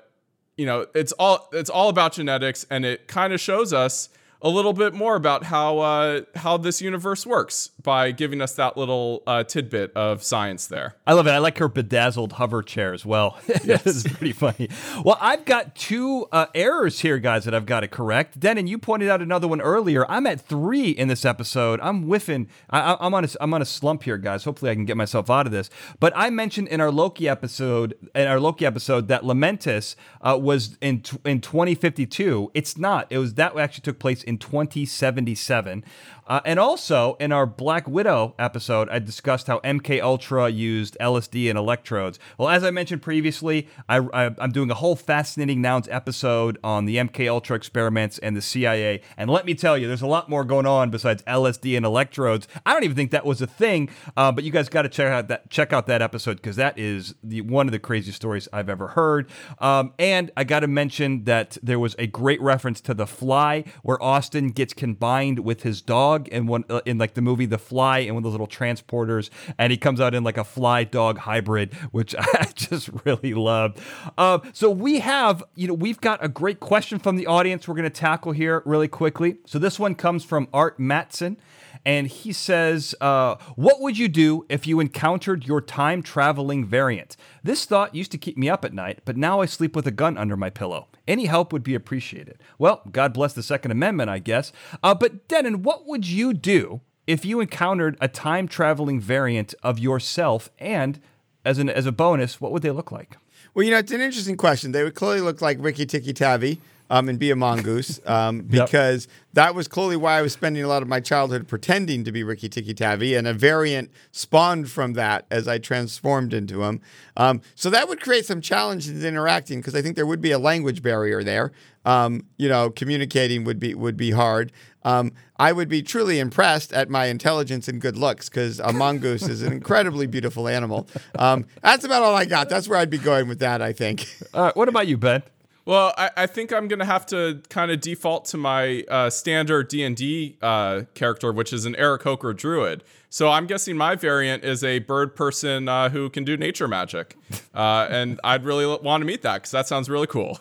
you 0.58 0.66
know, 0.66 0.86
it's 0.94 1.14
all 1.14 1.50
it's 1.54 1.70
all 1.70 1.88
about 1.88 2.12
genetics, 2.12 2.66
and 2.70 2.86
it 2.86 3.08
kind 3.08 3.32
of 3.32 3.40
shows 3.40 3.72
us 3.72 4.10
a 4.44 4.50
little 4.50 4.74
bit 4.74 4.94
more 4.94 5.16
about 5.16 5.46
how 5.46 5.80
uh, 5.80 6.22
how 6.36 6.58
this 6.58 6.82
universe 6.82 7.26
works 7.26 7.70
by 7.82 8.12
giving 8.12 8.42
us 8.42 8.54
that 8.56 8.76
little 8.78 9.24
uh, 9.26 9.44
tidbit 9.44 9.94
of 9.96 10.22
science 10.22 10.68
there. 10.68 10.96
I 11.08 11.14
love 11.14 11.28
it. 11.28 11.32
I 11.32 11.38
like 11.38 11.58
her 11.60 11.70
bedazzled 11.70 12.34
hover 12.34 12.62
chair 12.62 12.94
as 12.94 13.06
well. 13.06 13.40
Yes. 13.64 13.84
this 13.84 13.96
is 13.96 14.04
pretty 14.04 14.34
funny. 14.34 14.70
Well, 15.06 15.18
I've 15.22 15.46
got 15.46 15.76
two 15.76 16.28
uh, 16.32 16.48
errors 16.54 17.00
here, 17.00 17.18
guys, 17.18 17.46
that 17.46 17.54
I've 17.54 17.66
got 17.66 17.80
to 17.82 17.88
correct. 17.88 18.40
Dennin, 18.40 18.68
you 18.68 18.78
pointed 18.78 19.10
out 19.10 19.22
another 19.22 19.48
one 19.48 19.62
earlier. 19.62 20.06
I'm 20.10 20.28
at 20.28 20.42
three 20.42 20.90
in 20.90 21.08
this 21.08 21.24
episode. 21.24 21.80
I'm 21.82 22.04
whiffing. 22.04 22.50
I, 22.70 22.98
am 23.00 23.14
on 23.14 23.24
a, 23.24 23.28
I'm 23.40 23.54
on 23.54 23.62
a 23.62 23.66
slump 23.66 24.04
here, 24.04 24.18
guys. 24.18 24.44
Hopefully, 24.44 24.72
I 24.72 24.76
can 24.76 24.86
get 24.86 24.98
myself 24.98 25.30
out 25.30 25.46
of 25.46 25.54
this. 25.54 25.70
But 26.02 26.12
I 26.16 26.30
mentioned 26.30 26.68
in 26.68 26.82
our 26.82 26.92
Loki 26.92 27.30
episode, 27.30 27.96
in 28.14 28.28
our 28.28 28.40
Loki 28.40 28.66
episode, 28.66 29.08
that 29.08 29.22
Lamentis 29.22 29.96
uh, 30.22 30.38
was 30.40 30.78
in 30.82 31.04
in 31.24 31.40
2052. 31.40 32.52
It's 32.54 32.78
not. 32.78 33.08
It 33.10 33.20
was 33.20 33.36
that 33.36 33.58
actually 33.58 33.84
took 33.84 34.00
place 34.00 34.24
in 34.24 34.33
in 34.34 34.38
2077. 34.40 35.84
Uh, 36.26 36.40
and 36.46 36.60
also 36.60 37.16
in 37.20 37.32
our 37.32 37.46
Black 37.46 37.88
Widow 37.88 38.34
episode, 38.40 38.88
I 38.90 39.00
discussed 39.00 39.48
how 39.48 39.60
MK 39.60 40.02
Ultra 40.02 40.50
used 40.50 40.96
LSD 41.02 41.50
and 41.50 41.58
electrodes. 41.58 42.18
Well, 42.38 42.50
as 42.50 42.64
I 42.64 42.72
mentioned 42.72 43.02
previously, 43.02 43.68
I, 43.90 43.98
am 44.40 44.52
doing 44.52 44.72
a 44.72 44.76
whole 44.76 44.96
fascinating 44.96 45.62
nouns 45.62 45.88
episode 45.90 46.58
on 46.64 46.86
the 46.86 46.96
MK 46.96 47.30
Ultra 47.30 47.58
experiments 47.58 48.20
and 48.20 48.38
the 48.38 48.42
CIA. 48.42 49.02
And 49.18 49.30
let 49.30 49.46
me 49.46 49.54
tell 49.54 49.78
you, 49.78 49.88
there's 49.88 50.02
a 50.02 50.08
lot 50.08 50.30
more 50.30 50.46
going 50.46 50.66
on 50.66 50.90
besides 50.90 51.22
LSD 51.24 51.76
and 51.76 51.86
electrodes. 51.86 52.48
I 52.66 52.74
don't 52.74 52.84
even 52.84 52.96
think 52.96 53.12
that 53.12 53.26
was 53.26 53.42
a 53.42 53.48
thing, 53.48 53.90
uh, 54.16 54.32
but 54.32 54.46
you 54.46 54.52
guys 54.52 54.70
got 54.70 54.84
to 54.84 54.90
check 54.90 55.12
out 55.12 55.28
that 55.28 55.50
check 55.50 55.74
out 55.74 55.88
that 55.88 56.02
episode 56.02 56.38
because 56.38 56.56
that 56.56 56.80
is 56.80 57.16
the, 57.22 57.42
one 57.42 57.68
of 57.68 57.74
the 57.74 57.80
craziest 57.80 58.16
stories 58.16 58.48
I've 58.54 58.70
ever 58.70 58.90
heard. 58.90 59.30
Um, 59.60 59.94
and 60.00 60.32
I 60.38 60.46
got 60.46 60.62
to 60.62 60.68
mention 60.68 61.26
that 61.26 61.58
there 61.62 61.80
was 61.80 61.96
a 62.00 62.08
great 62.08 62.42
reference 62.42 62.80
to 62.82 62.94
The 62.94 63.06
Fly, 63.06 63.66
where 63.82 64.02
Austin 64.02 64.23
gets 64.30 64.74
combined 64.74 65.40
with 65.40 65.64
his 65.64 65.82
dog 65.82 66.28
in 66.30 66.48
one 66.48 66.66
uh, 66.70 66.82
in 66.86 66.98
like 66.98 67.14
the 67.14 67.22
movie 67.22 67.46
The 67.46 67.58
Fly 67.58 68.00
and 68.00 68.16
one 68.16 68.22
of 68.22 68.24
those 68.24 68.34
little 68.34 68.48
transporters, 68.48 69.30
and 69.58 69.72
he 69.72 69.78
comes 69.78 70.00
out 70.00 70.14
in 70.14 70.24
like 70.24 70.38
a 70.38 70.44
fly 70.44 70.84
dog 70.84 71.20
hybrid, 71.20 71.74
which 71.92 72.16
I 72.20 72.50
just 72.56 72.90
really 73.06 73.34
love. 73.34 73.76
Uh, 74.18 74.40
so 74.54 74.70
we 74.70 75.00
have, 75.00 75.44
you 75.56 75.68
know, 75.68 75.74
we've 75.74 76.02
got 76.02 76.24
a 76.24 76.28
great 76.28 76.60
question 76.60 77.00
from 77.00 77.16
the 77.16 77.28
audience 77.28 77.68
we're 77.68 77.76
going 77.76 77.84
to 77.84 77.90
tackle 77.90 78.32
here 78.32 78.62
really 78.66 78.88
quickly. 78.88 79.38
So 79.46 79.60
this 79.60 79.80
one 79.80 79.96
comes 79.96 80.24
from 80.24 80.48
Art 80.54 80.80
Matson 80.80 81.38
and 81.86 82.08
he 82.08 82.32
says, 82.32 82.96
uh, 83.02 83.36
What 83.56 83.82
would 83.82 83.98
you 83.98 84.08
do 84.08 84.46
if 84.50 84.66
you 84.66 84.80
encountered 84.80 85.46
your 85.46 85.62
time 85.62 86.02
traveling 86.02 86.66
variant? 86.66 87.18
This 87.44 87.66
thought 87.66 87.96
used 87.96 88.12
to 88.12 88.18
keep 88.18 88.38
me 88.38 88.50
up 88.50 88.64
at 88.64 88.74
night, 88.74 89.00
but 89.06 89.18
now 89.18 89.42
I 89.42 89.46
sleep 89.46 89.76
with 89.76 89.88
a 89.88 89.92
gun 89.92 90.18
under 90.18 90.38
my 90.38 90.50
pillow. 90.50 90.88
Any 91.08 91.26
help 91.26 91.52
would 91.52 91.64
be 91.64 91.76
appreciated. 91.76 92.38
Well, 92.58 92.82
God 92.92 93.14
bless 93.14 93.34
the 93.34 93.44
Second 93.44 93.72
Amendment, 93.72 94.10
I 94.10 94.20
guess. 94.20 94.52
Uh, 94.82 94.96
but 94.96 95.28
Dennin, 95.28 95.64
what 95.64 95.86
would 95.86 96.08
you 96.08 96.34
do 96.34 96.82
if 97.06 97.26
you 97.26 97.42
encountered 97.42 97.98
a 98.00 98.08
time 98.08 98.48
traveling 98.48 99.02
variant 99.02 99.54
of 99.62 99.80
yourself? 99.80 100.50
And 100.60 101.02
as, 101.44 101.60
an, 101.60 101.70
as 101.70 101.86
a 101.86 101.92
bonus, 101.92 102.40
what 102.40 102.54
would 102.54 102.62
they 102.62 102.72
look 102.72 102.92
like? 102.92 103.18
Well, 103.54 103.66
you 103.66 103.72
know, 103.72 103.78
it's 103.78 103.92
an 103.92 104.02
interesting 104.02 104.38
question. 104.38 104.72
They 104.72 104.84
would 104.84 104.96
clearly 104.96 105.22
look 105.22 105.42
like 105.42 105.58
Rikki 105.60 105.86
Tikki 105.86 106.14
Tavi 106.14 106.62
um, 106.90 107.10
and 107.10 107.18
be 107.20 107.32
a 107.32 107.36
mongoose 107.36 108.00
um, 108.06 108.42
because 108.50 109.06
yep. 109.06 109.16
that 109.34 109.56
was 109.56 109.68
clearly 109.68 109.96
why 109.96 110.18
I 110.18 110.22
was 110.22 110.34
spending 110.34 110.64
a 110.64 110.68
lot 110.68 110.82
of 110.82 110.88
my 110.88 111.00
childhood 111.00 111.48
pretending 111.48 112.04
to 112.04 112.12
be 112.12 112.24
Rikki 112.24 112.50
Tikki 112.50 112.74
Tavi, 112.74 113.16
and 113.16 113.28
a 113.28 113.34
variant 113.34 113.92
spawned 114.12 114.70
from 114.70 114.94
that 114.94 115.26
as 115.32 115.48
I 115.48 115.58
transformed 115.58 116.34
into 116.34 116.64
him. 116.64 116.82
Um, 117.18 117.42
so 117.56 117.70
that 117.70 117.88
would 117.88 118.02
create 118.02 118.26
some 118.26 118.42
challenges 118.42 119.04
interacting 119.04 119.60
because 119.60 119.76
I 119.76 119.82
think 119.82 119.96
there 119.96 120.06
would 120.06 120.22
be 120.22 120.32
a 120.32 120.40
language 120.40 120.82
barrier 120.82 121.24
there. 121.24 121.52
Um, 121.86 122.26
you 122.38 122.48
know, 122.48 122.70
communicating 122.70 123.44
would 123.44 123.60
be 123.60 123.74
would 123.76 123.98
be 123.98 124.12
hard. 124.12 124.52
Um, 124.86 125.14
I 125.38 125.52
would 125.52 125.70
be 125.70 125.82
truly 125.82 126.20
impressed 126.20 126.74
at 126.74 126.90
my 126.90 127.06
intelligence 127.06 127.68
and 127.68 127.82
good 127.82 127.98
looks 127.98 128.30
because 128.30 128.60
a 128.60 128.72
mongoose 128.72 129.28
is 129.28 129.42
an 129.42 129.52
incredibly 129.54 130.08
beautiful 130.08 130.48
animal. 130.48 130.88
Um, 131.18 131.46
that's 131.62 131.84
about 131.84 132.04
all 132.04 132.16
I 132.16 132.26
got. 132.26 132.50
That's 132.50 132.68
where 132.68 132.80
I'd 132.80 132.90
be 132.90 132.98
going 132.98 133.28
with 133.28 133.40
that. 133.40 133.62
I 133.62 133.74
think. 133.74 134.08
Uh, 134.34 134.52
what 134.56 134.70
about 134.70 134.88
you, 134.88 134.98
Ben? 134.98 135.24
Well, 135.66 135.94
I, 135.98 136.12
I, 136.18 136.28
think 136.28 136.52
I'm 136.52 136.68
gonna 136.68 136.86
have 136.86 137.06
to 137.08 137.42
kind 137.50 137.72
of 137.72 137.80
default 137.80 138.26
to 138.26 138.38
my 138.38 138.84
uh, 138.90 139.10
standard 139.10 139.70
D 139.70 139.84
and 139.84 139.96
D 139.96 140.38
uh, 140.42 140.82
character, 140.94 141.32
which 141.32 141.54
is 141.54 141.66
an 141.66 141.76
Aarakocra 141.76 142.36
druid. 142.36 142.84
So 143.10 143.30
I'm 143.30 143.48
guessing 143.48 143.78
my 143.78 143.96
variant 143.96 144.44
is 144.44 144.64
a 144.64 144.80
bird 144.80 145.16
person 145.16 145.70
uh, 145.70 145.90
who 145.90 146.10
can 146.10 146.26
do 146.26 146.36
nature 146.36 146.68
magic, 146.68 147.16
uh, 147.54 147.88
and 147.90 148.20
I'd 148.24 148.44
really 148.44 148.66
want 148.66 149.02
to 149.02 149.06
meet 149.06 149.22
that 149.22 149.36
because 149.36 149.52
that 149.52 149.68
sounds 149.68 149.90
really 149.90 150.08
cool. 150.08 150.40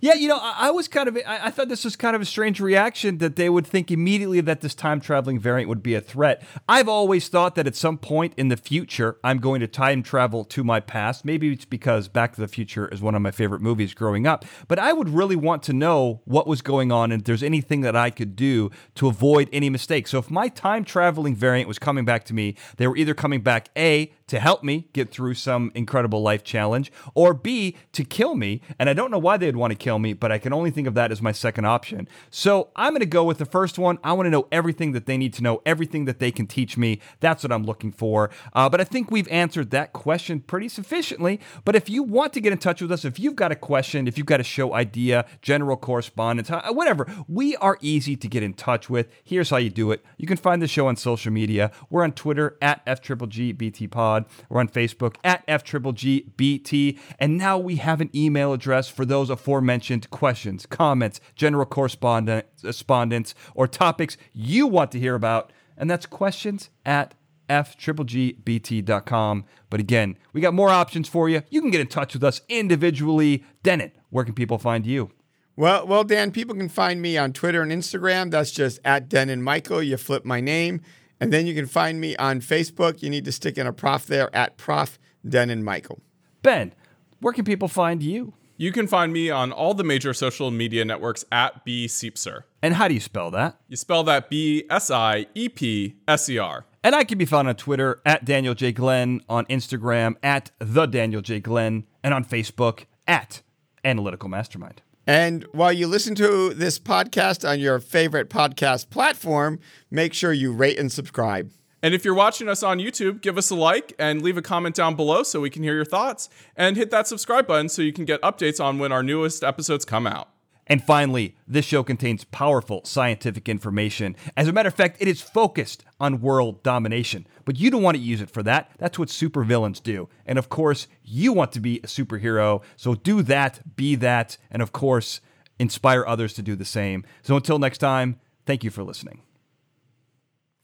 Yeah, 0.00 0.14
you 0.14 0.28
know, 0.28 0.38
I, 0.38 0.68
I 0.68 0.70
was 0.70 0.86
kind 0.86 1.08
of, 1.08 1.18
I, 1.26 1.46
I, 1.46 1.50
thought 1.50 1.68
this 1.68 1.84
was 1.84 1.96
kind 1.96 2.14
of 2.14 2.22
a 2.22 2.24
strange 2.24 2.60
reaction 2.60 3.18
that 3.18 3.36
they 3.36 3.48
would 3.48 3.66
think 3.66 3.90
immediately 3.90 4.40
that 4.40 4.60
this 4.60 4.74
time 4.74 5.00
traveling 5.00 5.38
variant 5.38 5.68
would 5.68 5.82
be 5.82 5.94
a 5.94 6.00
threat. 6.00 6.42
I've 6.68 6.88
always 6.88 7.28
thought 7.28 7.56
that 7.56 7.66
at 7.66 7.74
some 7.74 7.98
point 7.98 8.34
in 8.36 8.48
the 8.48 8.56
future, 8.56 9.18
I'm 9.24 9.38
going 9.38 9.60
to 9.60 9.66
time 9.66 10.02
travel 10.02 10.44
to 10.44 10.62
my 10.62 10.80
past. 10.80 11.24
Maybe 11.24 11.52
it's 11.52 11.64
because 11.64 12.08
Back 12.08 12.34
to 12.34 12.40
the 12.40 12.48
Future 12.48 12.86
is 12.88 13.02
one 13.02 13.14
of 13.14 13.22
my 13.22 13.30
favorite 13.30 13.60
movies 13.60 13.94
growing 13.94 14.26
up, 14.26 14.44
but 14.68 14.78
I 14.78 14.92
would 14.92 15.08
really 15.08 15.36
want 15.36 15.62
to 15.64 15.72
know 15.72 16.20
what 16.24 16.46
was 16.46 16.62
going 16.62 16.92
on 16.92 17.10
and 17.10 17.22
if 17.22 17.26
there's 17.26 17.42
anything 17.42 17.80
that 17.80 17.96
I 17.96 18.10
could 18.10 18.36
do 18.36 18.70
to 18.96 19.08
avoid 19.08 19.48
any 19.52 19.70
mistakes. 19.70 20.10
So 20.10 20.18
if 20.18 20.30
my 20.30 20.48
time 20.48 20.84
traveling 20.84 21.34
variant 21.34 21.66
was 21.66 21.78
coming 21.78 22.04
back 22.04 22.24
to 22.26 22.34
me, 22.34 22.54
they 22.76 22.86
were 22.86 22.96
either 22.96 23.14
coming 23.14 23.40
back 23.40 23.68
A, 23.76 24.12
to 24.28 24.38
help 24.38 24.62
me 24.62 24.88
get 24.92 25.10
through 25.10 25.34
some 25.34 25.72
incredible 25.74 26.22
life 26.22 26.44
challenge, 26.44 26.92
or 27.14 27.34
B, 27.34 27.76
to 27.92 28.04
kill 28.04 28.34
me. 28.34 28.60
And 28.78 28.88
I 28.88 28.92
don't 28.92 29.10
know 29.10 29.18
why 29.18 29.36
they'd 29.36 29.56
want 29.56 29.72
to 29.72 29.76
kill 29.76 29.98
me, 29.98 30.12
but 30.12 30.30
I 30.30 30.38
can 30.38 30.52
only 30.52 30.70
think 30.70 30.86
of 30.86 30.94
that 30.94 31.10
as 31.10 31.20
my 31.20 31.32
second 31.32 31.64
option. 31.64 32.08
So 32.30 32.70
I'm 32.76 32.92
going 32.92 33.00
to 33.00 33.06
go 33.06 33.24
with 33.24 33.38
the 33.38 33.46
first 33.46 33.78
one. 33.78 33.98
I 34.04 34.12
want 34.12 34.26
to 34.26 34.30
know 34.30 34.46
everything 34.52 34.92
that 34.92 35.06
they 35.06 35.16
need 35.16 35.34
to 35.34 35.42
know, 35.42 35.60
everything 35.66 36.04
that 36.04 36.18
they 36.18 36.30
can 36.30 36.46
teach 36.46 36.76
me. 36.76 37.00
That's 37.20 37.42
what 37.42 37.52
I'm 37.52 37.64
looking 37.64 37.92
for. 37.92 38.30
Uh, 38.52 38.68
but 38.68 38.80
I 38.80 38.84
think 38.84 39.10
we've 39.10 39.28
answered 39.28 39.70
that 39.70 39.92
question 39.92 40.40
pretty 40.40 40.68
sufficiently. 40.68 41.40
But 41.64 41.76
if 41.76 41.88
you 41.88 42.02
want 42.02 42.32
to 42.34 42.40
get 42.40 42.52
in 42.52 42.58
touch 42.58 42.80
with 42.80 42.92
us, 42.92 43.04
if 43.04 43.18
you've 43.18 43.36
got 43.36 43.52
a 43.52 43.56
question, 43.56 44.06
if 44.06 44.16
you've 44.16 44.26
got 44.26 44.40
a 44.40 44.44
show 44.44 44.74
idea, 44.74 45.26
general 45.42 45.76
correspondence, 45.76 46.50
uh, 46.50 46.62
whatever, 46.70 47.06
we 47.28 47.56
are 47.56 47.78
easy 47.80 48.16
to 48.16 48.28
get 48.28 48.42
in 48.42 48.54
touch 48.54 48.88
with. 48.90 49.08
Here's 49.24 49.50
how 49.50 49.56
you 49.56 49.70
do 49.70 49.90
it. 49.90 50.04
You 50.16 50.26
can 50.26 50.36
find 50.36 50.60
the 50.62 50.68
show 50.68 50.86
on 50.86 50.96
social 50.96 51.32
media. 51.32 51.70
We're 51.90 52.04
on 52.04 52.12
Twitter 52.12 52.56
at 52.60 52.84
FGGBT 52.86 53.90
Pod. 54.24 54.46
We're 54.48 54.60
on 54.60 54.68
Facebook 54.68 55.16
at 55.24 55.46
FGGBT. 55.46 56.98
And 57.18 57.36
now 57.36 57.58
we 57.58 57.76
have 57.76 58.00
an 58.00 58.10
email 58.14 58.52
address 58.52 58.88
for 58.88 59.04
those 59.04 59.30
aforementioned 59.30 60.10
questions, 60.10 60.66
comments, 60.66 61.20
general 61.34 61.66
correspondence, 61.66 63.34
or 63.54 63.66
topics 63.66 64.16
you 64.32 64.66
want 64.66 64.92
to 64.92 64.98
hear 64.98 65.14
about. 65.14 65.52
And 65.76 65.90
that's 65.90 66.06
questions 66.06 66.70
at 66.84 67.14
fGGBT.com. 67.48 69.44
But 69.70 69.80
again, 69.80 70.18
we 70.32 70.40
got 70.40 70.54
more 70.54 70.70
options 70.70 71.08
for 71.08 71.28
you. 71.28 71.42
You 71.50 71.60
can 71.60 71.70
get 71.70 71.80
in 71.80 71.86
touch 71.86 72.14
with 72.14 72.24
us 72.24 72.40
individually. 72.48 73.44
Dennin, 73.62 73.92
where 74.10 74.24
can 74.24 74.34
people 74.34 74.58
find 74.58 74.86
you? 74.86 75.10
Well, 75.56 75.86
well, 75.86 76.04
Dan, 76.04 76.30
people 76.30 76.54
can 76.54 76.68
find 76.68 77.02
me 77.02 77.16
on 77.18 77.32
Twitter 77.32 77.62
and 77.62 77.72
Instagram. 77.72 78.30
That's 78.30 78.52
just 78.52 78.78
at 78.84 79.08
Dennin 79.08 79.42
Michael. 79.42 79.82
You 79.82 79.96
flip 79.96 80.24
my 80.24 80.40
name. 80.40 80.82
And 81.20 81.32
then 81.32 81.46
you 81.46 81.54
can 81.54 81.66
find 81.66 82.00
me 82.00 82.16
on 82.16 82.40
Facebook. 82.40 83.02
You 83.02 83.10
need 83.10 83.24
to 83.24 83.32
stick 83.32 83.58
in 83.58 83.66
a 83.66 83.72
prof 83.72 84.06
there 84.06 84.34
at 84.34 84.56
Prof 84.56 84.98
Dennin 85.28 85.64
Michael. 85.64 86.00
Ben, 86.42 86.74
where 87.20 87.32
can 87.32 87.44
people 87.44 87.68
find 87.68 88.02
you? 88.02 88.34
You 88.56 88.72
can 88.72 88.88
find 88.88 89.12
me 89.12 89.30
on 89.30 89.52
all 89.52 89.72
the 89.72 89.84
major 89.84 90.12
social 90.12 90.50
media 90.50 90.84
networks 90.84 91.24
at 91.30 91.64
B 91.64 91.86
Siepser. 91.86 92.42
And 92.60 92.74
how 92.74 92.88
do 92.88 92.94
you 92.94 93.00
spell 93.00 93.30
that? 93.30 93.56
You 93.68 93.76
spell 93.76 94.02
that 94.04 94.28
B 94.28 94.64
S 94.68 94.90
I 94.90 95.26
E 95.34 95.48
P 95.48 95.94
S 96.08 96.28
E 96.28 96.38
R. 96.38 96.64
And 96.82 96.94
I 96.94 97.04
can 97.04 97.18
be 97.18 97.24
found 97.24 97.48
on 97.48 97.54
Twitter 97.54 98.00
at 98.04 98.24
Daniel 98.24 98.54
J. 98.54 98.72
Glenn, 98.72 99.20
on 99.28 99.44
Instagram 99.46 100.16
at 100.22 100.50
The 100.58 100.86
Daniel 100.86 101.22
J. 101.22 101.38
Glenn, 101.38 101.84
and 102.02 102.14
on 102.14 102.24
Facebook 102.24 102.86
at 103.06 103.42
Analytical 103.84 104.28
Mastermind. 104.28 104.82
And 105.08 105.44
while 105.52 105.72
you 105.72 105.86
listen 105.86 106.14
to 106.16 106.52
this 106.52 106.78
podcast 106.78 107.48
on 107.48 107.60
your 107.60 107.80
favorite 107.80 108.28
podcast 108.28 108.90
platform, 108.90 109.58
make 109.90 110.12
sure 110.12 110.34
you 110.34 110.52
rate 110.52 110.78
and 110.78 110.92
subscribe. 110.92 111.50
And 111.82 111.94
if 111.94 112.04
you're 112.04 112.12
watching 112.12 112.46
us 112.46 112.62
on 112.62 112.78
YouTube, 112.78 113.22
give 113.22 113.38
us 113.38 113.48
a 113.48 113.54
like 113.54 113.94
and 113.98 114.20
leave 114.20 114.36
a 114.36 114.42
comment 114.42 114.74
down 114.74 114.96
below 114.96 115.22
so 115.22 115.40
we 115.40 115.48
can 115.48 115.62
hear 115.62 115.74
your 115.74 115.86
thoughts. 115.86 116.28
And 116.56 116.76
hit 116.76 116.90
that 116.90 117.06
subscribe 117.06 117.46
button 117.46 117.70
so 117.70 117.80
you 117.80 117.92
can 117.94 118.04
get 118.04 118.20
updates 118.20 118.62
on 118.62 118.78
when 118.78 118.92
our 118.92 119.02
newest 119.02 119.42
episodes 119.42 119.86
come 119.86 120.06
out. 120.06 120.28
And 120.68 120.84
finally, 120.84 121.34
this 121.46 121.64
show 121.64 121.82
contains 121.82 122.24
powerful 122.24 122.82
scientific 122.84 123.48
information. 123.48 124.14
As 124.36 124.48
a 124.48 124.52
matter 124.52 124.68
of 124.68 124.74
fact, 124.74 124.98
it 125.00 125.08
is 125.08 125.22
focused 125.22 125.84
on 125.98 126.20
world 126.20 126.62
domination. 126.62 127.26
But 127.44 127.58
you 127.58 127.70
don't 127.70 127.82
want 127.82 127.96
to 127.96 128.02
use 128.02 128.20
it 128.20 128.30
for 128.30 128.42
that. 128.42 128.70
That's 128.78 128.98
what 128.98 129.08
supervillains 129.08 129.82
do. 129.82 130.08
And 130.26 130.38
of 130.38 130.48
course, 130.48 130.86
you 131.02 131.32
want 131.32 131.52
to 131.52 131.60
be 131.60 131.78
a 131.78 131.86
superhero. 131.86 132.62
So 132.76 132.94
do 132.94 133.22
that, 133.22 133.76
be 133.76 133.94
that, 133.96 134.36
and 134.50 134.60
of 134.60 134.72
course, 134.72 135.20
inspire 135.58 136.04
others 136.06 136.34
to 136.34 136.42
do 136.42 136.54
the 136.54 136.64
same. 136.64 137.04
So 137.22 137.36
until 137.36 137.58
next 137.58 137.78
time, 137.78 138.20
thank 138.44 138.62
you 138.62 138.70
for 138.70 138.82
listening. 138.82 139.22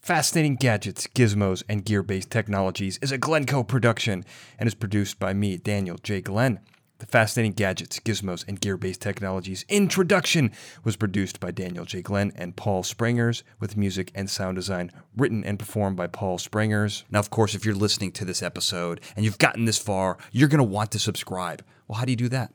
Fascinating 0.00 0.56
Gadgets, 0.56 1.06
Gizmos, 1.06 1.62
and 1.66 1.82
Gear 1.82 2.02
Based 2.02 2.30
Technologies 2.30 2.98
is 3.00 3.10
a 3.10 3.16
Glencoe 3.16 3.62
production 3.62 4.22
and 4.58 4.66
is 4.66 4.74
produced 4.74 5.18
by 5.18 5.32
me, 5.32 5.56
Daniel 5.56 5.96
J. 5.96 6.20
Glenn. 6.20 6.60
The 7.04 7.10
Fascinating 7.10 7.52
Gadgets, 7.52 8.00
Gizmos, 8.00 8.48
and 8.48 8.58
Gear 8.58 8.78
Based 8.78 9.02
Technologies 9.02 9.66
introduction 9.68 10.52
was 10.84 10.96
produced 10.96 11.38
by 11.38 11.50
Daniel 11.50 11.84
J. 11.84 12.00
Glenn 12.00 12.32
and 12.34 12.56
Paul 12.56 12.82
Sprangers, 12.82 13.42
with 13.60 13.76
music 13.76 14.10
and 14.14 14.30
sound 14.30 14.56
design 14.56 14.90
written 15.14 15.44
and 15.44 15.58
performed 15.58 15.98
by 15.98 16.06
Paul 16.06 16.38
Sprangers. 16.38 17.04
Now, 17.10 17.18
of 17.18 17.28
course, 17.28 17.54
if 17.54 17.66
you're 17.66 17.74
listening 17.74 18.10
to 18.12 18.24
this 18.24 18.42
episode 18.42 19.02
and 19.16 19.22
you've 19.22 19.36
gotten 19.36 19.66
this 19.66 19.76
far, 19.76 20.16
you're 20.32 20.48
going 20.48 20.56
to 20.56 20.64
want 20.64 20.92
to 20.92 20.98
subscribe. 20.98 21.62
Well, 21.88 21.98
how 21.98 22.06
do 22.06 22.12
you 22.12 22.16
do 22.16 22.30
that? 22.30 22.54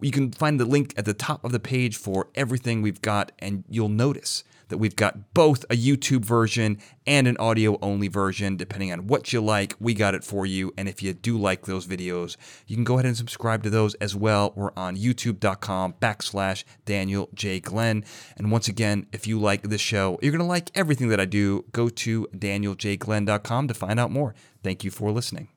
You 0.00 0.10
can 0.10 0.32
find 0.32 0.60
the 0.60 0.64
link 0.64 0.92
at 0.96 1.04
the 1.04 1.14
top 1.14 1.44
of 1.44 1.52
the 1.52 1.60
page 1.60 1.96
for 1.96 2.28
everything 2.34 2.82
we've 2.82 3.02
got, 3.02 3.32
and 3.38 3.64
you'll 3.68 3.88
notice 3.88 4.44
that 4.68 4.78
we've 4.78 4.96
got 4.96 5.34
both 5.34 5.64
a 5.64 5.76
YouTube 5.76 6.24
version 6.24 6.78
and 7.06 7.26
an 7.26 7.36
audio 7.38 7.78
only 7.80 8.08
version, 8.08 8.56
depending 8.56 8.92
on 8.92 9.06
what 9.06 9.32
you 9.32 9.40
like. 9.40 9.74
We 9.78 9.94
got 9.94 10.14
it 10.14 10.24
for 10.24 10.46
you. 10.46 10.72
And 10.76 10.88
if 10.88 11.02
you 11.02 11.12
do 11.12 11.38
like 11.38 11.66
those 11.66 11.86
videos, 11.86 12.36
you 12.66 12.76
can 12.76 12.84
go 12.84 12.94
ahead 12.94 13.06
and 13.06 13.16
subscribe 13.16 13.62
to 13.64 13.70
those 13.70 13.94
as 13.96 14.16
well. 14.16 14.52
We're 14.56 14.72
on 14.76 14.96
youtube.com 14.96 15.94
backslash 16.00 16.64
Daniel 16.84 17.28
J. 17.34 17.60
Glenn. 17.60 18.04
And 18.36 18.50
once 18.50 18.68
again, 18.68 19.06
if 19.12 19.26
you 19.26 19.38
like 19.38 19.62
this 19.62 19.80
show, 19.80 20.18
you're 20.22 20.32
going 20.32 20.40
to 20.40 20.44
like 20.44 20.70
everything 20.74 21.08
that 21.08 21.20
I 21.20 21.26
do. 21.26 21.64
Go 21.72 21.88
to 21.88 22.28
danieljglenn.com 22.36 23.68
to 23.68 23.74
find 23.74 24.00
out 24.00 24.10
more. 24.10 24.34
Thank 24.62 24.82
you 24.82 24.90
for 24.90 25.10
listening. 25.10 25.53